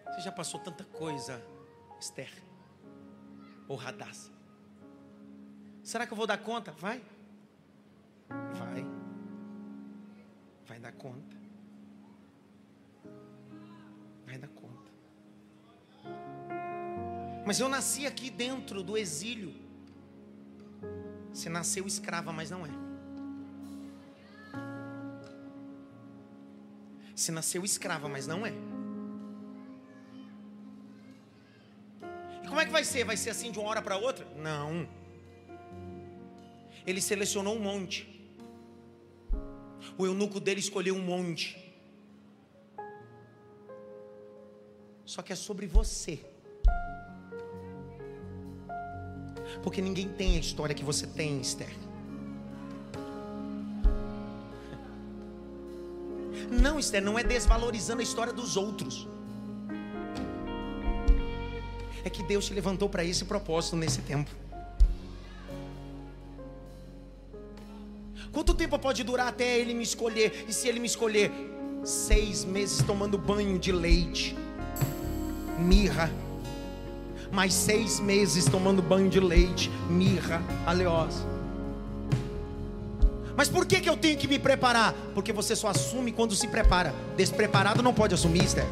Você 0.04 0.20
já 0.20 0.30
passou 0.30 0.60
tanta 0.60 0.84
coisa, 0.84 1.42
Esther, 1.98 2.30
ou 3.66 3.74
Radassa. 3.74 4.35
Será 5.86 6.04
que 6.04 6.12
eu 6.12 6.16
vou 6.16 6.26
dar 6.26 6.38
conta? 6.38 6.72
Vai. 6.72 7.00
Vai. 8.28 8.84
Vai 10.66 10.80
dar 10.80 10.90
conta. 10.90 11.36
Vai 14.26 14.36
dar 14.36 14.48
conta. 14.48 14.90
Mas 17.46 17.60
eu 17.60 17.68
nasci 17.68 18.04
aqui 18.04 18.30
dentro 18.30 18.82
do 18.82 18.98
exílio. 18.98 19.54
Você 21.32 21.48
nasceu 21.48 21.86
escrava, 21.86 22.32
mas 22.32 22.50
não 22.50 22.66
é. 22.66 22.70
Você 27.14 27.30
nasceu 27.30 27.64
escrava, 27.64 28.08
mas 28.08 28.26
não 28.26 28.44
é. 28.44 28.52
E 32.42 32.48
como 32.48 32.60
é 32.60 32.66
que 32.66 32.72
vai 32.72 32.82
ser? 32.82 33.04
Vai 33.04 33.16
ser 33.16 33.30
assim 33.30 33.52
de 33.52 33.60
uma 33.60 33.68
hora 33.68 33.80
para 33.80 33.96
outra? 33.96 34.26
Não 34.34 34.88
ele 36.86 37.00
selecionou 37.00 37.56
um 37.56 37.60
monte. 37.60 38.08
O 39.98 40.06
eunuco 40.06 40.38
dele 40.38 40.60
escolheu 40.60 40.94
um 40.94 41.02
monte. 41.02 41.62
Só 45.04 45.22
que 45.22 45.32
é 45.32 45.36
sobre 45.36 45.66
você. 45.66 46.20
Porque 49.62 49.80
ninguém 49.80 50.08
tem 50.08 50.36
a 50.36 50.40
história 50.40 50.74
que 50.74 50.84
você 50.84 51.06
tem, 51.06 51.40
Esther. 51.40 51.74
Não, 56.50 56.78
Esther, 56.78 57.02
não 57.02 57.18
é 57.18 57.24
desvalorizando 57.24 58.00
a 58.00 58.02
história 58.04 58.32
dos 58.32 58.56
outros. 58.56 59.08
É 62.04 62.10
que 62.10 62.22
Deus 62.22 62.46
te 62.46 62.54
levantou 62.54 62.88
para 62.88 63.04
esse 63.04 63.24
propósito 63.24 63.74
nesse 63.76 64.00
tempo. 64.02 64.45
Quanto 68.36 68.52
tempo 68.52 68.78
pode 68.78 69.02
durar 69.02 69.28
até 69.28 69.58
ele 69.58 69.72
me 69.72 69.82
escolher? 69.82 70.44
E 70.46 70.52
se 70.52 70.68
ele 70.68 70.78
me 70.78 70.84
escolher? 70.86 71.32
Seis 71.82 72.44
meses 72.44 72.82
tomando 72.86 73.16
banho 73.16 73.58
de 73.58 73.72
leite, 73.72 74.36
mirra. 75.58 76.12
Mais 77.32 77.54
seis 77.54 77.98
meses 77.98 78.44
tomando 78.44 78.82
banho 78.82 79.08
de 79.08 79.18
leite, 79.20 79.70
mirra, 79.88 80.42
aleosa. 80.66 81.24
Mas 83.34 83.48
por 83.48 83.64
que, 83.64 83.80
que 83.80 83.88
eu 83.88 83.96
tenho 83.96 84.18
que 84.18 84.28
me 84.28 84.38
preparar? 84.38 84.92
Porque 85.14 85.32
você 85.32 85.56
só 85.56 85.68
assume 85.68 86.12
quando 86.12 86.34
se 86.34 86.46
prepara. 86.46 86.94
Despreparado 87.16 87.82
não 87.82 87.94
pode 87.94 88.12
assumir, 88.12 88.44
Esther. 88.44 88.66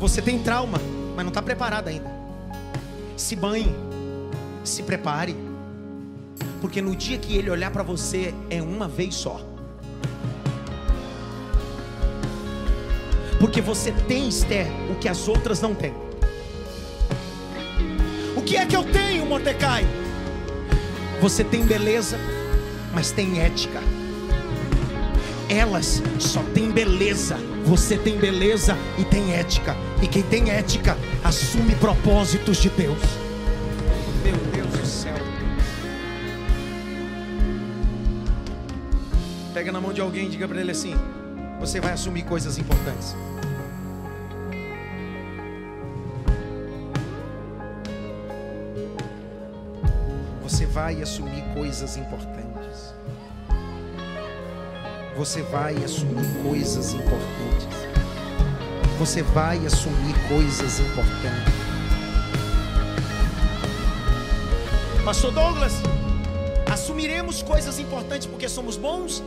Você 0.00 0.20
tem 0.20 0.42
trauma, 0.42 0.80
mas 1.14 1.24
não 1.24 1.30
está 1.30 1.40
preparado 1.40 1.86
ainda. 1.86 2.10
Se 3.16 3.36
banhe, 3.36 3.72
se 4.64 4.82
prepare. 4.82 5.45
Porque 6.60 6.80
no 6.80 6.96
dia 6.96 7.18
que 7.18 7.36
ele 7.36 7.50
olhar 7.50 7.70
para 7.70 7.82
você 7.82 8.34
é 8.50 8.62
uma 8.62 8.88
vez 8.88 9.14
só. 9.14 9.40
Porque 13.38 13.60
você 13.60 13.92
tem, 13.92 14.28
Esther, 14.28 14.66
o 14.90 14.94
que 14.94 15.08
as 15.08 15.28
outras 15.28 15.60
não 15.60 15.74
têm. 15.74 15.94
O 18.34 18.42
que 18.42 18.56
é 18.56 18.64
que 18.64 18.74
eu 18.74 18.84
tenho, 18.84 19.26
Mordecai? 19.26 19.86
Você 21.20 21.44
tem 21.44 21.64
beleza, 21.64 22.18
mas 22.94 23.10
tem 23.10 23.40
ética. 23.40 23.80
Elas 25.48 26.02
só 26.18 26.42
têm 26.54 26.70
beleza, 26.70 27.36
você 27.64 27.96
tem 27.96 28.16
beleza 28.16 28.76
e 28.98 29.04
tem 29.04 29.32
ética. 29.32 29.76
E 30.02 30.06
quem 30.06 30.22
tem 30.22 30.50
ética 30.50 30.96
assume 31.22 31.74
propósitos 31.76 32.58
de 32.58 32.68
Deus. 32.70 33.25
Pega 39.66 39.80
na 39.80 39.80
mão 39.80 39.92
de 39.92 40.00
alguém 40.00 40.26
e 40.26 40.28
diga 40.28 40.46
para 40.46 40.60
ele 40.60 40.70
assim: 40.70 40.94
Você 41.58 41.80
vai 41.80 41.92
assumir 41.92 42.22
coisas 42.22 42.56
importantes. 42.56 43.16
Você 50.40 50.66
vai 50.66 51.02
assumir 51.02 51.42
coisas 51.52 51.96
importantes. 51.96 52.94
Você 55.16 55.42
vai 55.42 55.74
assumir 55.82 56.28
coisas 56.44 56.94
importantes. 56.94 57.66
Você 59.00 59.22
vai 59.24 59.66
assumir 59.66 60.14
coisas 60.28 60.78
importantes. 60.78 61.54
Pastor 65.04 65.32
Douglas, 65.32 65.72
assumiremos 66.72 67.42
coisas 67.42 67.80
importantes 67.80 68.28
porque 68.28 68.48
somos 68.48 68.76
bons? 68.76 69.24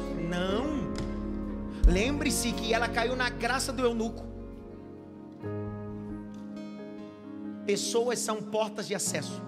Lembre-se 1.89 2.51
que 2.51 2.71
ela 2.71 2.87
caiu 2.87 3.15
na 3.15 3.29
graça 3.31 3.73
do 3.73 3.83
eunuco. 3.83 4.23
Pessoas 7.65 8.19
são 8.19 8.43
portas 8.43 8.87
de 8.87 8.93
acesso. 8.93 9.41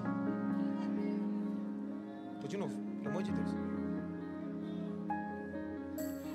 Vou 2.40 2.48
de 2.48 2.58
novo, 2.58 2.76
pelo 2.98 3.10
amor 3.10 3.22
de 3.22 3.32
Deus. 3.32 3.50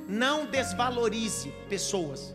Não 0.08 0.46
desvalorize 0.46 1.50
pessoas. 1.68 2.32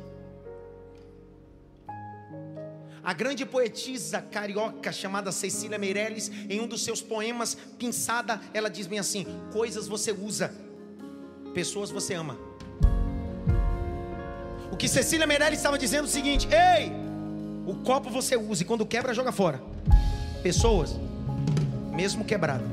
A 3.02 3.14
grande 3.14 3.46
poetisa 3.46 4.22
carioca 4.22 4.92
chamada 4.92 5.32
Cecília 5.32 5.80
Meirelles, 5.80 6.30
em 6.50 6.60
um 6.60 6.68
dos 6.68 6.84
seus 6.84 7.02
poemas, 7.02 7.56
Pinçada, 7.80 8.40
ela 8.54 8.70
diz 8.70 8.86
bem 8.86 9.00
assim: 9.00 9.26
coisas 9.54 9.88
você 9.88 10.12
usa, 10.12 10.54
pessoas 11.54 11.90
você 11.90 12.14
ama. 12.14 12.51
O 14.82 14.84
que 14.84 14.88
Cecília 14.88 15.28
Meirelles 15.28 15.60
estava 15.60 15.78
dizendo 15.78 16.06
o 16.06 16.08
seguinte: 16.08 16.48
ei, 16.52 16.92
O 17.68 17.76
copo 17.84 18.10
você 18.10 18.36
usa 18.36 18.64
e 18.64 18.66
quando 18.66 18.84
quebra, 18.84 19.14
joga 19.14 19.32
fora. 19.32 19.62
Pessoas, 20.42 21.00
mesmo 21.92 22.26
quebrado, 22.26 22.64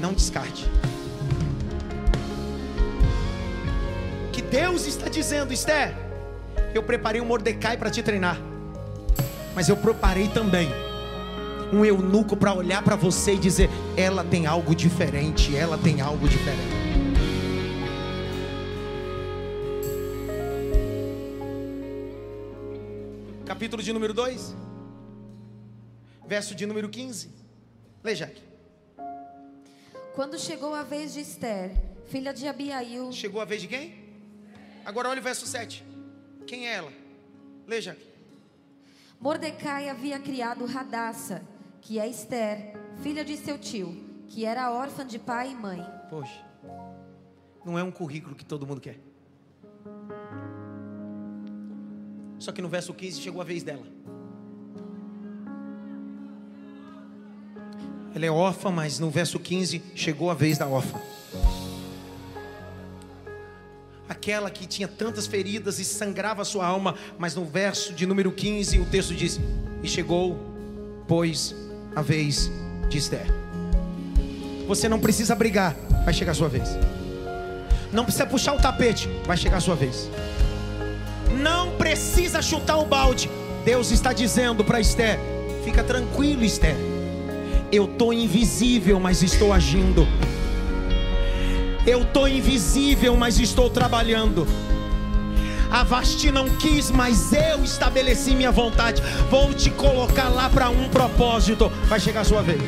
não 0.00 0.12
descarte. 0.12 0.66
Que 4.32 4.42
Deus 4.42 4.84
está 4.84 5.08
dizendo, 5.08 5.52
Esther, 5.52 5.94
eu 6.74 6.82
preparei 6.82 7.20
um 7.20 7.24
Mordecai 7.24 7.76
para 7.76 7.88
te 7.88 8.02
treinar, 8.02 8.36
mas 9.54 9.68
eu 9.68 9.76
preparei 9.76 10.26
também 10.26 10.68
um 11.72 11.84
eunuco 11.84 12.36
para 12.36 12.52
olhar 12.52 12.82
para 12.82 12.96
você 12.96 13.34
e 13.34 13.38
dizer: 13.38 13.70
ela 13.96 14.24
tem 14.24 14.48
algo 14.48 14.74
diferente, 14.74 15.54
ela 15.54 15.78
tem 15.78 16.00
algo 16.00 16.28
diferente. 16.28 16.79
Capítulo 23.60 23.82
de 23.82 23.92
número 23.92 24.14
2, 24.14 24.56
verso 26.26 26.54
de 26.54 26.64
número 26.64 26.88
15. 26.88 27.30
Lê, 28.02 28.14
Jaque. 28.14 28.42
Quando 30.14 30.38
chegou 30.38 30.74
a 30.74 30.82
vez 30.82 31.12
de 31.12 31.20
Esther, 31.20 31.70
filha 32.06 32.32
de 32.32 32.48
Abiail, 32.48 33.12
Chegou 33.12 33.38
a 33.38 33.44
vez 33.44 33.60
de 33.60 33.68
quem? 33.68 34.02
Agora 34.82 35.10
olha 35.10 35.20
o 35.20 35.22
verso 35.22 35.46
7. 35.46 35.84
Quem 36.46 36.68
é 36.68 36.76
ela? 36.76 36.90
Lê, 37.66 37.82
Jaque. 37.82 38.02
Mordecai 39.20 39.90
havia 39.90 40.18
criado 40.18 40.64
Radassa, 40.64 41.46
que 41.82 41.98
é 41.98 42.08
Esther, 42.08 42.72
filha 43.02 43.22
de 43.22 43.36
seu 43.36 43.58
tio, 43.58 44.24
que 44.26 44.46
era 44.46 44.72
órfã 44.72 45.06
de 45.06 45.18
pai 45.18 45.50
e 45.50 45.54
mãe. 45.54 45.84
Poxa, 46.08 46.42
não 47.62 47.78
é 47.78 47.84
um 47.84 47.90
currículo 47.90 48.34
que 48.34 48.44
todo 48.46 48.66
mundo 48.66 48.80
quer. 48.80 49.09
Só 52.40 52.50
que 52.50 52.62
no 52.62 52.70
verso 52.70 52.94
15 52.94 53.20
chegou 53.20 53.42
a 53.42 53.44
vez 53.44 53.62
dela. 53.62 53.86
Ela 58.14 58.26
é 58.26 58.30
órfã, 58.30 58.70
mas 58.70 58.98
no 58.98 59.10
verso 59.10 59.38
15 59.38 59.82
chegou 59.94 60.30
a 60.30 60.34
vez 60.34 60.56
da 60.56 60.66
órfã. 60.66 60.98
Aquela 64.08 64.50
que 64.50 64.66
tinha 64.66 64.88
tantas 64.88 65.26
feridas 65.26 65.78
e 65.78 65.84
sangrava 65.84 66.42
sua 66.44 66.66
alma, 66.66 66.94
mas 67.18 67.34
no 67.34 67.44
verso 67.44 67.92
de 67.92 68.06
número 68.06 68.32
15 68.32 68.80
o 68.80 68.86
texto 68.86 69.14
diz: 69.14 69.38
E 69.82 69.88
chegou, 69.88 70.40
pois, 71.06 71.54
a 71.94 72.00
vez 72.00 72.50
de 72.88 72.96
Esther. 72.96 73.26
Você 74.66 74.88
não 74.88 74.98
precisa 74.98 75.34
brigar, 75.34 75.76
vai 76.06 76.14
chegar 76.14 76.32
a 76.32 76.34
sua 76.34 76.48
vez. 76.48 76.70
Não 77.92 78.04
precisa 78.04 78.24
puxar 78.24 78.54
o 78.54 78.58
tapete, 78.58 79.08
vai 79.26 79.36
chegar 79.36 79.58
a 79.58 79.60
sua 79.60 79.76
vez. 79.76 80.08
Não 81.42 81.70
precisa 81.72 82.42
chutar 82.42 82.76
o 82.78 82.84
balde. 82.84 83.30
Deus 83.64 83.90
está 83.90 84.12
dizendo 84.12 84.64
para 84.64 84.80
Esther: 84.80 85.18
fica 85.64 85.82
tranquilo, 85.82 86.44
Esther. 86.44 86.76
Eu 87.72 87.84
estou 87.84 88.12
invisível, 88.12 88.98
mas 88.98 89.22
estou 89.22 89.52
agindo. 89.52 90.06
Eu 91.86 92.02
estou 92.02 92.28
invisível, 92.28 93.16
mas 93.16 93.38
estou 93.38 93.70
trabalhando. 93.70 94.46
A 95.70 95.84
Vasti 95.84 96.32
não 96.32 96.48
quis, 96.56 96.90
mas 96.90 97.32
eu 97.32 97.62
estabeleci 97.62 98.34
minha 98.34 98.50
vontade. 98.50 99.00
Vou 99.30 99.54
te 99.54 99.70
colocar 99.70 100.28
lá 100.28 100.50
para 100.50 100.68
um 100.68 100.88
propósito. 100.88 101.68
Vai 101.84 102.00
chegar 102.00 102.22
a 102.22 102.24
sua 102.24 102.42
vez. 102.42 102.60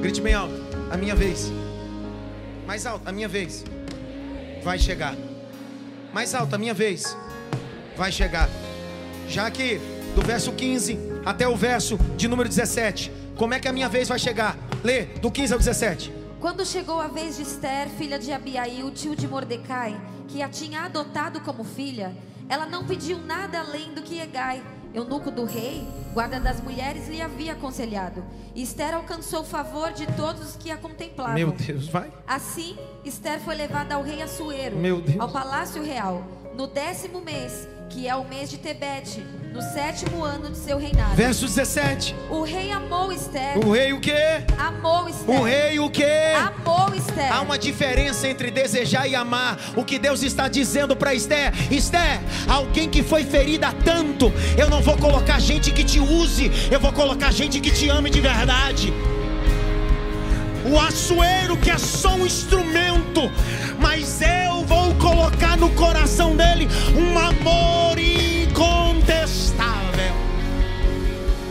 Grite 0.00 0.20
bem 0.20 0.34
alto. 0.34 0.54
A 0.90 0.96
minha 0.96 1.14
vez. 1.14 1.52
Mais 2.66 2.84
alto. 2.84 3.02
A 3.06 3.12
minha 3.12 3.28
vez. 3.28 3.64
Vai 4.62 4.78
chegar. 4.78 5.14
Mais 6.12 6.34
alto. 6.34 6.54
A 6.54 6.58
minha 6.58 6.74
vez. 6.74 7.16
Vai 7.96 8.12
chegar. 8.12 8.48
Já 9.28 9.50
que 9.50 9.80
do 10.14 10.22
verso 10.22 10.52
15 10.52 10.98
até 11.24 11.46
o 11.46 11.56
verso 11.56 11.96
de 12.16 12.28
número 12.28 12.48
17. 12.48 13.12
Como 13.36 13.54
é 13.54 13.60
que 13.60 13.68
a 13.68 13.72
minha 13.72 13.88
vez 13.88 14.08
vai 14.08 14.18
chegar? 14.18 14.56
Lê 14.82 15.04
do 15.04 15.30
15 15.30 15.52
ao 15.52 15.58
17. 15.58 16.12
Quando 16.40 16.64
chegou 16.64 17.00
a 17.00 17.06
vez 17.06 17.36
de 17.36 17.42
Esther, 17.42 17.88
filha 17.98 18.18
de 18.18 18.32
Abiail, 18.32 18.90
tio 18.90 19.14
de 19.14 19.28
Mordecai, 19.28 20.00
que 20.28 20.42
a 20.42 20.48
tinha 20.48 20.82
adotado 20.82 21.40
como 21.40 21.64
filha, 21.64 22.16
ela 22.48 22.66
não 22.66 22.84
pediu 22.84 23.18
nada 23.18 23.60
além 23.60 23.92
do 23.92 24.02
que 24.02 24.18
Egai, 24.18 24.62
eunuco 24.94 25.30
do 25.30 25.44
rei, 25.44 25.86
guarda 26.12 26.40
das 26.40 26.60
mulheres, 26.60 27.08
lhe 27.08 27.20
havia 27.20 27.52
aconselhado. 27.52 28.24
E 28.54 28.62
Esther 28.62 28.94
alcançou 28.94 29.40
o 29.40 29.44
favor 29.44 29.92
de 29.92 30.06
todos 30.14 30.50
os 30.50 30.56
que 30.56 30.70
a 30.70 30.76
contemplavam. 30.76 31.34
Meu 31.34 31.52
Deus, 31.52 31.88
vai. 31.88 32.10
Assim, 32.26 32.76
Esther 33.04 33.40
foi 33.40 33.54
levada 33.54 33.94
ao 33.94 34.02
rei 34.02 34.22
Assuero, 34.22 34.76
ao 35.18 35.30
palácio 35.30 35.82
real, 35.82 36.24
no 36.54 36.66
décimo 36.66 37.20
mês, 37.20 37.68
que 37.88 38.08
é 38.08 38.14
o 38.14 38.28
mês 38.28 38.50
de 38.50 38.58
Tebete, 38.58 39.24
no 39.52 39.60
sétimo 39.60 40.24
ano 40.24 40.48
de 40.50 40.56
seu 40.56 40.78
reinado. 40.78 41.14
Verso 41.16 41.44
17. 41.46 42.14
O 42.30 42.42
rei 42.42 42.70
amou 42.70 43.12
Esther, 43.12 43.58
O 43.58 43.72
rei 43.72 43.92
o 43.92 44.00
quê? 44.00 44.42
amou 44.56 45.08
Esther, 45.08 45.34
O 45.40 45.42
rei 45.42 45.80
o 45.80 45.90
quê? 45.90 46.04
amou 46.36 46.94
Esther. 46.94 47.32
Há 47.32 47.40
uma 47.40 47.58
diferença 47.58 48.28
entre 48.28 48.50
desejar 48.50 49.08
e 49.08 49.14
amar. 49.14 49.58
O 49.76 49.84
que 49.84 49.98
Deus 49.98 50.22
está 50.22 50.46
dizendo 50.48 50.94
para 50.94 51.14
Esther: 51.14 51.52
Esther, 51.70 52.20
alguém 52.48 52.88
que 52.88 53.02
foi 53.02 53.24
ferida 53.24 53.72
tanto, 53.84 54.32
eu 54.56 54.70
não 54.70 54.80
vou 54.80 54.96
colocar 54.96 55.40
gente 55.40 55.72
que 55.72 55.82
te 55.82 55.98
use, 55.98 56.50
eu 56.70 56.78
vou 56.78 56.92
colocar 56.92 57.32
gente 57.32 57.60
que 57.60 57.70
te 57.70 57.88
ame 57.88 58.08
de 58.08 58.20
verdade. 58.20 58.92
O 60.72 60.78
açoeiro 60.78 61.56
que 61.56 61.70
é 61.70 61.78
só 61.78 62.14
um 62.14 62.24
instrumento, 62.24 63.22
mas 63.80 64.20
eu 64.22 64.64
vou 64.64 64.94
colocar 64.96 65.56
no 65.56 65.70
coração 65.70 66.36
dele 66.36 66.68
um 66.94 67.18
amor 67.18 67.98
incontestável. 67.98 68.19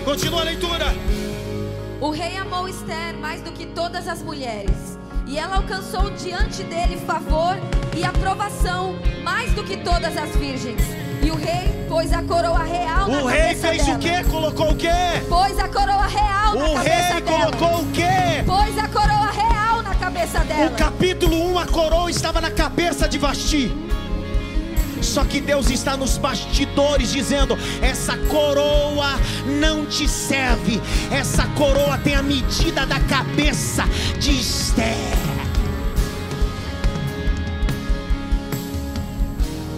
Continua 0.10 0.42
a 0.42 0.44
leitura. 0.44 0.86
O 2.02 2.10
rei 2.10 2.36
amou 2.36 2.68
Esther 2.68 3.16
mais 3.22 3.44
do 3.44 3.52
que 3.52 3.68
todas 3.68 4.08
as 4.08 4.24
mulheres. 4.24 4.98
E 5.28 5.38
ela 5.38 5.58
alcançou 5.58 6.10
diante 6.10 6.64
dele 6.64 6.98
favor 7.06 7.56
e 7.96 8.04
aprovação 8.04 8.96
mais 9.24 9.54
do 9.54 9.64
que 9.64 9.78
todas 9.78 10.18
as 10.18 10.36
virgens. 10.36 10.82
E 11.22 11.30
o 11.30 11.36
rei 11.36 11.86
pôs 11.88 12.12
a 12.12 12.24
coroa 12.24 12.64
real 12.64 13.08
na 13.08 13.22
O 13.22 13.28
rei 13.28 13.40
cabeça 13.54 13.68
fez 13.68 13.86
dela. 13.86 13.98
o 13.98 14.00
quê? 14.00 14.24
Colocou 14.32 14.72
o 14.72 14.76
quê? 14.76 14.90
Pôs 15.30 15.60
a 15.60 15.68
coroa 15.68 16.08
real 16.08 16.56
na 16.56 16.66
O 16.66 16.74
cabeça 16.74 17.14
rei 17.14 17.22
dela. 17.22 17.52
colocou 17.52 17.82
o 17.82 17.92
quê? 17.92 18.44
Pôs 18.48 18.78
a 18.80 18.88
coroa 18.88 19.32
real 19.32 19.84
na 19.84 19.94
cabeça 19.94 20.40
dela. 20.40 20.72
O 20.72 20.76
capítulo 20.76 21.52
1, 21.52 21.60
a 21.60 21.68
coroa 21.68 22.10
estava 22.10 22.42
na 22.42 22.50
cabeça 22.50 23.08
de 23.08 23.20
Vasti. 23.20 23.72
Só 25.10 25.26
que 25.26 25.42
Deus 25.42 25.72
está 25.72 25.98
nos 25.98 26.18
bastidores 26.18 27.12
dizendo: 27.12 27.58
essa 27.82 28.16
coroa 28.16 29.20
não 29.60 29.86
te 29.86 30.08
serve. 30.08 30.80
Essa 31.12 31.48
coroa 31.58 31.98
tem 31.98 32.14
a 32.14 32.22
medida 32.22 32.86
da 32.86 33.00
cabeça 33.00 33.86
de 34.20 34.40
Esther. 34.40 34.96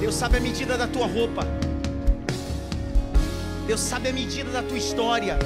Deus 0.01 0.15
sabe 0.15 0.37
a 0.37 0.41
medida 0.41 0.77
da 0.77 0.85
tua 0.85 1.07
roupa. 1.07 1.47
Deus 3.65 3.79
sabe 3.79 4.09
a 4.09 4.13
medida 4.13 4.51
da 4.51 4.61
tua 4.61 4.77
história. 4.77 5.39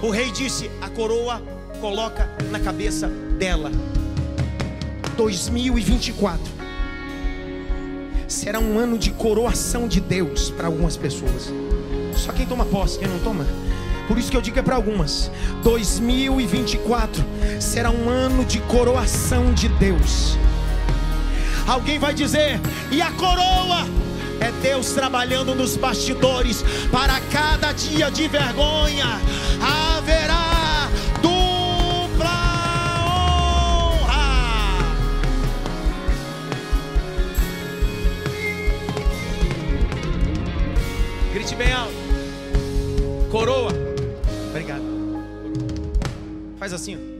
O 0.00 0.08
rei 0.08 0.30
disse: 0.30 0.70
a 0.80 0.88
coroa 0.88 1.42
coloca 1.78 2.26
na 2.50 2.58
cabeça 2.58 3.06
dela. 3.38 3.70
2024 5.18 6.63
será 8.28 8.58
um 8.58 8.78
ano 8.78 8.98
de 8.98 9.10
coroação 9.10 9.88
de 9.88 10.00
Deus 10.00 10.50
para 10.50 10.66
algumas 10.66 10.96
pessoas. 10.96 11.52
Só 12.16 12.32
quem 12.32 12.46
toma 12.46 12.64
posse, 12.64 12.98
quem 12.98 13.08
não 13.08 13.18
toma. 13.18 13.46
Por 14.06 14.18
isso 14.18 14.30
que 14.30 14.36
eu 14.36 14.42
digo 14.42 14.58
é 14.58 14.62
para 14.62 14.76
algumas. 14.76 15.30
2024 15.62 17.24
será 17.60 17.90
um 17.90 18.08
ano 18.08 18.44
de 18.44 18.60
coroação 18.60 19.52
de 19.54 19.68
Deus. 19.68 20.36
Alguém 21.66 21.98
vai 21.98 22.12
dizer: 22.12 22.60
"E 22.90 23.00
a 23.00 23.10
coroa?" 23.12 23.86
É 24.40 24.50
Deus 24.60 24.90
trabalhando 24.92 25.54
nos 25.54 25.76
bastidores 25.76 26.62
para 26.90 27.18
cada 27.32 27.72
dia 27.72 28.10
de 28.10 28.28
vergonha 28.28 29.20
haverá 29.60 30.53
Grite 41.44 41.56
bem 41.56 41.72
alto. 41.74 41.92
Coroa. 43.30 43.70
Obrigado. 44.48 44.82
Faz 46.58 46.72
assim. 46.72 46.96
ó. 46.96 47.13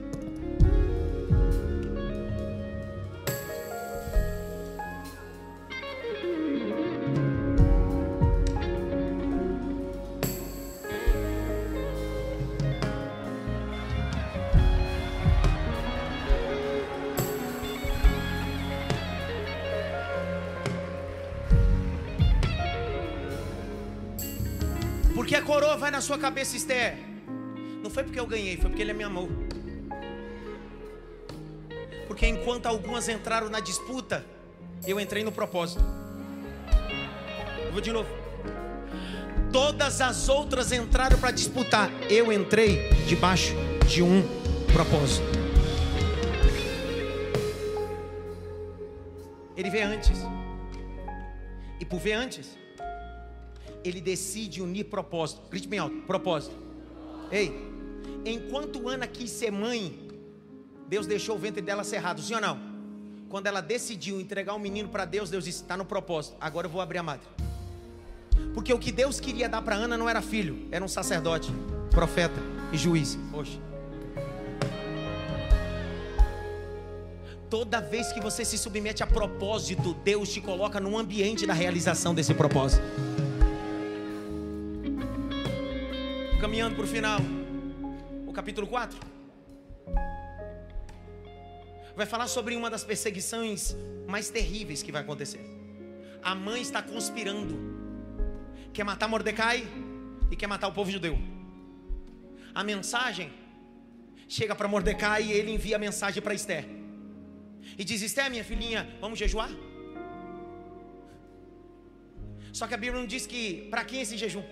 Porque 25.24 25.36
a 25.36 25.40
coroa 25.40 25.74
vai 25.74 25.90
na 25.90 26.02
sua 26.02 26.18
cabeça, 26.18 26.54
Esther. 26.54 26.98
Não 27.82 27.88
foi 27.88 28.04
porque 28.04 28.20
eu 28.20 28.26
ganhei, 28.26 28.58
foi 28.58 28.68
porque 28.68 28.82
ele 28.82 28.92
me 28.92 29.04
amou. 29.04 29.26
Porque 32.06 32.26
enquanto 32.26 32.66
algumas 32.66 33.08
entraram 33.08 33.48
na 33.48 33.58
disputa, 33.58 34.22
eu 34.86 35.00
entrei 35.00 35.24
no 35.24 35.32
propósito. 35.32 35.82
Eu 37.64 37.72
vou 37.72 37.80
de 37.80 37.90
novo. 37.90 38.10
Todas 39.50 40.02
as 40.02 40.28
outras 40.28 40.72
entraram 40.72 41.18
para 41.18 41.30
disputar. 41.30 41.90
Eu 42.10 42.30
entrei 42.30 42.90
debaixo 43.06 43.54
de 43.88 44.02
um 44.02 44.22
propósito. 44.74 45.26
Ele 49.56 49.70
vê 49.70 49.80
antes. 49.80 50.18
E 51.80 51.84
por 51.86 51.98
ver 51.98 52.12
antes, 52.12 52.58
ele 53.84 54.00
decide 54.00 54.62
unir 54.62 54.84
propósito. 54.84 55.42
Grite 55.50 55.68
bem 55.68 55.78
alto: 55.78 55.96
propósito. 56.06 56.56
Ei, 57.30 57.52
enquanto 58.24 58.88
Ana 58.88 59.06
quis 59.06 59.30
ser 59.30 59.52
mãe, 59.52 60.08
Deus 60.88 61.06
deixou 61.06 61.36
o 61.36 61.38
ventre 61.38 61.60
dela 61.60 61.84
cerrado, 61.84 62.20
sim 62.22 62.34
ou 62.34 62.40
não? 62.40 62.58
Quando 63.28 63.46
ela 63.46 63.60
decidiu 63.60 64.20
entregar 64.20 64.54
o 64.54 64.56
um 64.56 64.60
menino 64.60 64.88
para 64.88 65.04
Deus, 65.04 65.30
Deus 65.30 65.44
disse: 65.44 65.62
está 65.62 65.76
no 65.76 65.84
propósito, 65.84 66.36
agora 66.40 66.66
eu 66.66 66.70
vou 66.70 66.80
abrir 66.80 66.98
a 66.98 67.02
madre. 67.02 67.26
Porque 68.52 68.72
o 68.72 68.78
que 68.78 68.90
Deus 68.90 69.20
queria 69.20 69.48
dar 69.48 69.62
para 69.62 69.76
Ana 69.76 69.96
não 69.96 70.08
era 70.08 70.22
filho, 70.22 70.66
era 70.70 70.84
um 70.84 70.88
sacerdote, 70.88 71.52
profeta 71.90 72.40
e 72.72 72.78
juiz. 72.78 73.18
Oxe. 73.32 73.60
Toda 77.48 77.80
vez 77.80 78.12
que 78.12 78.20
você 78.20 78.44
se 78.44 78.58
submete 78.58 79.02
a 79.02 79.06
propósito, 79.06 79.94
Deus 80.02 80.28
te 80.32 80.40
coloca 80.40 80.80
no 80.80 80.98
ambiente 80.98 81.46
da 81.46 81.52
realização 81.52 82.12
desse 82.12 82.34
propósito. 82.34 82.82
Caminhando 86.44 86.76
para 86.76 86.84
o 86.84 86.86
final, 86.86 87.20
o 88.26 88.32
capítulo 88.38 88.66
4 88.66 88.98
vai 91.96 92.04
falar 92.04 92.26
sobre 92.26 92.54
uma 92.54 92.68
das 92.68 92.84
perseguições 92.84 93.74
mais 94.06 94.28
terríveis 94.28 94.82
que 94.82 94.92
vai 94.92 95.00
acontecer. 95.00 95.40
A 96.22 96.34
mãe 96.34 96.60
está 96.60 96.82
conspirando, 96.82 97.56
quer 98.74 98.84
matar 98.84 99.08
Mordecai 99.08 99.66
e 100.30 100.36
quer 100.36 100.46
matar 100.46 100.68
o 100.68 100.72
povo 100.72 100.90
judeu. 100.90 101.18
A 102.54 102.62
mensagem 102.62 103.32
chega 104.28 104.54
para 104.54 104.68
Mordecai 104.68 105.22
e 105.22 105.32
ele 105.32 105.50
envia 105.50 105.76
a 105.76 105.78
mensagem 105.78 106.22
para 106.22 106.34
Esther. 106.34 106.66
E 107.78 107.82
diz: 107.84 108.02
Esther, 108.02 108.30
minha 108.30 108.44
filhinha, 108.44 108.86
vamos 109.00 109.18
jejuar? 109.18 109.48
Só 112.52 112.66
que 112.66 112.74
a 112.74 112.76
Bíblia 112.76 113.00
não 113.00 113.06
diz 113.06 113.26
que 113.26 113.66
para 113.70 113.82
quem 113.82 114.02
esse 114.02 114.18
jejum? 114.18 114.44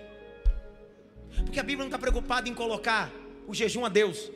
Porque 1.41 1.59
a 1.59 1.63
Bíblia 1.63 1.79
não 1.79 1.87
está 1.87 1.97
preocupada 1.97 2.47
em 2.47 2.53
colocar 2.53 3.11
o 3.47 3.53
jejum 3.53 3.85
a 3.85 3.89
Deus. 3.89 4.31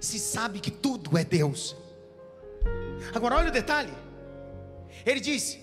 Se 0.00 0.18
sabe 0.18 0.60
que 0.60 0.70
tudo 0.70 1.16
é 1.16 1.24
Deus. 1.24 1.76
Agora 3.14 3.36
olha 3.36 3.48
o 3.48 3.52
detalhe. 3.52 3.92
Ele 5.04 5.20
disse: 5.20 5.60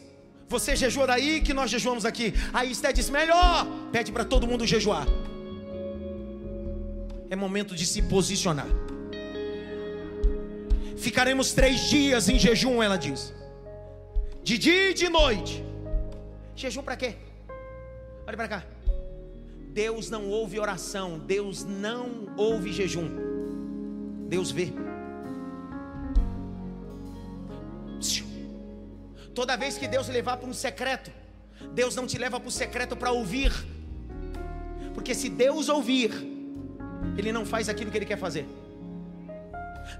Você 0.47 0.75
jejua 0.75 1.07
daí 1.07 1.41
que 1.41 1.53
nós 1.53 1.69
jejuamos 1.69 2.05
aqui. 2.05 2.33
Aí 2.53 2.71
Esther 2.71 2.93
disse: 2.93 3.11
Melhor, 3.11 3.67
pede 3.91 4.11
para 4.11 4.25
todo 4.25 4.47
mundo 4.47 4.65
jejuar. 4.65 5.07
É 7.29 7.35
momento 7.35 7.75
de 7.75 7.85
se 7.85 8.01
posicionar. 8.01 8.67
Ficaremos 10.97 11.53
três 11.53 11.89
dias 11.89 12.29
em 12.29 12.39
jejum, 12.39 12.81
ela 12.81 12.97
diz. 12.97 13.33
De 14.43 14.57
dia 14.57 14.91
e 14.91 14.93
de 14.93 15.09
noite. 15.09 15.63
Jejum 16.55 16.83
para 16.83 16.95
quê? 16.95 17.15
Olha 18.27 18.37
para 18.37 18.47
cá. 18.47 18.74
Deus 19.75 20.09
não 20.09 20.29
ouve 20.29 20.57
oração, 20.57 21.19
Deus 21.19 21.65
não 21.65 22.33
ouve 22.37 22.71
jejum. 22.71 23.09
Deus 24.29 24.49
vê. 24.49 24.71
Toda 29.33 29.57
vez 29.57 29.77
que 29.77 29.85
Deus 29.85 30.07
levar 30.07 30.37
para 30.37 30.47
um 30.47 30.53
secreto, 30.53 31.11
Deus 31.73 31.93
não 31.93 32.07
te 32.07 32.17
leva 32.17 32.39
para 32.39 32.47
o 32.47 32.51
secreto 32.51 32.95
para 32.95 33.11
ouvir. 33.11 33.51
Porque 34.93 35.13
se 35.13 35.27
Deus 35.27 35.67
ouvir, 35.67 36.09
Ele 37.17 37.33
não 37.33 37.45
faz 37.45 37.67
aquilo 37.67 37.91
que 37.91 37.97
Ele 37.97 38.05
quer 38.05 38.17
fazer. 38.17 38.45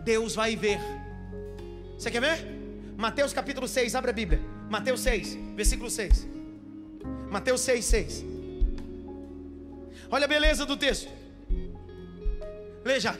Deus 0.06 0.36
vai 0.36 0.56
ver. 0.56 0.80
Você 1.98 2.10
quer 2.10 2.22
ver? 2.22 2.48
Mateus 2.96 3.34
capítulo 3.34 3.68
6, 3.68 3.94
abre 3.94 4.12
a 4.12 4.14
Bíblia. 4.14 4.40
Mateus 4.70 5.02
6, 5.02 5.38
versículo 5.54 5.90
6. 5.90 6.26
Mateus 7.30 7.60
6, 7.60 7.84
6. 7.84 8.35
Olha 10.12 10.26
a 10.26 10.28
beleza 10.28 10.66
do 10.66 10.78
texto. 10.78 11.10
Leia. 12.84 13.20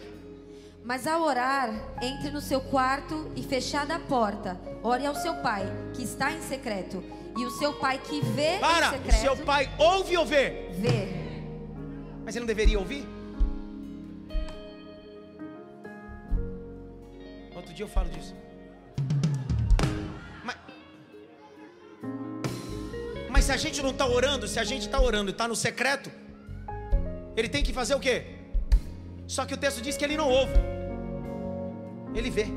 Mas 0.84 1.08
ao 1.08 1.24
orar, 1.24 1.70
entre 2.02 2.30
no 2.30 2.40
seu 2.40 2.62
quarto 2.62 3.32
e 3.36 3.42
fechada 3.42 3.96
a 3.96 4.00
porta, 4.00 4.60
ore 4.84 5.06
ao 5.06 5.16
seu 5.16 5.34
pai, 5.36 5.66
que 5.96 6.04
está 6.04 6.32
em 6.32 6.42
secreto. 6.42 7.04
E 7.38 7.44
o 7.44 7.50
seu 7.52 7.74
pai 7.74 7.98
que 7.98 8.22
vê 8.22 8.60
Para, 8.60 8.92
secreto. 8.92 9.16
o 9.18 9.20
seu 9.20 9.38
pai 9.38 9.70
ouve 9.80 10.16
ou 10.16 10.26
vê? 10.26 10.70
Vê. 10.74 11.08
Mas 12.24 12.36
ele 12.36 12.42
não 12.42 12.48
deveria 12.48 12.78
ouvir? 12.80 13.06
Outro 17.56 17.74
dia 17.74 17.84
eu 17.84 17.90
falo 17.90 18.10
disso. 18.10 18.36
Mas, 20.44 20.56
mas 23.30 23.46
se 23.46 23.52
a 23.52 23.58
gente 23.58 23.82
não 23.82 23.90
está 23.90 24.06
orando, 24.06 24.48
se 24.48 24.60
a 24.60 24.64
gente 24.64 24.84
está 24.86 25.02
orando 25.02 25.30
e 25.30 25.34
está 25.34 25.48
no 25.48 25.56
secreto, 25.56 26.12
ele 27.36 27.50
tem 27.50 27.64
que 27.64 27.74
fazer 27.74 27.96
o 27.96 28.00
quê? 28.00 28.24
Só 29.28 29.46
que 29.46 29.54
o 29.54 29.58
texto 29.58 29.82
diz 29.82 29.98
que 29.98 30.04
ele 30.04 30.18
não 30.18 30.30
ouve, 30.30 30.54
ele 32.14 32.30
vê. 32.30 32.48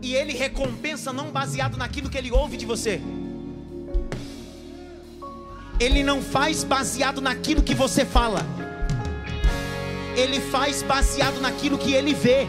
E 0.00 0.14
ele 0.14 0.32
recompensa 0.32 1.12
não 1.12 1.30
baseado 1.30 1.76
naquilo 1.76 2.08
que 2.08 2.16
ele 2.16 2.30
ouve 2.30 2.56
de 2.56 2.64
você. 2.64 3.00
Ele 5.80 6.02
não 6.02 6.22
faz 6.22 6.64
baseado 6.64 7.20
naquilo 7.20 7.62
que 7.62 7.74
você 7.74 8.04
fala. 8.04 8.40
Ele 10.16 10.40
faz 10.40 10.82
baseado 10.82 11.40
naquilo 11.40 11.78
que 11.78 11.92
ele 11.94 12.14
vê. 12.14 12.46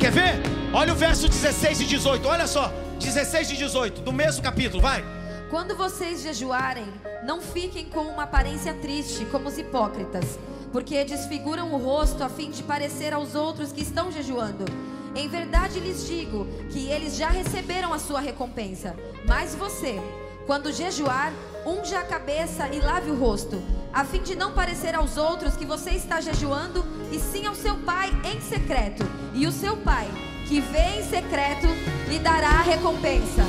Quer 0.00 0.10
ver? 0.10 0.32
Olha 0.72 0.92
o 0.92 0.96
verso 0.96 1.28
16 1.28 1.82
e 1.82 1.84
18. 1.84 2.26
Olha 2.26 2.46
só, 2.46 2.72
16 2.98 3.52
e 3.52 3.56
18 3.56 4.00
do 4.00 4.12
mesmo 4.12 4.42
capítulo, 4.42 4.82
vai. 4.82 5.04
Quando 5.50 5.76
vocês 5.76 6.22
jejuarem, 6.22 6.86
não 7.22 7.40
fiquem 7.40 7.86
com 7.86 8.00
uma 8.00 8.24
aparência 8.24 8.74
triste, 8.74 9.24
como 9.26 9.48
os 9.48 9.56
hipócritas, 9.56 10.38
porque 10.72 11.04
desfiguram 11.04 11.72
o 11.72 11.78
rosto 11.78 12.22
a 12.24 12.28
fim 12.28 12.50
de 12.50 12.62
parecer 12.62 13.12
aos 13.12 13.34
outros 13.34 13.72
que 13.72 13.82
estão 13.82 14.10
jejuando. 14.10 14.64
Em 15.14 15.28
verdade 15.28 15.78
lhes 15.78 16.06
digo 16.06 16.46
que 16.70 16.88
eles 16.88 17.16
já 17.16 17.28
receberam 17.28 17.92
a 17.92 17.98
sua 17.98 18.20
recompensa. 18.20 18.96
Mas 19.26 19.54
você, 19.54 20.00
quando 20.46 20.72
jejuar, 20.72 21.32
unja 21.66 22.00
a 22.00 22.04
cabeça 22.04 22.66
e 22.68 22.80
lave 22.80 23.10
o 23.10 23.16
rosto, 23.16 23.62
a 23.92 24.04
fim 24.04 24.22
de 24.22 24.34
não 24.34 24.52
parecer 24.52 24.94
aos 24.94 25.16
outros 25.16 25.54
que 25.54 25.66
você 25.66 25.90
está 25.90 26.20
jejuando, 26.20 26.82
e 27.12 27.18
sim 27.20 27.46
ao 27.46 27.54
seu 27.54 27.76
pai 27.76 28.10
em 28.24 28.40
secreto. 28.40 29.04
E 29.34 29.46
o 29.46 29.52
seu 29.52 29.76
pai, 29.76 30.08
que 30.48 30.60
vê 30.60 31.00
em 31.00 31.04
secreto, 31.04 31.68
lhe 32.08 32.18
dará 32.18 32.48
a 32.48 32.62
recompensa. 32.62 33.42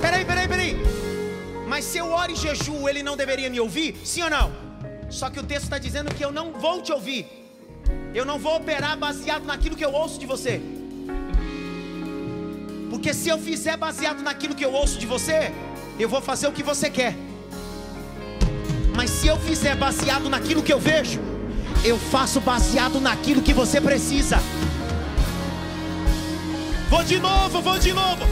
Peraí, 0.00 0.24
peraí, 0.24 0.48
peraí. 0.48 1.01
Mas 1.72 1.86
se 1.86 1.96
eu 1.96 2.08
oro 2.12 2.30
e 2.30 2.36
jejuo, 2.36 2.86
ele 2.86 3.02
não 3.02 3.16
deveria 3.16 3.48
me 3.48 3.58
ouvir? 3.58 3.96
Sim 4.04 4.24
ou 4.24 4.28
não? 4.28 4.52
Só 5.08 5.30
que 5.30 5.40
o 5.40 5.42
texto 5.42 5.62
está 5.64 5.78
dizendo 5.78 6.14
que 6.14 6.22
eu 6.22 6.30
não 6.30 6.52
vou 6.52 6.82
te 6.82 6.92
ouvir. 6.92 7.22
Eu 8.14 8.26
não 8.26 8.38
vou 8.38 8.56
operar 8.56 8.94
baseado 8.94 9.46
naquilo 9.46 9.74
que 9.74 9.82
eu 9.82 9.90
ouço 9.90 10.20
de 10.20 10.26
você. 10.26 10.60
Porque 12.90 13.14
se 13.14 13.30
eu 13.30 13.38
fizer 13.38 13.78
baseado 13.78 14.20
naquilo 14.20 14.54
que 14.54 14.62
eu 14.62 14.70
ouço 14.70 14.98
de 14.98 15.06
você, 15.06 15.50
eu 15.98 16.10
vou 16.10 16.20
fazer 16.20 16.46
o 16.46 16.52
que 16.52 16.62
você 16.62 16.90
quer. 16.90 17.16
Mas 18.94 19.08
se 19.08 19.28
eu 19.28 19.38
fizer 19.38 19.74
baseado 19.74 20.28
naquilo 20.28 20.62
que 20.62 20.74
eu 20.74 20.78
vejo, 20.78 21.22
eu 21.82 21.98
faço 21.98 22.38
baseado 22.38 23.00
naquilo 23.00 23.40
que 23.40 23.54
você 23.54 23.80
precisa. 23.80 24.36
Vou 26.90 27.02
de 27.02 27.18
novo, 27.18 27.62
vou 27.62 27.78
de 27.78 27.94
novo. 27.94 28.26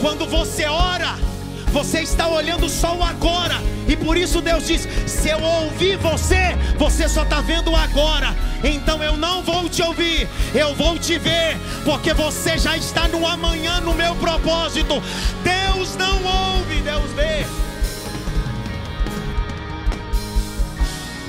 Quando 0.00 0.24
você 0.26 0.66
ora, 0.66 1.33
você 1.74 2.02
está 2.02 2.28
olhando 2.28 2.68
só 2.68 2.96
o 2.96 3.02
agora. 3.02 3.56
E 3.88 3.96
por 3.96 4.16
isso 4.16 4.40
Deus 4.40 4.64
diz: 4.64 4.88
se 5.06 5.28
eu 5.28 5.42
ouvir 5.42 5.96
você, 5.98 6.56
você 6.78 7.08
só 7.08 7.24
está 7.24 7.40
vendo 7.40 7.74
agora. 7.74 8.28
Então 8.62 9.02
eu 9.02 9.16
não 9.16 9.42
vou 9.42 9.68
te 9.68 9.82
ouvir, 9.82 10.28
eu 10.54 10.72
vou 10.76 10.96
te 10.98 11.18
ver, 11.18 11.58
porque 11.84 12.14
você 12.14 12.56
já 12.56 12.76
está 12.76 13.08
no 13.08 13.26
amanhã 13.26 13.80
no 13.80 13.92
meu 13.92 14.14
propósito. 14.14 15.02
Deus 15.42 15.96
não 15.96 16.16
ouve, 16.24 16.80
Deus 16.80 17.10
vê. 17.10 17.44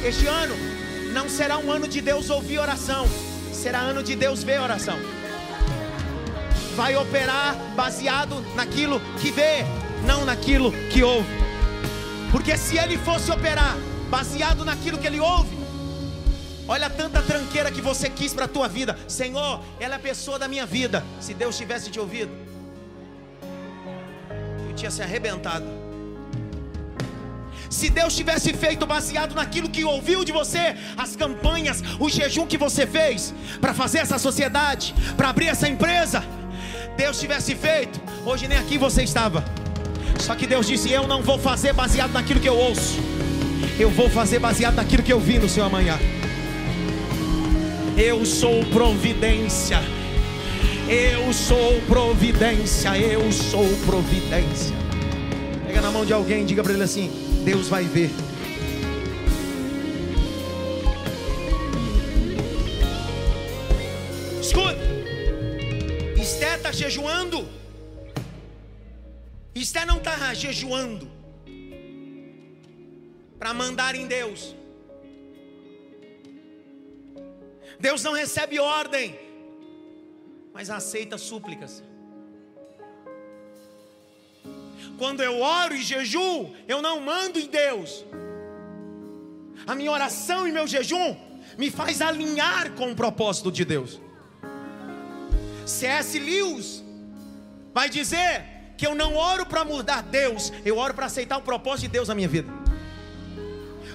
Este 0.07 0.27
ano 0.27 0.55
não 1.11 1.27
será 1.27 1.57
um 1.57 1.71
ano 1.71 1.87
de 1.87 1.99
Deus 2.01 2.29
ouvir 2.29 2.59
oração, 2.59 3.07
será 3.51 3.79
ano 3.79 4.03
de 4.03 4.15
Deus 4.15 4.43
ver 4.43 4.61
oração. 4.61 4.99
vai 6.75 6.95
operar 6.97 7.55
baseado 7.75 8.45
naquilo 8.53 8.99
que 9.19 9.31
vê, 9.31 9.65
não 10.05 10.23
naquilo 10.23 10.71
que 10.89 11.03
ouve. 11.03 11.27
Porque 12.31 12.57
se 12.57 12.77
ele 12.77 12.97
fosse 12.97 13.31
operar 13.31 13.75
baseado 14.09 14.63
naquilo 14.63 14.97
que 14.97 15.07
ele 15.07 15.19
ouve, 15.19 15.57
olha 16.67 16.89
tanta 16.89 17.21
tranqueira 17.21 17.71
que 17.71 17.81
você 17.81 18.09
quis 18.09 18.33
para 18.33 18.45
a 18.45 18.47
tua 18.47 18.67
vida. 18.67 18.97
Senhor, 19.07 19.61
ela 19.79 19.95
é 19.95 19.97
a 19.97 19.99
pessoa 19.99 20.37
da 20.37 20.47
minha 20.47 20.65
vida. 20.65 21.03
Se 21.19 21.33
Deus 21.33 21.57
tivesse 21.57 21.89
te 21.89 21.99
ouvido, 21.99 22.31
eu 24.67 24.75
tinha 24.75 24.91
se 24.91 25.01
arrebentado. 25.01 25.65
Se 27.69 27.89
Deus 27.89 28.15
tivesse 28.15 28.53
feito 28.53 28.85
baseado 28.85 29.33
naquilo 29.33 29.69
que 29.69 29.83
ouviu 29.83 30.23
de 30.23 30.31
você, 30.31 30.75
as 30.95 31.15
campanhas, 31.15 31.83
o 31.99 32.07
jejum 32.07 32.45
que 32.45 32.57
você 32.57 32.85
fez 32.85 33.33
para 33.59 33.73
fazer 33.73 33.99
essa 33.99 34.17
sociedade, 34.17 34.93
para 35.17 35.29
abrir 35.29 35.47
essa 35.47 35.67
empresa, 35.67 36.23
Deus 36.95 37.19
tivesse 37.19 37.55
feito, 37.55 37.99
hoje 38.25 38.47
nem 38.47 38.57
aqui 38.57 38.77
você 38.77 39.03
estava. 39.03 39.43
Só 40.19 40.35
que 40.35 40.47
Deus 40.47 40.67
disse: 40.67 40.91
Eu 40.91 41.07
não 41.07 41.21
vou 41.21 41.37
fazer 41.37 41.73
baseado 41.73 42.11
naquilo 42.11 42.39
que 42.39 42.49
eu 42.49 42.57
ouço, 42.57 42.99
eu 43.79 43.89
vou 43.89 44.09
fazer 44.09 44.39
baseado 44.39 44.75
naquilo 44.75 45.03
que 45.03 45.13
eu 45.13 45.19
vi 45.19 45.37
no 45.37 45.49
seu 45.49 45.63
amanhã. 45.63 45.99
Eu 47.97 48.25
sou 48.25 48.63
providência. 48.65 49.79
Eu 50.87 51.31
sou 51.33 51.81
providência. 51.87 52.97
Eu 52.97 53.31
sou 53.31 53.65
providência. 53.85 54.75
Pega 55.65 55.81
na 55.81 55.91
mão 55.91 56.05
de 56.05 56.13
alguém 56.13 56.43
e 56.43 56.45
diga 56.45 56.61
para 56.61 56.73
ele 56.73 56.83
assim: 56.83 57.09
Deus 57.43 57.69
vai 57.69 57.85
ver. 57.85 58.11
Escuta, 64.41 64.77
Esté 66.17 66.55
está 66.55 66.71
jejuando. 66.71 67.45
Esté 69.55 69.85
não 69.85 69.97
está 69.99 70.33
jejuando 70.33 71.09
para 73.39 73.53
mandar 73.53 73.95
em 73.95 74.05
Deus. 74.05 74.53
Deus 77.79 78.03
não 78.03 78.11
recebe 78.11 78.59
ordem, 78.59 79.17
mas 80.53 80.69
aceita 80.69 81.17
súplicas. 81.17 81.81
Quando 84.97 85.23
eu 85.23 85.39
oro 85.39 85.73
e 85.73 85.81
jejuo, 85.81 86.53
eu 86.67 86.81
não 86.81 86.99
mando 86.99 87.39
em 87.39 87.47
Deus. 87.47 88.05
A 89.65 89.73
minha 89.73 89.91
oração 89.91 90.45
e 90.45 90.51
meu 90.51 90.67
jejum 90.67 91.15
me 91.57 91.71
faz 91.71 92.01
alinhar 92.01 92.73
com 92.73 92.91
o 92.91 92.95
propósito 92.95 93.49
de 93.51 93.63
Deus. 93.63 94.01
C.S. 95.65 96.19
Lewis 96.19 96.83
vai 97.73 97.89
dizer 97.89 98.54
que 98.77 98.85
eu 98.85 98.93
não 98.95 99.15
oro 99.15 99.45
para 99.45 99.63
mudar 99.63 100.01
Deus, 100.01 100.51
eu 100.63 100.77
oro 100.77 100.93
para 100.93 101.05
aceitar 101.05 101.37
o 101.37 101.41
propósito 101.41 101.83
de 101.83 101.89
Deus 101.89 102.07
na 102.07 102.15
minha 102.15 102.27
vida. 102.27 102.51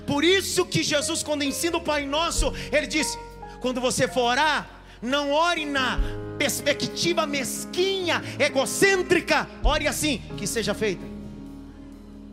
Por 0.06 0.24
isso 0.24 0.64
que 0.64 0.82
Jesus, 0.82 1.22
quando 1.22 1.42
ensina 1.42 1.76
o 1.76 1.80
Pai 1.80 2.04
Nosso, 2.06 2.52
ele 2.72 2.86
diz: 2.86 3.18
quando 3.60 3.80
você 3.80 4.08
for 4.08 4.22
orar, 4.22 4.68
não 5.00 5.30
ore 5.32 5.64
na 5.64 5.98
perspectiva 6.38 7.26
mesquinha, 7.26 8.22
egocêntrica, 8.38 9.48
ore 9.62 9.86
assim: 9.86 10.22
que 10.36 10.46
seja 10.46 10.74
feita 10.74 11.04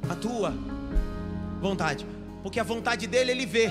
a 0.09 0.15
tua 0.15 0.53
vontade, 1.61 2.05
porque 2.41 2.59
a 2.59 2.63
vontade 2.63 3.07
dele 3.07 3.31
ele 3.31 3.45
vê. 3.45 3.69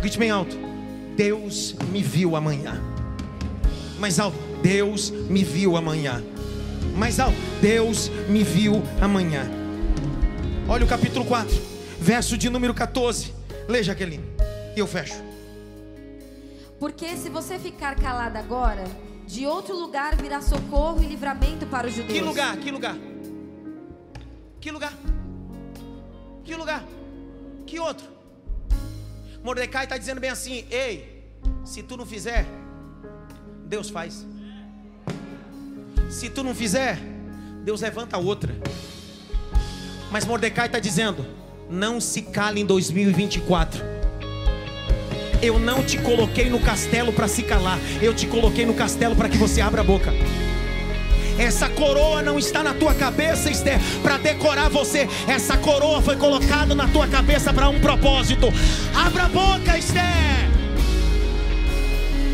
Grite 0.00 0.18
bem 0.18 0.30
alto: 0.30 0.56
Deus 1.16 1.74
me 1.90 2.02
viu 2.02 2.34
amanhã. 2.34 2.93
Mais 4.04 4.18
alto: 4.18 4.36
Deus 4.60 5.08
me 5.08 5.42
viu 5.42 5.78
amanhã. 5.78 6.22
Mais 6.94 7.18
alto: 7.18 7.38
Deus 7.62 8.10
me 8.28 8.44
viu 8.44 8.82
amanhã. 9.00 9.48
Olha 10.68 10.84
o 10.84 10.86
capítulo 10.86 11.24
4, 11.24 11.50
verso 12.00 12.36
de 12.36 12.50
número 12.50 12.74
14. 12.74 13.32
Leia, 13.66 13.82
Jaqueline, 13.82 14.22
e 14.76 14.78
eu 14.78 14.86
fecho. 14.86 15.14
Porque 16.78 17.16
se 17.16 17.30
você 17.30 17.58
ficar 17.58 17.96
calado 17.96 18.36
agora, 18.36 18.84
de 19.26 19.46
outro 19.46 19.74
lugar 19.74 20.14
virá 20.16 20.42
socorro 20.42 21.02
e 21.02 21.06
livramento 21.06 21.64
para 21.64 21.86
os 21.86 21.94
judeus. 21.94 22.12
Que 22.12 22.20
lugar? 22.20 22.56
Que 22.58 22.70
lugar? 22.70 22.96
Que 24.60 24.70
lugar? 24.70 24.92
Que 26.44 26.54
lugar? 26.54 26.84
Que 27.64 27.80
outro? 27.80 28.06
Mordecai 29.42 29.84
está 29.84 29.96
dizendo 29.96 30.20
bem 30.20 30.28
assim: 30.28 30.66
Ei, 30.70 31.24
se 31.64 31.82
tu 31.82 31.96
não 31.96 32.04
fizer, 32.04 32.44
Deus 33.74 33.90
faz. 33.90 34.24
Se 36.08 36.30
tu 36.30 36.44
não 36.44 36.54
fizer, 36.54 36.96
Deus 37.64 37.80
levanta 37.80 38.16
outra. 38.16 38.54
Mas 40.12 40.24
Mordecai 40.24 40.66
está 40.66 40.78
dizendo: 40.78 41.26
Não 41.68 42.00
se 42.00 42.22
cale 42.22 42.60
em 42.60 42.66
2024 42.66 43.94
eu 45.42 45.58
não 45.58 45.82
te 45.82 45.98
coloquei 45.98 46.48
no 46.48 46.58
castelo 46.58 47.12
para 47.12 47.28
se 47.28 47.42
calar, 47.42 47.78
eu 48.00 48.14
te 48.14 48.26
coloquei 48.26 48.64
no 48.64 48.72
castelo 48.72 49.14
para 49.14 49.28
que 49.28 49.36
você 49.36 49.60
abra 49.60 49.82
a 49.82 49.84
boca. 49.84 50.10
Essa 51.38 51.68
coroa 51.68 52.22
não 52.22 52.38
está 52.38 52.62
na 52.62 52.72
tua 52.72 52.94
cabeça, 52.94 53.50
Esther, 53.50 53.78
para 54.02 54.16
decorar 54.16 54.70
você. 54.70 55.06
Essa 55.28 55.58
coroa 55.58 56.00
foi 56.00 56.16
colocada 56.16 56.74
na 56.74 56.88
tua 56.88 57.06
cabeça 57.08 57.52
para 57.52 57.68
um 57.68 57.78
propósito. 57.78 58.46
Abra 58.94 59.24
a 59.24 59.28
boca, 59.28 59.76
Esther. 59.76 60.48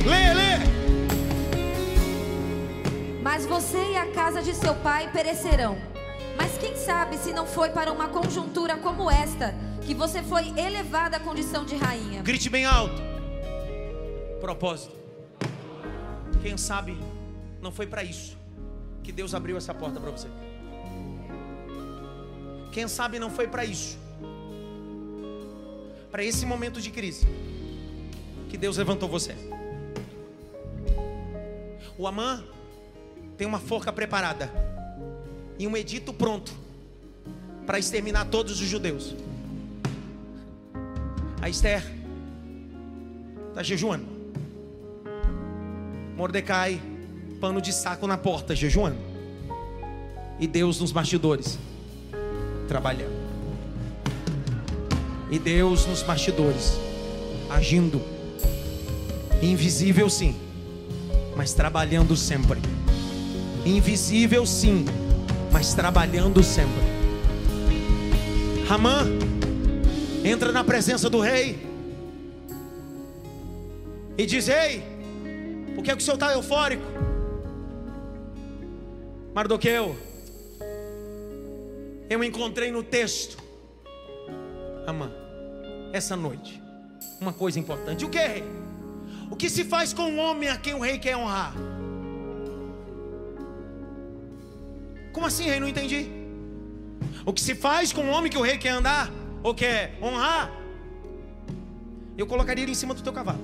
Lê, 0.07 0.35
lê. 0.35 0.80
Mas 3.23 3.45
você 3.45 3.93
e 3.93 3.97
a 3.97 4.11
casa 4.13 4.43
de 4.43 4.55
seu 4.55 4.75
pai 4.77 5.13
perecerão. 5.13 5.77
Mas 6.37 6.57
quem 6.57 6.75
sabe 6.75 7.19
se 7.19 7.33
não 7.33 7.47
foi 7.47 7.71
para 7.71 7.93
uma 7.93 8.09
conjuntura 8.09 8.79
como 8.79 9.11
esta 9.11 9.55
que 9.83 9.95
você 9.95 10.23
foi 10.23 10.49
elevada 10.59 11.19
à 11.19 11.21
condição 11.21 11.65
de 11.65 11.77
rainha. 11.77 12.23
Grite 12.23 12.49
bem 12.49 12.65
alto. 12.65 13.03
Propósito. 14.41 14.95
Quem 16.41 16.57
sabe 16.57 16.97
não 17.61 17.71
foi 17.71 17.87
para 17.87 18.03
isso 18.03 18.39
que 19.03 19.13
Deus 19.13 19.35
abriu 19.35 19.57
essa 19.57 19.75
porta 19.75 20.01
para 20.01 20.11
você. 20.11 20.29
Quem 22.73 22.89
sabe 22.89 23.19
não 23.19 23.31
foi 23.31 23.47
para 23.47 23.65
isso. 23.65 23.99
Para 26.11 26.25
esse 26.25 26.47
momento 26.47 26.81
de 26.81 26.91
crise 26.91 27.27
que 28.49 28.57
Deus 28.57 28.79
levantou 28.79 29.09
você. 29.09 29.37
O 31.99 32.07
Amã 32.07 32.43
tem 33.41 33.47
uma 33.47 33.59
forca 33.59 33.91
preparada 33.91 34.53
e 35.59 35.67
um 35.67 35.75
edito 35.75 36.13
pronto 36.13 36.53
para 37.65 37.79
exterminar 37.79 38.27
todos 38.27 38.61
os 38.61 38.69
judeus. 38.69 39.17
A 41.41 41.49
Esther 41.49 41.83
está 43.49 43.63
jejuando. 43.63 44.05
Mordecai, 46.19 46.83
pano 47.41 47.63
de 47.63 47.73
saco 47.73 48.07
na 48.07 48.19
porta, 48.19 48.55
jejuando. 48.55 48.99
E 50.39 50.47
Deus 50.47 50.79
nos 50.79 50.93
bastidores, 50.93 51.59
trabalhando. 52.69 53.19
E 55.31 55.39
Deus 55.39 55.87
nos 55.87 56.03
bastidores, 56.03 56.79
agindo. 57.49 58.03
Invisível 59.41 60.11
sim, 60.11 60.39
mas 61.35 61.55
trabalhando 61.55 62.15
sempre. 62.15 62.61
Invisível 63.65 64.47
sim, 64.47 64.85
mas 65.53 65.75
trabalhando 65.75 66.43
sempre. 66.43 66.83
Ramã 68.67 69.05
entra 70.25 70.53
na 70.53 70.63
presença 70.63 71.11
do 71.11 71.21
rei 71.21 71.59
e 74.17 74.25
diz: 74.27 74.49
Ei, 74.49 74.83
por 75.75 75.83
que, 75.85 75.91
é 75.91 75.97
que 75.97 76.03
o 76.03 76.05
senhor 76.05 76.15
está 76.15 76.33
eufórico? 76.33 76.85
Mardoqueu, 79.35 79.97
eu 82.09 82.25
encontrei 82.25 82.71
no 82.71 82.83
texto, 82.83 83.39
Amã, 84.87 85.13
essa 85.93 86.17
noite, 86.17 86.61
uma 87.21 87.33
coisa 87.33 87.59
importante. 87.59 88.05
O 88.05 88.09
que, 88.09 88.19
rei? 88.19 88.45
O 89.31 89.37
que 89.37 89.49
se 89.49 89.65
faz 89.65 89.93
com 89.93 90.03
um 90.03 90.19
homem 90.19 90.49
a 90.49 90.57
quem 90.57 90.75
o 90.75 90.81
rei 90.81 90.99
quer 90.99 91.17
honrar? 91.17 91.55
Como 95.13 95.27
assim, 95.27 95.45
rei? 95.45 95.61
Não 95.61 95.69
entendi. 95.69 96.09
O 97.25 97.33
que 97.33 97.41
se 97.41 97.55
faz 97.55 97.93
com 97.93 98.03
um 98.03 98.11
homem 98.11 98.31
que 98.31 98.39
o 98.39 98.43
rei 98.43 98.59
quer 98.59 98.71
andar? 98.71 99.11
ou 99.43 99.55
quer 99.55 99.99
honrar, 100.03 100.53
eu 102.17 102.27
colocaria 102.27 102.63
ele 102.63 102.73
em 102.73 102.75
cima 102.75 102.95
do 102.95 103.03
teu 103.03 103.13
cavalo. 103.13 103.41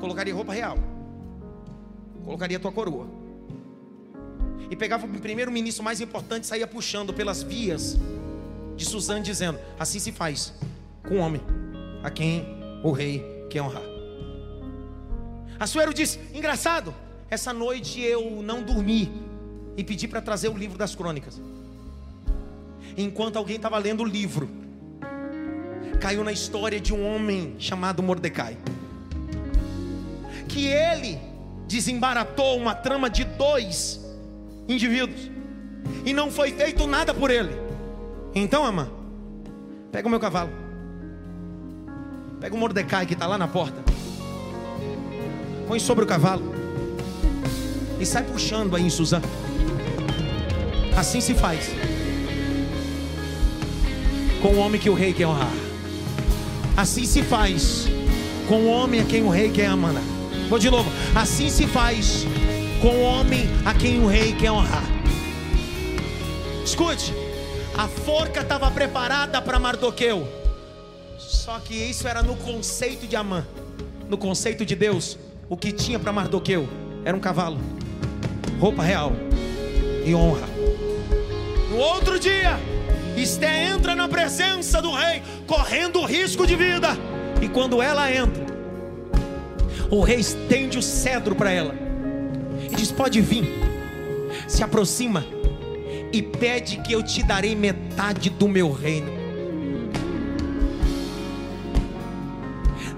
Colocaria 0.00 0.34
roupa 0.34 0.52
real. 0.52 0.78
Colocaria 2.24 2.58
tua 2.58 2.72
coroa. 2.72 3.06
E 4.70 4.76
pegava 4.76 5.06
o 5.06 5.20
primeiro 5.20 5.50
ministro 5.52 5.84
mais 5.84 6.00
importante 6.00 6.44
e 6.44 6.46
saía 6.46 6.66
puxando 6.66 7.12
pelas 7.12 7.42
vias 7.42 7.98
de 8.76 8.84
Suzane, 8.84 9.22
dizendo: 9.22 9.58
Assim 9.78 9.98
se 9.98 10.10
faz 10.10 10.52
com 11.06 11.16
o 11.16 11.18
homem 11.18 11.40
a 12.02 12.10
quem 12.10 12.44
o 12.82 12.90
rei 12.90 13.46
quer 13.50 13.62
honrar. 13.62 13.82
Assuero 15.60 15.94
disse: 15.94 16.18
Engraçado, 16.34 16.94
essa 17.30 17.52
noite 17.52 18.00
eu 18.00 18.42
não 18.42 18.62
dormi 18.62 19.12
e 19.76 19.84
pedi 19.84 20.08
para 20.08 20.20
trazer 20.20 20.48
o 20.48 20.56
livro 20.56 20.78
das 20.78 20.94
crônicas. 20.94 21.40
Enquanto 22.96 23.36
alguém 23.36 23.56
estava 23.56 23.76
lendo 23.78 24.02
o 24.02 24.06
livro, 24.06 24.48
caiu 26.00 26.24
na 26.24 26.32
história 26.32 26.80
de 26.80 26.94
um 26.94 27.06
homem 27.06 27.56
chamado 27.58 28.02
Mordecai. 28.02 28.56
Que 30.48 30.66
ele 30.66 31.18
desembaratou 31.68 32.56
uma 32.56 32.74
trama 32.74 33.10
de 33.10 33.24
dois 33.24 34.00
indivíduos 34.68 35.30
e 36.04 36.12
não 36.12 36.30
foi 36.30 36.52
feito 36.52 36.86
nada 36.86 37.12
por 37.12 37.30
ele. 37.30 37.52
Então, 38.34 38.64
ama, 38.64 38.90
pega 39.92 40.06
o 40.06 40.10
meu 40.10 40.20
cavalo, 40.20 40.50
pega 42.40 42.54
o 42.54 42.58
Mordecai 42.58 43.04
que 43.04 43.14
está 43.14 43.26
lá 43.26 43.36
na 43.36 43.48
porta, 43.48 43.82
põe 45.66 45.78
sobre 45.78 46.04
o 46.04 46.06
cavalo 46.06 46.54
e 47.98 48.06
sai 48.06 48.22
puxando 48.24 48.76
aí 48.76 48.82
em 48.82 48.90
Suzano. 48.90 49.45
Assim 50.96 51.20
se 51.20 51.34
faz 51.34 51.70
com 54.40 54.48
o 54.48 54.58
homem 54.58 54.80
que 54.80 54.88
o 54.88 54.94
rei 54.94 55.12
quer 55.12 55.26
honrar. 55.26 55.52
Assim 56.74 57.04
se 57.04 57.22
faz 57.22 57.86
com 58.48 58.62
o 58.62 58.68
homem 58.68 59.00
a 59.00 59.04
quem 59.04 59.22
o 59.22 59.28
rei 59.28 59.50
quer 59.50 59.66
amar. 59.66 59.92
Vou 60.48 60.58
de 60.58 60.70
novo. 60.70 60.90
Assim 61.14 61.50
se 61.50 61.66
faz 61.66 62.24
com 62.80 62.88
o 62.88 63.02
homem 63.02 63.46
a 63.64 63.74
quem 63.74 64.02
o 64.02 64.06
rei 64.06 64.32
quer 64.32 64.50
honrar. 64.50 64.84
Escute, 66.64 67.12
a 67.76 67.86
forca 67.86 68.40
estava 68.40 68.70
preparada 68.70 69.42
para 69.42 69.58
Mardoqueu. 69.58 70.26
Só 71.18 71.58
que 71.58 71.74
isso 71.74 72.08
era 72.08 72.22
no 72.22 72.36
conceito 72.36 73.06
de 73.06 73.16
Amã. 73.16 73.46
No 74.08 74.16
conceito 74.16 74.64
de 74.64 74.74
Deus, 74.74 75.18
o 75.48 75.56
que 75.58 75.72
tinha 75.72 75.98
para 75.98 76.12
Mardoqueu 76.12 76.66
era 77.04 77.16
um 77.16 77.20
cavalo, 77.20 77.58
roupa 78.58 78.82
real 78.82 79.12
e 80.04 80.14
honra. 80.14 80.55
No 81.76 81.82
outro 81.82 82.18
dia, 82.18 82.58
Esté 83.18 83.66
entra 83.66 83.94
na 83.94 84.08
presença 84.08 84.80
do 84.80 84.90
rei, 84.92 85.22
correndo 85.46 86.02
risco 86.06 86.46
de 86.46 86.56
vida. 86.56 86.88
E 87.42 87.48
quando 87.50 87.82
ela 87.82 88.10
entra, 88.10 88.46
o 89.90 90.00
rei 90.00 90.20
estende 90.20 90.78
o 90.78 90.82
cedro 90.82 91.34
para 91.34 91.50
ela 91.50 91.74
e 92.70 92.74
diz: 92.74 92.90
Pode 92.90 93.20
vir. 93.20 93.44
Se 94.48 94.64
aproxima 94.64 95.22
e 96.10 96.22
pede 96.22 96.78
que 96.78 96.94
eu 96.94 97.02
te 97.02 97.22
darei 97.22 97.54
metade 97.54 98.30
do 98.30 98.48
meu 98.48 98.72
reino. 98.72 99.12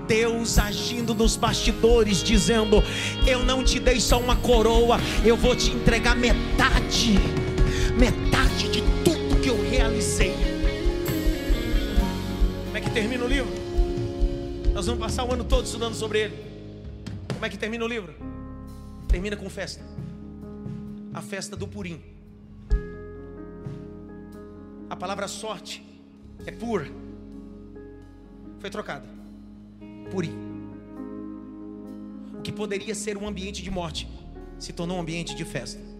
Deus 0.06 0.56
agindo 0.56 1.16
nos 1.16 1.34
bastidores, 1.34 2.22
dizendo: 2.22 2.80
Eu 3.26 3.44
não 3.44 3.64
te 3.64 3.80
dei 3.80 3.98
só 3.98 4.20
uma 4.20 4.36
coroa, 4.36 5.00
eu 5.24 5.36
vou 5.36 5.56
te 5.56 5.72
entregar 5.72 6.14
metade, 6.14 7.18
metade 7.98 8.70
de 8.70 8.80
tudo 9.04 9.40
que 9.42 9.48
eu 9.48 9.60
realizei. 9.68 10.32
Como 12.66 12.76
é 12.76 12.80
que 12.80 12.90
termina 12.90 13.24
o 13.24 13.28
livro? 13.28 13.50
Nós 14.72 14.86
vamos 14.86 15.00
passar 15.00 15.24
o 15.24 15.32
ano 15.32 15.42
todo 15.42 15.64
estudando 15.64 15.94
sobre 15.94 16.20
ele. 16.20 16.36
Como 17.32 17.44
é 17.44 17.48
que 17.48 17.58
termina 17.58 17.84
o 17.84 17.88
livro? 17.88 18.14
Termina 19.08 19.36
com 19.36 19.50
festa. 19.50 19.82
A 21.12 21.20
festa 21.20 21.56
do 21.56 21.66
Purim. 21.66 22.00
A 24.88 24.94
palavra 24.94 25.26
sorte 25.26 25.84
é 26.46 26.52
pur. 26.52 26.88
Foi 28.60 28.70
trocada. 28.70 29.08
Purim. 30.12 30.32
O 32.38 32.42
que 32.42 32.52
poderia 32.52 32.94
ser 32.94 33.16
um 33.16 33.26
ambiente 33.26 33.60
de 33.60 33.70
morte 33.72 34.08
se 34.56 34.72
tornou 34.72 34.98
um 34.98 35.00
ambiente 35.00 35.34
de 35.34 35.44
festa. 35.44 35.97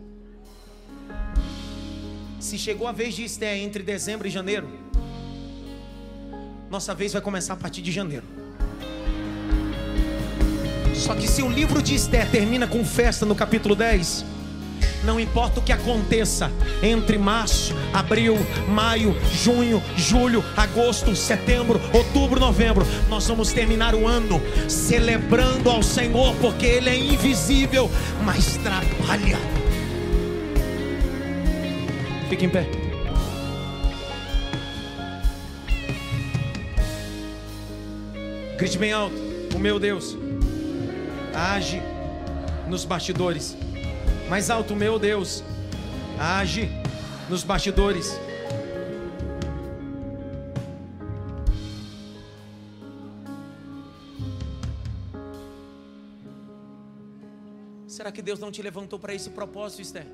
Se 2.38 2.56
chegou 2.56 2.86
a 2.86 2.92
vez 2.92 3.14
de 3.14 3.24
Esté 3.24 3.58
entre 3.58 3.82
dezembro 3.82 4.28
e 4.28 4.30
janeiro, 4.30 4.68
nossa 6.70 6.94
vez 6.94 7.12
vai 7.12 7.20
começar 7.20 7.54
a 7.54 7.56
partir 7.56 7.82
de 7.82 7.90
janeiro. 7.90 8.24
Só 10.94 11.14
que 11.14 11.26
se 11.26 11.42
o 11.42 11.48
livro 11.48 11.82
de 11.82 11.94
Esté 11.94 12.24
termina 12.24 12.66
com 12.66 12.84
festa 12.84 13.26
no 13.26 13.34
capítulo 13.34 13.74
10, 13.74 14.24
não 15.04 15.18
importa 15.18 15.58
o 15.58 15.62
que 15.62 15.72
aconteça 15.72 16.50
entre 16.80 17.18
março, 17.18 17.74
abril, 17.92 18.36
maio, 18.68 19.16
junho, 19.32 19.82
julho, 19.96 20.44
agosto, 20.56 21.16
setembro, 21.16 21.80
outubro, 21.92 22.38
novembro, 22.38 22.86
nós 23.08 23.26
vamos 23.26 23.52
terminar 23.52 23.96
o 23.96 24.06
ano 24.06 24.40
celebrando 24.68 25.70
ao 25.70 25.82
Senhor, 25.82 26.36
porque 26.36 26.66
Ele 26.66 26.88
é 26.88 26.96
invisível, 26.96 27.90
mas 28.24 28.56
trabalha. 28.58 29.57
Fique 32.28 32.44
em 32.44 32.50
pé. 32.50 32.66
Grite 38.58 38.76
bem 38.78 38.92
alto: 38.92 39.16
O 39.54 39.58
meu 39.58 39.78
Deus 39.78 40.16
age 41.38 41.80
nos 42.66 42.84
bastidores. 42.84 43.56
Mais 44.28 44.50
alto, 44.50 44.74
meu 44.74 44.98
Deus, 44.98 45.42
age 46.18 46.68
nos 47.28 47.44
bastidores. 47.44 48.18
Será 57.86 58.12
que 58.12 58.20
Deus 58.20 58.38
não 58.38 58.52
te 58.52 58.62
levantou 58.62 58.98
para 58.98 59.14
esse 59.14 59.30
propósito, 59.30 59.82
Esther? 59.82 60.06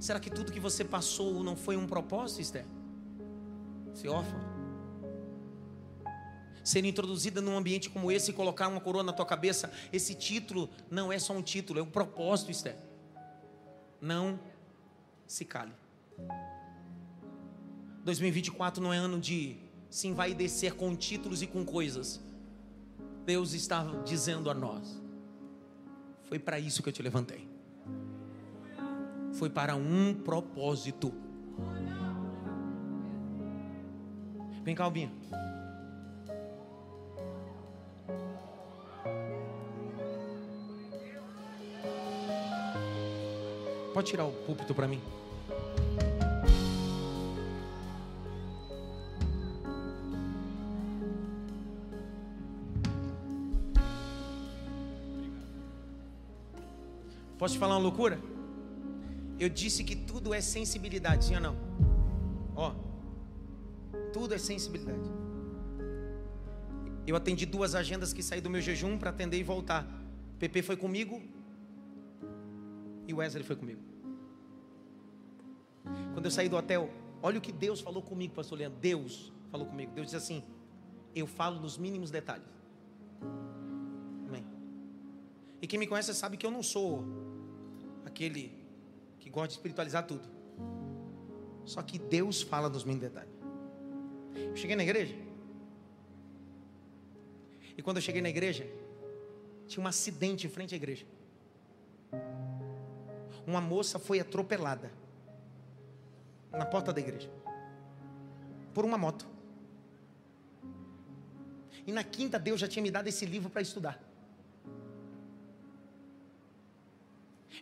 Será 0.00 0.18
que 0.18 0.30
tudo 0.30 0.50
que 0.50 0.58
você 0.58 0.82
passou 0.82 1.44
não 1.44 1.54
foi 1.54 1.76
um 1.76 1.86
propósito, 1.86 2.40
Esther? 2.40 2.64
Ser 3.92 4.08
órfã? 4.08 4.34
Ser 6.64 6.86
introduzida 6.86 7.42
num 7.42 7.54
ambiente 7.56 7.90
como 7.90 8.10
esse 8.10 8.30
e 8.30 8.34
colocar 8.34 8.68
uma 8.68 8.80
coroa 8.80 9.02
na 9.02 9.12
tua 9.12 9.26
cabeça, 9.26 9.70
esse 9.92 10.14
título 10.14 10.70
não 10.90 11.12
é 11.12 11.18
só 11.18 11.34
um 11.34 11.42
título, 11.42 11.78
é 11.78 11.82
um 11.82 11.90
propósito, 11.90 12.50
Esther. 12.50 12.76
Não 14.00 14.40
se 15.26 15.44
cale. 15.44 15.72
2024 18.02 18.82
não 18.82 18.94
é 18.94 18.96
ano 18.96 19.20
de 19.20 19.58
se 19.90 20.08
envaidecer 20.08 20.74
com 20.74 20.96
títulos 20.96 21.42
e 21.42 21.46
com 21.46 21.62
coisas. 21.62 22.20
Deus 23.26 23.52
está 23.52 23.84
dizendo 24.02 24.48
a 24.48 24.54
nós: 24.54 24.98
foi 26.24 26.38
para 26.38 26.58
isso 26.58 26.82
que 26.82 26.88
eu 26.88 26.92
te 26.92 27.02
levantei. 27.02 27.49
Foi 29.32 29.48
para 29.48 29.74
um 29.74 30.14
propósito. 30.14 31.12
Vem 34.62 34.74
cá, 34.74 34.84
Albinha. 34.84 35.10
Pode 43.92 44.08
tirar 44.08 44.24
o 44.24 44.32
púlpito 44.32 44.74
para 44.74 44.86
mim? 44.86 45.00
Posso 57.38 57.54
te 57.54 57.58
falar 57.58 57.76
uma 57.76 57.80
loucura? 57.80 58.29
Eu 59.40 59.48
disse 59.48 59.82
que 59.82 59.96
tudo 59.96 60.34
é 60.34 60.40
sensibilidade, 60.42 61.24
sim 61.24 61.34
ou 61.34 61.40
não? 61.40 61.56
Ó, 62.54 62.74
tudo 64.12 64.34
é 64.34 64.38
sensibilidade. 64.38 65.08
Eu 67.06 67.16
atendi 67.16 67.46
duas 67.46 67.74
agendas 67.74 68.12
que 68.12 68.22
saí 68.22 68.42
do 68.42 68.50
meu 68.50 68.60
jejum 68.60 68.98
para 68.98 69.08
atender 69.08 69.38
e 69.38 69.42
voltar. 69.42 69.86
PP 70.38 70.60
foi 70.60 70.76
comigo, 70.76 71.22
e 73.08 73.14
Wesley 73.14 73.42
foi 73.42 73.56
comigo. 73.56 73.80
Quando 76.12 76.26
eu 76.26 76.30
saí 76.30 76.48
do 76.50 76.56
hotel, 76.56 76.90
olha 77.22 77.38
o 77.38 77.40
que 77.40 77.50
Deus 77.50 77.80
falou 77.80 78.02
comigo, 78.02 78.34
pastor 78.34 78.58
Leandro. 78.58 78.78
Deus 78.78 79.32
falou 79.50 79.66
comigo. 79.66 79.90
Deus 79.92 80.08
disse 80.08 80.16
assim: 80.16 80.44
Eu 81.14 81.26
falo 81.26 81.58
nos 81.60 81.78
mínimos 81.78 82.10
detalhes. 82.10 82.46
Amém. 84.28 84.44
E 85.62 85.66
quem 85.66 85.78
me 85.78 85.86
conhece 85.86 86.12
sabe 86.14 86.36
que 86.36 86.44
eu 86.44 86.50
não 86.50 86.62
sou 86.62 87.04
aquele 88.04 88.59
que 89.20 89.30
gosta 89.30 89.48
de 89.48 89.54
espiritualizar 89.54 90.04
tudo. 90.06 90.28
Só 91.64 91.80
que 91.82 91.98
Deus 91.98 92.42
fala 92.42 92.68
nos 92.68 92.82
mínimos 92.82 93.08
detalhes. 93.08 93.32
Eu 94.34 94.56
cheguei 94.56 94.74
na 94.74 94.82
igreja. 94.82 95.14
E 97.78 97.82
quando 97.82 97.98
eu 97.98 98.02
cheguei 98.02 98.20
na 98.20 98.28
igreja, 98.28 98.66
tinha 99.68 99.84
um 99.84 99.86
acidente 99.86 100.46
em 100.46 100.50
frente 100.50 100.74
à 100.74 100.76
igreja 100.76 101.06
uma 103.46 103.60
moça 103.60 103.98
foi 103.98 104.20
atropelada 104.20 104.90
na 106.52 106.64
porta 106.64 106.92
da 106.92 107.00
igreja 107.00 107.30
por 108.72 108.84
uma 108.84 108.96
moto. 108.96 109.26
E 111.86 111.92
na 111.92 112.04
quinta, 112.04 112.38
Deus 112.38 112.60
já 112.60 112.68
tinha 112.68 112.82
me 112.82 112.90
dado 112.90 113.08
esse 113.08 113.26
livro 113.26 113.50
para 113.50 113.62
estudar. 113.62 114.00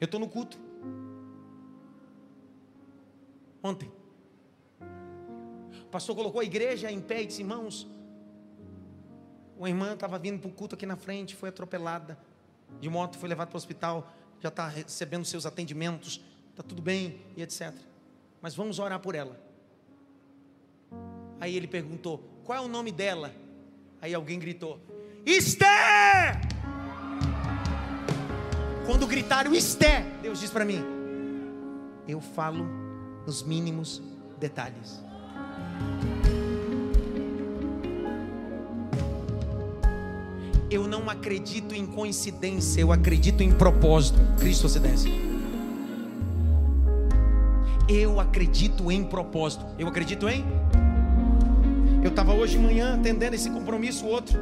Eu 0.00 0.04
estou 0.04 0.20
no 0.20 0.28
culto. 0.28 0.58
Ontem. 3.62 3.90
O 5.82 5.90
pastor 5.90 6.14
colocou 6.14 6.40
a 6.40 6.44
igreja 6.44 6.90
em 6.90 7.00
pé 7.00 7.22
e 7.22 7.26
disse: 7.26 7.42
Irmãos, 7.42 7.88
uma 9.56 9.68
irmã 9.68 9.94
estava 9.94 10.18
vindo 10.18 10.38
para 10.38 10.48
o 10.48 10.52
culto 10.52 10.74
aqui 10.74 10.86
na 10.86 10.96
frente, 10.96 11.34
foi 11.34 11.48
atropelada 11.48 12.18
de 12.80 12.88
moto, 12.88 13.18
foi 13.18 13.28
levada 13.28 13.50
para 13.50 13.56
o 13.56 13.58
hospital, 13.58 14.12
já 14.40 14.48
está 14.48 14.68
recebendo 14.68 15.24
seus 15.24 15.46
atendimentos, 15.46 16.20
está 16.50 16.62
tudo 16.62 16.82
bem 16.82 17.20
e 17.36 17.42
etc. 17.42 17.74
Mas 18.40 18.54
vamos 18.54 18.78
orar 18.78 19.00
por 19.00 19.14
ela. 19.14 19.40
Aí 21.40 21.56
ele 21.56 21.66
perguntou: 21.66 22.22
Qual 22.44 22.56
é 22.56 22.60
o 22.60 22.68
nome 22.68 22.92
dela? 22.92 23.34
Aí 24.00 24.14
alguém 24.14 24.38
gritou: 24.38 24.80
Esther! 25.26 26.38
Quando 28.86 29.06
gritaram 29.06 29.54
Esther, 29.54 30.04
Deus 30.22 30.40
diz 30.40 30.50
para 30.50 30.64
mim: 30.64 30.82
Eu 32.06 32.20
falo 32.20 32.87
nos 33.28 33.42
mínimos 33.42 34.00
detalhes. 34.40 35.04
Eu 40.70 40.88
não 40.88 41.10
acredito 41.10 41.74
em 41.74 41.84
coincidência, 41.84 42.80
eu 42.80 42.90
acredito 42.90 43.42
em 43.42 43.52
propósito. 43.52 44.18
Cristo 44.38 44.66
você 44.66 44.80
desce. 44.80 45.10
Eu 47.86 48.18
acredito 48.18 48.90
em 48.90 49.04
propósito. 49.04 49.62
Eu 49.78 49.88
acredito 49.88 50.26
em. 50.26 50.42
Eu 52.02 52.08
estava 52.08 52.32
hoje 52.32 52.56
de 52.56 52.64
manhã 52.64 52.94
atendendo 52.94 53.34
esse 53.34 53.50
compromisso 53.50 54.06
outro. 54.06 54.40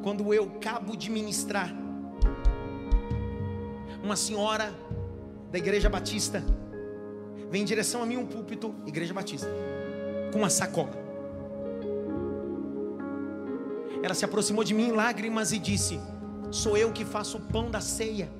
Quando 0.00 0.32
eu 0.32 0.44
acabo 0.44 0.96
de 0.96 1.10
ministrar, 1.10 1.74
uma 4.00 4.14
senhora 4.14 4.72
da 5.50 5.58
igreja 5.58 5.90
batista 5.90 6.44
vem 7.50 7.62
em 7.62 7.64
direção 7.64 8.02
a 8.02 8.06
mim 8.06 8.16
um 8.16 8.26
púlpito, 8.26 8.74
igreja 8.86 9.14
batista, 9.14 9.48
com 10.32 10.38
uma 10.38 10.50
sacola. 10.50 10.90
Ela 14.02 14.14
se 14.14 14.24
aproximou 14.24 14.62
de 14.62 14.74
mim 14.74 14.88
em 14.88 14.92
lágrimas 14.92 15.52
e 15.52 15.58
disse: 15.58 16.00
Sou 16.50 16.76
eu 16.76 16.92
que 16.92 17.04
faço 17.04 17.38
o 17.38 17.40
pão 17.40 17.70
da 17.70 17.80
ceia. 17.80 18.30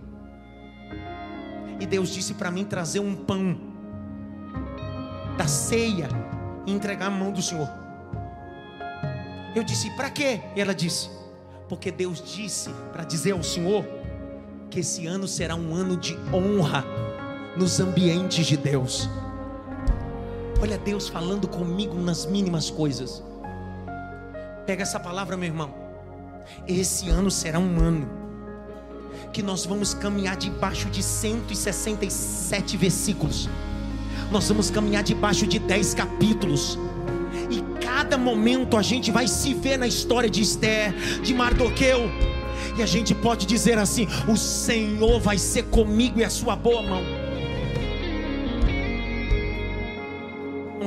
E 1.80 1.86
Deus 1.86 2.10
disse 2.10 2.34
para 2.34 2.50
mim 2.50 2.64
trazer 2.64 3.00
um 3.00 3.14
pão 3.14 3.58
da 5.36 5.46
ceia 5.46 6.08
e 6.66 6.72
entregar 6.72 7.06
a 7.06 7.10
mão 7.10 7.32
do 7.32 7.42
Senhor. 7.42 7.68
Eu 9.54 9.64
disse: 9.64 9.90
Para 9.96 10.10
quê? 10.10 10.40
E 10.54 10.60
ela 10.60 10.74
disse: 10.74 11.10
Porque 11.68 11.90
Deus 11.90 12.22
disse 12.22 12.70
para 12.92 13.04
dizer 13.04 13.32
ao 13.32 13.42
Senhor 13.42 13.84
que 14.70 14.80
esse 14.80 15.06
ano 15.06 15.26
será 15.26 15.54
um 15.56 15.74
ano 15.74 15.96
de 15.96 16.16
honra 16.32 16.84
nos 17.58 17.80
ambientes 17.80 18.46
de 18.46 18.56
Deus. 18.56 19.10
Olha 20.62 20.78
Deus 20.78 21.08
falando 21.08 21.48
comigo 21.48 21.94
nas 22.00 22.24
mínimas 22.24 22.70
coisas. 22.70 23.22
Pega 24.64 24.82
essa 24.82 25.00
palavra, 25.00 25.36
meu 25.36 25.48
irmão. 25.48 25.74
Esse 26.66 27.08
ano 27.08 27.30
será 27.30 27.58
um 27.58 27.80
ano 27.80 28.08
que 29.32 29.42
nós 29.42 29.66
vamos 29.66 29.92
caminhar 29.92 30.36
debaixo 30.36 30.88
de 30.88 31.02
167 31.02 32.76
versículos. 32.76 33.48
Nós 34.30 34.48
vamos 34.48 34.70
caminhar 34.70 35.02
debaixo 35.02 35.46
de 35.46 35.58
10 35.58 35.94
capítulos. 35.94 36.78
E 37.50 37.60
cada 37.84 38.16
momento 38.16 38.76
a 38.76 38.82
gente 38.82 39.10
vai 39.10 39.26
se 39.26 39.52
ver 39.52 39.76
na 39.76 39.86
história 39.86 40.30
de 40.30 40.42
Esther, 40.42 40.94
de 41.22 41.34
Mardoqueu. 41.34 42.08
E 42.76 42.82
a 42.82 42.86
gente 42.86 43.14
pode 43.14 43.46
dizer 43.46 43.78
assim: 43.78 44.06
o 44.28 44.36
Senhor 44.36 45.18
vai 45.18 45.38
ser 45.38 45.64
comigo 45.64 46.20
e 46.20 46.24
a 46.24 46.30
sua 46.30 46.54
boa 46.54 46.82
mão. 46.82 47.17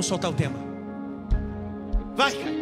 Vamos 0.01 0.07
soltar 0.07 0.31
o 0.31 0.33
tema. 0.33 0.57
Vai, 2.15 2.31
cara. 2.31 2.61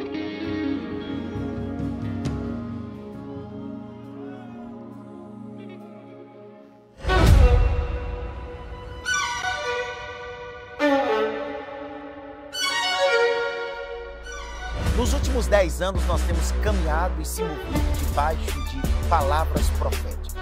dez 15.50 15.82
anos 15.82 16.06
nós 16.06 16.22
temos 16.24 16.52
caminhado 16.62 17.20
e 17.20 17.26
se 17.26 17.42
movido 17.42 17.98
debaixo 17.98 18.52
de 18.70 19.08
palavras 19.10 19.68
proféticas. 19.80 20.36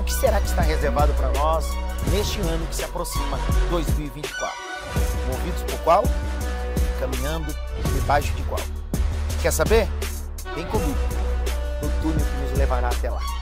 O 0.00 0.02
que 0.02 0.12
será 0.12 0.40
que 0.40 0.48
está 0.48 0.62
reservado 0.62 1.12
para 1.14 1.30
nós 1.38 1.66
neste 2.10 2.40
ano 2.40 2.66
que 2.66 2.74
se 2.74 2.84
aproxima, 2.84 3.38
2024? 3.70 4.71
Movidos 5.26 5.62
por 5.62 5.78
qual? 5.80 6.04
Caminhando 7.00 7.54
debaixo 7.94 8.32
de 8.34 8.42
qual? 8.44 8.60
Quer 9.40 9.52
saber? 9.52 9.88
Vem 10.54 10.64
comigo 10.66 10.98
no 11.82 11.88
túnel 12.00 12.18
que 12.18 12.48
nos 12.48 12.58
levará 12.58 12.88
até 12.88 13.10
lá. 13.10 13.41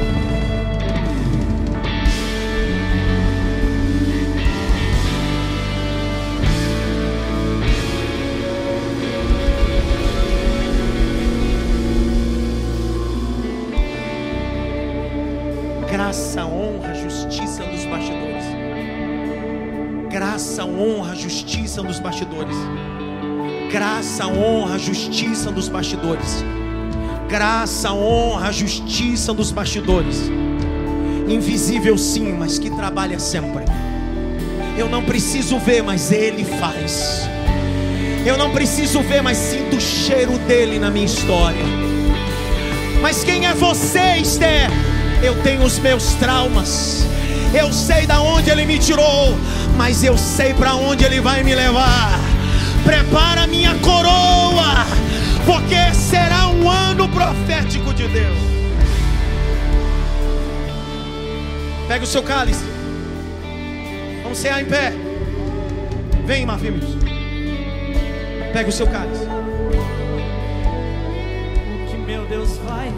Graça, 23.71 24.27
honra, 24.27 24.77
justiça 24.77 25.49
nos 25.49 25.69
bastidores. 25.69 26.43
Graça, 27.29 27.93
honra, 27.93 28.51
justiça 28.51 29.33
nos 29.33 29.49
bastidores. 29.49 30.29
Invisível 31.25 31.97
sim, 31.97 32.33
mas 32.33 32.59
que 32.59 32.69
trabalha 32.69 33.17
sempre. 33.17 33.63
Eu 34.77 34.89
não 34.89 35.01
preciso 35.01 35.57
ver, 35.57 35.81
mas 35.83 36.11
Ele 36.11 36.43
faz. 36.43 37.29
Eu 38.25 38.37
não 38.37 38.51
preciso 38.51 38.99
ver, 39.03 39.21
mas 39.21 39.37
sinto 39.37 39.77
o 39.77 39.81
cheiro 39.81 40.37
dele 40.39 40.77
na 40.77 40.91
minha 40.91 41.05
história. 41.05 41.63
Mas 43.01 43.23
quem 43.23 43.45
é 43.45 43.53
você, 43.53 44.17
Esther? 44.17 44.69
Eu 45.23 45.41
tenho 45.43 45.63
os 45.63 45.79
meus 45.79 46.13
traumas. 46.15 47.07
Eu 47.53 47.71
sei 47.71 48.05
da 48.05 48.21
onde 48.21 48.49
ele 48.49 48.65
me 48.65 48.77
tirou, 48.77 49.35
mas 49.75 50.03
eu 50.03 50.17
sei 50.17 50.53
para 50.53 50.75
onde 50.75 51.03
ele 51.03 51.19
vai 51.19 51.41
me 51.43 51.55
levar. 51.55 52.20
Prepara 52.91 53.47
minha 53.47 53.73
coroa, 53.75 54.85
porque 55.45 55.93
será 55.95 56.49
um 56.49 56.69
ano 56.69 57.07
profético 57.07 57.93
de 57.93 58.05
Deus. 58.09 58.37
Pega 61.87 62.03
o 62.03 62.07
seu 62.07 62.21
cálice. 62.21 62.65
Vamos 64.23 64.39
cear 64.39 64.61
em 64.61 64.65
pé. 64.65 64.91
Vem, 66.25 66.45
Marfimos. 66.45 66.83
Pega 68.51 68.67
o 68.67 68.73
seu 68.73 68.87
cálice. 68.87 69.23
O 71.73 71.89
que 71.89 71.97
meu 71.97 72.25
Deus 72.25 72.57
vai 72.57 72.91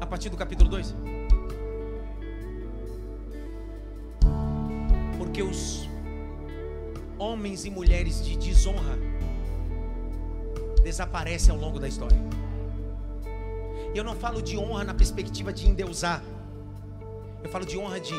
A 0.00 0.06
partir 0.06 0.28
do 0.28 0.36
capítulo 0.36 0.68
2. 0.70 0.94
Porque 5.16 5.42
os 5.42 5.88
homens 7.18 7.64
e 7.64 7.70
mulheres 7.70 8.24
de 8.24 8.36
desonra 8.36 8.98
desaparecem 10.82 11.54
ao 11.54 11.60
longo 11.60 11.78
da 11.78 11.86
história. 11.86 12.16
Eu 13.94 14.04
não 14.04 14.14
falo 14.14 14.40
de 14.40 14.56
honra 14.56 14.84
na 14.84 14.94
perspectiva 14.94 15.52
de 15.52 15.68
endeusar. 15.68 16.22
Eu 17.42 17.50
falo 17.50 17.64
de 17.64 17.76
honra 17.78 18.00
de, 18.00 18.14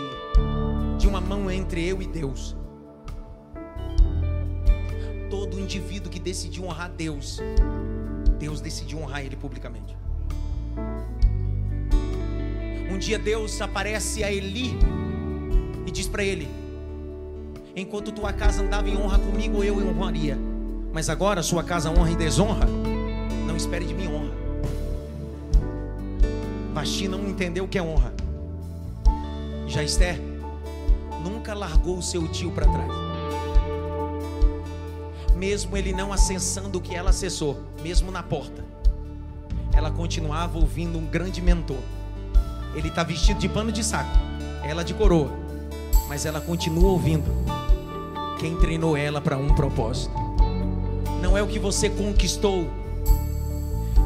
de 0.98 1.08
uma 1.08 1.22
mão 1.22 1.50
entre 1.50 1.86
eu 1.88 2.02
e 2.02 2.08
Deus. 2.08 2.56
Todo 5.30 5.60
indivíduo 5.60 6.12
que 6.12 6.20
decidiu 6.20 6.66
honrar 6.66 6.90
Deus, 6.92 7.40
Deus 8.40 8.62
decidiu 8.62 9.00
honrar 9.00 9.24
ele 9.24 9.36
publicamente. 9.36 9.96
Um 12.90 12.98
dia 12.98 13.20
Deus 13.20 13.62
aparece 13.62 14.24
a 14.24 14.32
Eli 14.32 14.74
e 15.86 15.92
diz 15.92 16.08
para 16.08 16.24
ele: 16.24 16.50
Enquanto 17.76 18.12
tua 18.12 18.32
casa 18.32 18.64
andava 18.64 18.90
em 18.90 18.98
honra 18.98 19.20
comigo, 19.20 19.64
eu 19.64 19.78
honraria. 19.78 20.38
Mas 20.94 21.10
agora 21.10 21.44
sua 21.44 21.64
casa 21.64 21.92
honra 21.92 22.12
e 22.12 22.16
desonra. 22.16 22.66
Não 23.46 23.56
espere 23.56 23.86
de 23.86 23.94
mim 23.94 24.08
honra. 24.08 24.34
Vasti 26.74 27.08
não 27.08 27.28
entendeu 27.28 27.66
o 27.66 27.68
que 27.68 27.78
é 27.78 27.84
honra. 27.84 28.14
Já 29.68 29.84
Esther 29.84 30.20
nunca 31.24 31.54
largou 31.54 31.98
o 31.98 32.02
seu 32.02 32.28
tio 32.28 32.52
para 32.52 32.66
trás. 32.66 33.09
Mesmo 35.40 35.78
ele 35.78 35.94
não 35.94 36.12
acessando 36.12 36.80
o 36.80 36.82
que 36.82 36.94
ela 36.94 37.12
acessou, 37.12 37.64
mesmo 37.82 38.12
na 38.12 38.22
porta, 38.22 38.62
ela 39.72 39.90
continuava 39.90 40.60
ouvindo 40.60 41.00
um 41.00 41.06
grande 41.06 41.42
mentor. 41.42 41.80
Ele 42.76 42.90
está 42.90 43.04
vestido 43.04 43.40
de 43.40 43.48
pano 43.48 43.72
de 43.72 43.82
saco, 43.82 44.12
ela 44.66 44.84
de 44.84 44.94
coroa, 44.94 45.32
mas 46.10 46.26
ela 46.26 46.42
continua 46.42 46.90
ouvindo. 46.90 47.32
Quem 48.38 48.58
treinou 48.58 48.98
ela 48.98 49.22
para 49.22 49.38
um 49.38 49.56
propósito? 49.56 50.14
Não 51.22 51.38
é 51.38 51.42
o 51.42 51.48
que 51.48 51.58
você 51.58 51.90
conquistou, 51.90 52.70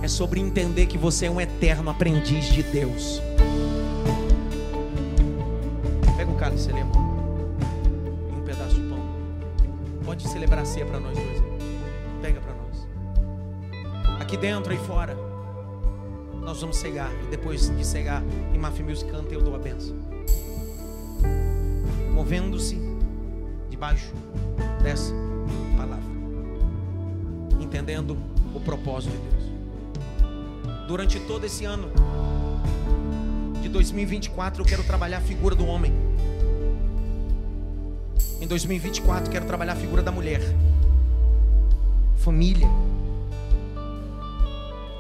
é 0.04 0.08
sobre 0.08 0.40
entender 0.40 0.86
que 0.86 1.00
você 1.00 1.26
é 1.26 1.32
um 1.32 1.42
eterno 1.42 1.90
aprendiz 1.90 2.46
de 2.46 2.62
Deus. 2.62 3.20
Pega 6.16 6.30
o 6.30 6.36
cálice 6.36 6.70
ali, 6.70 7.03
Pode 10.14 10.28
celebrar 10.28 10.60
a 10.60 10.66
ceia 10.66 10.86
para 10.86 11.00
nós 11.00 11.18
dois. 11.18 11.42
Pega 12.22 12.40
para 12.40 12.54
nós. 12.54 14.22
Aqui 14.22 14.38
dentro 14.38 14.72
e 14.72 14.78
fora. 14.78 15.18
Nós 16.40 16.62
vamos 16.62 16.78
cegar. 16.78 17.12
E 17.24 17.32
depois 17.32 17.76
de 17.76 17.84
cegar, 17.84 18.22
em 18.54 18.60
Mafia 18.60 18.86
Music 18.86 19.10
canta, 19.10 19.34
eu 19.34 19.42
dou 19.42 19.56
a 19.56 19.58
benção. 19.58 19.96
Movendo-se 22.14 22.80
debaixo 23.72 24.14
dessa 24.84 25.12
palavra. 25.76 26.06
Entendendo 27.60 28.16
o 28.54 28.60
propósito 28.60 29.14
de 29.14 29.18
Deus. 29.18 30.88
Durante 30.88 31.20
todo 31.22 31.44
esse 31.44 31.66
ano 31.66 31.90
de 33.64 33.68
2024, 33.68 34.62
eu 34.62 34.66
quero 34.68 34.84
trabalhar 34.84 35.18
a 35.18 35.22
figura 35.22 35.56
do 35.56 35.66
homem. 35.66 36.13
Em 38.44 38.46
2024, 38.46 39.32
quero 39.32 39.46
trabalhar 39.46 39.72
a 39.72 39.76
figura 39.78 40.04
da 40.04 40.12
mulher. 40.12 40.42
Família. 42.18 42.68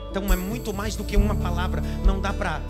Então 0.09 0.31
é 0.31 0.37
muito 0.37 0.73
mais 0.73 0.95
do 0.95 1.03
que 1.03 1.17
uma 1.17 1.35
palavra. 1.35 1.83
Não 2.05 2.21
dá 2.21 2.31
para 2.31 2.61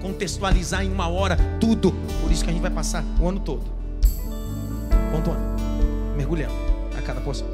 contextualizar 0.00 0.82
em 0.82 0.90
uma 0.90 1.06
hora 1.06 1.36
tudo. 1.60 1.92
Por 2.22 2.32
isso 2.32 2.42
que 2.42 2.48
a 2.48 2.52
gente 2.54 2.62
vai 2.62 2.70
passar 2.70 3.04
o 3.20 3.28
ano 3.28 3.40
todo. 3.40 3.60
Pontuando. 5.12 5.42
Mergulhando 6.16 6.54
a 6.96 7.02
cada 7.02 7.20
porção. 7.20 7.48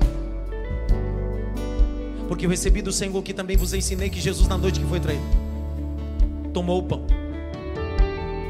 Porque 2.28 2.46
eu 2.46 2.50
recebi 2.50 2.80
do 2.80 2.92
Senhor 2.92 3.20
que 3.24 3.34
também 3.34 3.56
vos 3.56 3.74
ensinei 3.74 4.08
que 4.08 4.20
Jesus, 4.20 4.46
na 4.46 4.56
noite 4.56 4.78
que 4.78 4.86
foi 4.86 5.00
traído, 5.00 5.26
tomou 6.54 6.78
o 6.78 6.82
pão. 6.84 7.04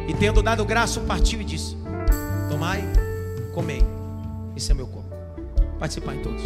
E 0.06 0.12
tendo 0.12 0.42
dado 0.42 0.66
graça, 0.66 1.00
partiu 1.00 1.40
e 1.40 1.44
disse: 1.44 1.78
Tomai, 2.50 2.84
comei. 3.54 4.01
Esse 4.62 4.70
é 4.70 4.74
meu 4.76 4.86
corpo. 4.86 5.08
Participar 5.80 6.14
em 6.14 6.22
todos. 6.22 6.40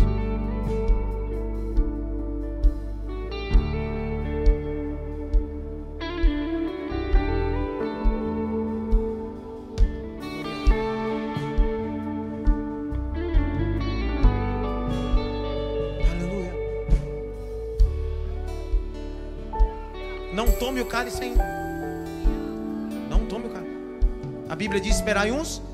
Não 20.32 20.50
tome 20.52 20.80
o 20.80 20.86
cálice 20.86 21.22
ainda. 21.22 21.44
Não 23.10 23.26
tome 23.26 23.48
o 23.48 23.50
cálice. 23.50 23.76
A 24.48 24.56
Bíblia 24.56 24.80
diz: 24.80 24.96
esperai 24.96 25.30
uns 25.30 25.65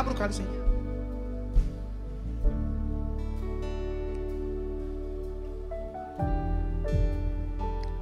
abra 0.00 0.14
o 0.14 0.16
cálice 0.16 0.42
aí. 0.42 0.60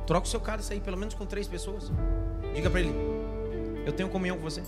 Troca 0.06 0.26
o 0.26 0.30
seu 0.30 0.40
cálice 0.40 0.72
aí, 0.72 0.80
pelo 0.80 0.96
menos 0.96 1.14
com 1.14 1.26
três 1.26 1.46
pessoas. 1.46 1.92
Diga 2.54 2.70
para 2.70 2.80
ele: 2.80 2.94
Eu 3.84 3.92
tenho 3.92 4.08
comunhão 4.08 4.36
com 4.36 4.42
você. 4.42 4.62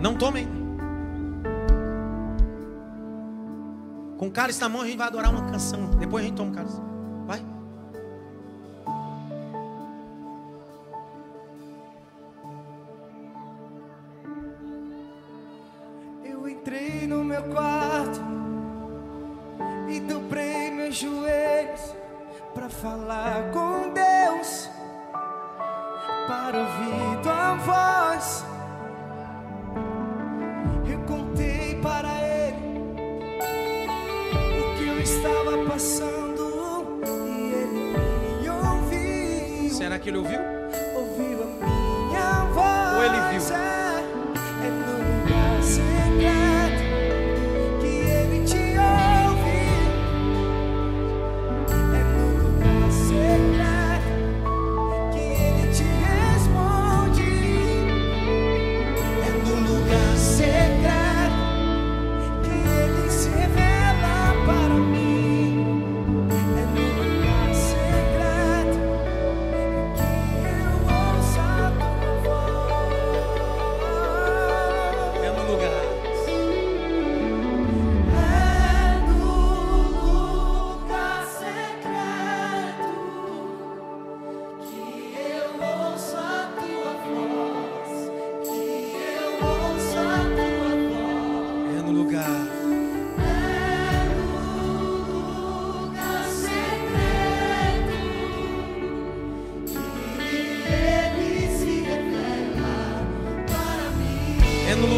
Não 0.00 0.16
tomem. 0.16 0.48
Com 4.16 4.28
o 4.28 4.30
cálice 4.30 4.60
na 4.60 4.68
mão 4.68 4.82
a 4.82 4.86
gente 4.86 4.96
vai 4.96 5.08
adorar 5.08 5.30
uma 5.30 5.50
canção. 5.50 5.90
Depois 5.98 6.24
a 6.24 6.28
gente 6.28 6.36
toma 6.36 6.50
o 6.50 6.54
cálice. 6.54 6.91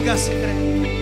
Mim. 0.05 0.33
É 0.33 0.53
no 0.53 0.94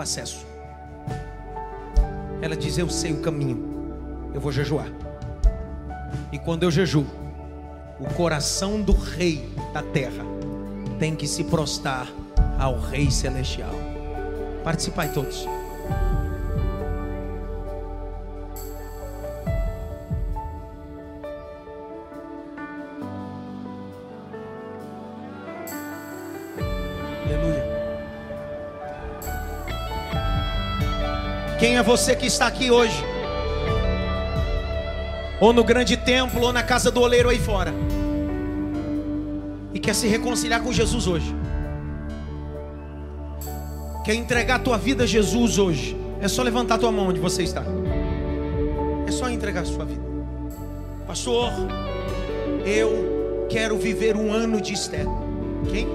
acesso. 0.00 0.46
Ela 2.42 2.56
diz: 2.56 2.78
Eu 2.78 2.88
sei 2.88 3.12
o 3.12 3.20
caminho, 3.20 4.30
eu 4.34 4.40
vou 4.40 4.52
jejuar. 4.52 4.88
E 6.32 6.38
quando 6.38 6.62
eu 6.62 6.70
jejuo, 6.70 7.06
o 7.98 8.14
coração 8.14 8.80
do 8.80 8.92
rei 8.92 9.48
da 9.72 9.82
terra 9.82 10.24
tem 10.98 11.14
que 11.14 11.26
se 11.26 11.44
prostrar 11.44 12.08
ao 12.58 12.78
rei 12.78 13.10
celestial. 13.10 13.74
Participai 14.64 15.12
todos. 15.12 15.46
Quem 31.60 31.76
é 31.76 31.82
você 31.82 32.16
que 32.16 32.24
está 32.24 32.46
aqui 32.46 32.70
hoje? 32.70 33.04
Ou 35.38 35.52
no 35.52 35.62
grande 35.62 35.94
templo, 35.94 36.40
ou 36.40 36.54
na 36.54 36.62
casa 36.62 36.90
do 36.90 37.02
oleiro 37.02 37.28
aí 37.28 37.38
fora. 37.38 37.70
E 39.74 39.78
quer 39.78 39.94
se 39.94 40.08
reconciliar 40.08 40.62
com 40.62 40.72
Jesus 40.72 41.06
hoje. 41.06 41.36
Quer 44.06 44.14
entregar 44.14 44.54
a 44.54 44.58
tua 44.58 44.78
vida 44.78 45.04
a 45.04 45.06
Jesus 45.06 45.58
hoje? 45.58 45.94
É 46.18 46.28
só 46.28 46.42
levantar 46.42 46.76
a 46.76 46.78
tua 46.78 46.90
mão 46.90 47.08
onde 47.08 47.20
você 47.20 47.42
está. 47.42 47.62
É 49.06 49.10
só 49.12 49.28
entregar 49.28 49.60
a 49.60 49.66
sua 49.66 49.84
vida. 49.84 50.02
Pastor, 51.06 51.52
eu 52.64 53.46
quero 53.50 53.76
viver 53.76 54.16
um 54.16 54.32
ano 54.32 54.62
de 54.62 54.72
Esther. 54.72 55.04
Quem? 55.70 55.86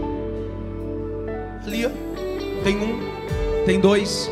Ali, 1.66 1.88
ó. 1.88 1.90
Tem 2.64 2.78
um, 2.78 3.66
tem 3.66 3.80
dois, 3.80 4.30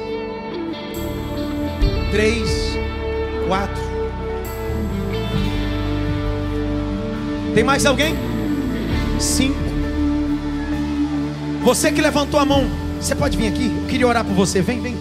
três, 2.13 2.77
quatro. 3.47 3.81
Tem 7.55 7.63
mais 7.63 7.87
alguém? 7.87 8.15
Cinco. 9.19 9.57
Você 11.63 11.91
que 11.91 11.99
levantou 12.01 12.39
a 12.39 12.45
mão, 12.45 12.69
você 13.01 13.15
pode 13.15 13.35
vir 13.35 13.47
aqui? 13.47 13.65
Eu 13.65 13.87
queria 13.87 14.07
orar 14.07 14.23
por 14.23 14.33
você. 14.35 14.61
Vem, 14.61 14.79
vem. 14.79 14.95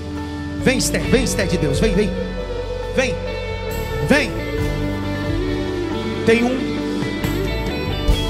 Vem, 0.64 0.78
Esther. 0.78 1.02
Vem, 1.02 1.24
Esther 1.24 1.46
de 1.46 1.58
Deus. 1.58 1.78
Vem, 1.78 1.94
vem. 1.94 2.10
Vem. 2.96 3.14
Vem. 4.08 4.30
Tem 6.24 6.44
um. 6.44 6.58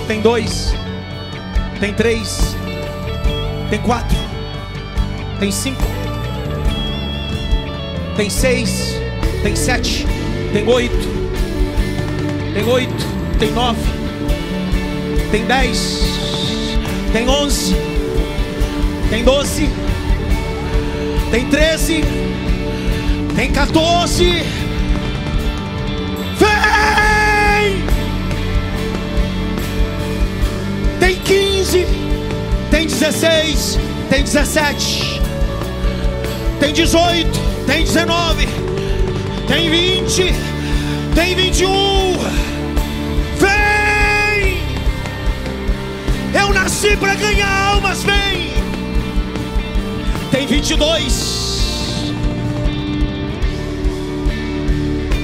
Tem 0.09 0.20
dois. 0.20 0.74
Tem 1.78 1.94
três. 1.94 2.56
Tem 3.70 3.80
quatro. 3.80 4.18
Tem 5.38 5.52
cinco. 5.52 5.91
Tem 8.16 8.28
seis. 8.28 8.94
Tem 9.43 9.56
sete. 9.56 10.06
Tem 10.52 10.68
oito. 10.68 11.09
Tem 12.52 12.64
oito. 12.64 13.06
Tem 13.39 13.51
nove. 13.52 13.80
Tem 15.30 15.47
dez. 15.47 16.02
Tem 17.12 17.28
onze. 17.28 17.74
Tem 19.09 19.24
doze. 19.24 19.68
Tem 21.30 21.47
treze. 21.48 22.05
Tem 23.34 23.51
14. 23.51 24.43
Vem! 26.39 27.84
Tem 31.01 31.16
15. 31.16 31.86
Tem 32.70 32.86
16. 32.86 33.78
Tem 34.10 34.22
17. 34.22 35.20
Tem 36.60 36.72
18. 36.74 37.51
Tem 37.66 37.84
19. 37.84 38.48
Tem 39.47 39.70
20. 39.70 40.34
Tem 41.14 41.34
21. 41.34 42.18
Vem! 43.39 44.59
Eu 46.34 46.52
nasci 46.52 46.97
para 46.97 47.14
ganhar 47.14 47.74
almas. 47.74 48.02
Vem! 48.02 48.52
Tem 50.30 50.47
22. 50.47 52.12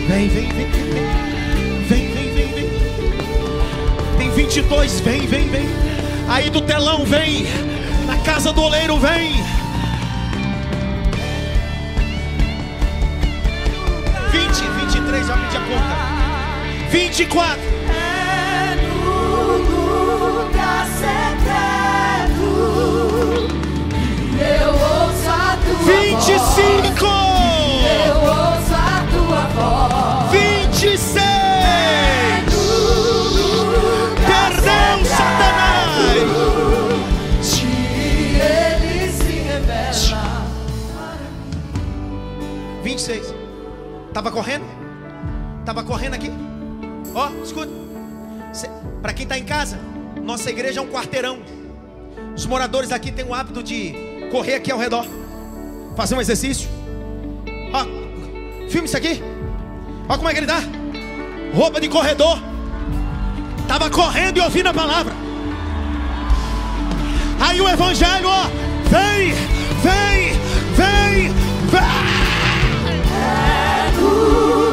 Vem, 0.09 0.29
vem, 0.29 0.49
vem, 0.49 0.71
vem, 0.71 0.91
vem. 0.91 2.13
Vem, 2.13 2.33
vem, 2.35 2.53
vem. 2.53 2.71
Tem 4.17 4.31
22, 4.31 5.01
vem, 5.01 5.27
vem, 5.27 5.49
vem. 5.49 5.69
Aí 6.29 6.51
do 6.51 6.61
telão, 6.61 7.05
vem. 7.05 7.47
Na 8.07 8.17
casa 8.19 8.53
do 8.53 8.63
oleiro, 8.63 8.99
vem. 8.99 9.58
Já 15.29 15.37
pedi 15.37 15.57
a 15.57 15.61
conta. 15.61 15.95
24, 16.91 17.61
É 17.61 18.77
no 18.83 19.59
lugar 20.39 20.87
secreto 20.87 22.49
que 24.31 24.41
eu 24.41 24.71
ouço 24.73 25.29
a 25.29 25.57
tua 25.63 25.75
voz. 25.75 26.25
25, 26.27 27.05
Eu 28.09 28.17
ouço 28.17 28.75
a 28.75 29.05
tua 29.13 29.43
voz. 29.55 30.31
26. 30.33 31.23
Lugar 33.67 34.51
Perdão, 34.51 34.97
secreto 35.05 35.17
Satanás. 35.17 35.93
ele 38.41 39.13
se 39.13 39.33
revela. 39.47 40.37
26. 42.83 43.35
Tava 44.15 44.31
correndo? 44.31 44.78
Tava 45.79 45.87
correndo 45.87 46.15
aqui? 46.15 46.29
Ó, 47.15 47.31
escuta. 47.41 47.71
Para 49.01 49.13
quem 49.13 49.23
está 49.23 49.39
em 49.39 49.45
casa, 49.45 49.79
nossa 50.25 50.51
igreja 50.51 50.81
é 50.81 50.83
um 50.83 50.89
quarteirão. 50.89 51.39
Os 52.35 52.47
moradores 52.47 52.91
aqui 52.91 53.13
têm 53.13 53.25
o 53.25 53.33
hábito 53.33 53.63
de 53.63 53.95
correr 54.33 54.55
aqui 54.55 54.73
ao 54.73 54.79
redor, 54.79 55.07
fazer 55.97 56.17
um 56.17 56.21
exercício. 56.21 56.69
Ó, 57.73 57.85
filme 58.69 58.89
isso 58.89 58.97
aqui. 58.97 59.23
Ó 60.09 60.17
como 60.17 60.29
é 60.29 60.33
que 60.33 60.41
ele 60.41 60.49
tá. 60.49 60.61
Roupa 61.55 61.81
de 61.81 61.89
corredor. 61.89 62.41
Tava 63.69 63.89
correndo 63.89 64.39
e 64.39 64.41
ouvindo 64.41 64.67
a 64.67 64.75
palavra. 64.75 65.15
Aí 67.39 67.61
o 67.61 67.69
evangelho, 67.69 68.27
ó, 68.29 68.47
vem, 68.91 69.33
vem, 69.85 70.33
vem, 70.75 71.33
vem. 71.71 71.99
lugar 74.01 74.68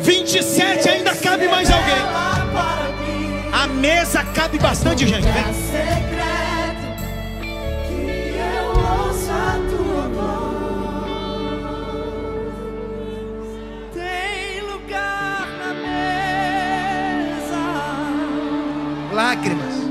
27 0.00 0.88
ainda 0.88 1.14
cabe 1.14 1.48
mais 1.48 1.70
alguém. 1.70 1.94
A 3.52 3.66
mesa 3.68 4.24
cabe 4.24 4.58
bastante 4.58 5.06
gente. 5.06 5.22
Vem. 5.22 5.54
secreto 19.24 19.83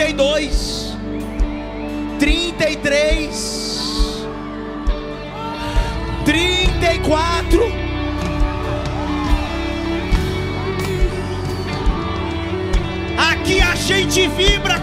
32, 0.05 0.99
33, 2.19 4.27
34. 6.27 7.73
Aqui 13.17 13.63
a 13.63 13.75
gente 13.75 14.29
vibra 14.29 14.79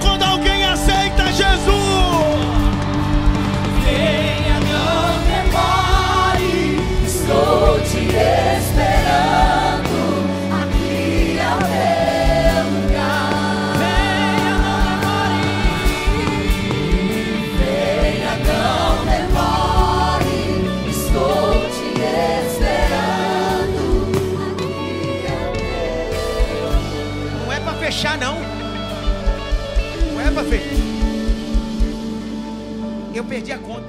perdi 33.31 33.53
a 33.53 33.57
conta. 33.59 33.87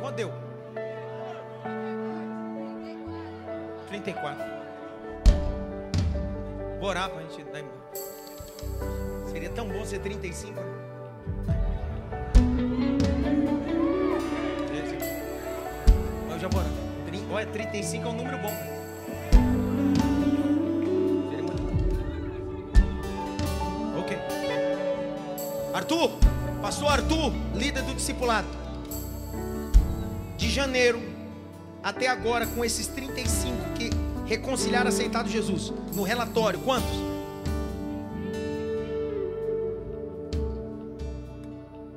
Quanto 0.00 0.14
deu? 0.14 0.32
34. 3.88 4.44
Vou 6.78 6.88
orar 6.88 7.10
pra 7.10 7.20
gente 7.22 7.42
dar 7.50 7.58
embora. 7.58 7.74
tão 9.48 9.66
bom 9.66 9.84
ser 9.84 9.98
35. 9.98 10.52
né? 10.52 10.62
Eu 16.30 16.38
já 16.38 16.46
vou. 16.48 16.62
Tri- 17.06 17.26
Olha, 17.32 17.46
35 17.46 18.06
é 18.06 18.10
um 18.10 18.14
número 18.14 18.38
bom. 18.38 18.52
Ok. 23.98 24.16
Arthur, 25.74 26.17
pastor 26.78 26.92
Arthur, 26.92 27.32
líder 27.56 27.82
do 27.82 27.92
discipulado. 27.92 28.46
De 30.36 30.48
janeiro 30.48 31.02
até 31.82 32.06
agora, 32.06 32.46
com 32.46 32.64
esses 32.64 32.86
35 32.86 33.72
que 33.74 33.90
reconciliaram 34.26 34.88
aceitado 34.88 35.28
Jesus. 35.28 35.72
No 35.92 36.04
relatório, 36.04 36.60
quantos? 36.60 36.96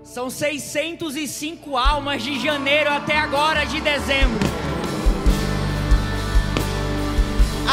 São 0.03 0.31
605 0.31 1.77
almas 1.77 2.23
de 2.23 2.39
janeiro 2.39 2.89
até 2.89 3.17
agora 3.17 3.63
de 3.65 3.79
dezembro. 3.79 4.39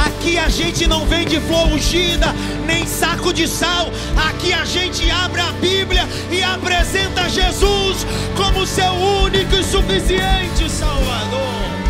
Aqui 0.06 0.38
a 0.38 0.48
gente 0.50 0.86
não 0.86 1.06
vende 1.06 1.40
flor 1.40 1.68
ungida, 1.68 2.26
nem 2.68 2.86
saco 2.86 3.32
de 3.32 3.48
sal. 3.48 3.90
Aqui 4.28 4.52
a 4.52 4.64
gente 4.64 5.10
abre 5.10 5.40
a 5.40 5.50
Bíblia 5.52 6.06
e 6.30 6.42
apresenta 6.42 7.28
Jesus 7.28 8.06
como 8.36 8.66
seu 8.66 8.92
único 8.92 9.56
e 9.56 9.64
suficiente 9.64 10.70
Salvador. 10.70 11.87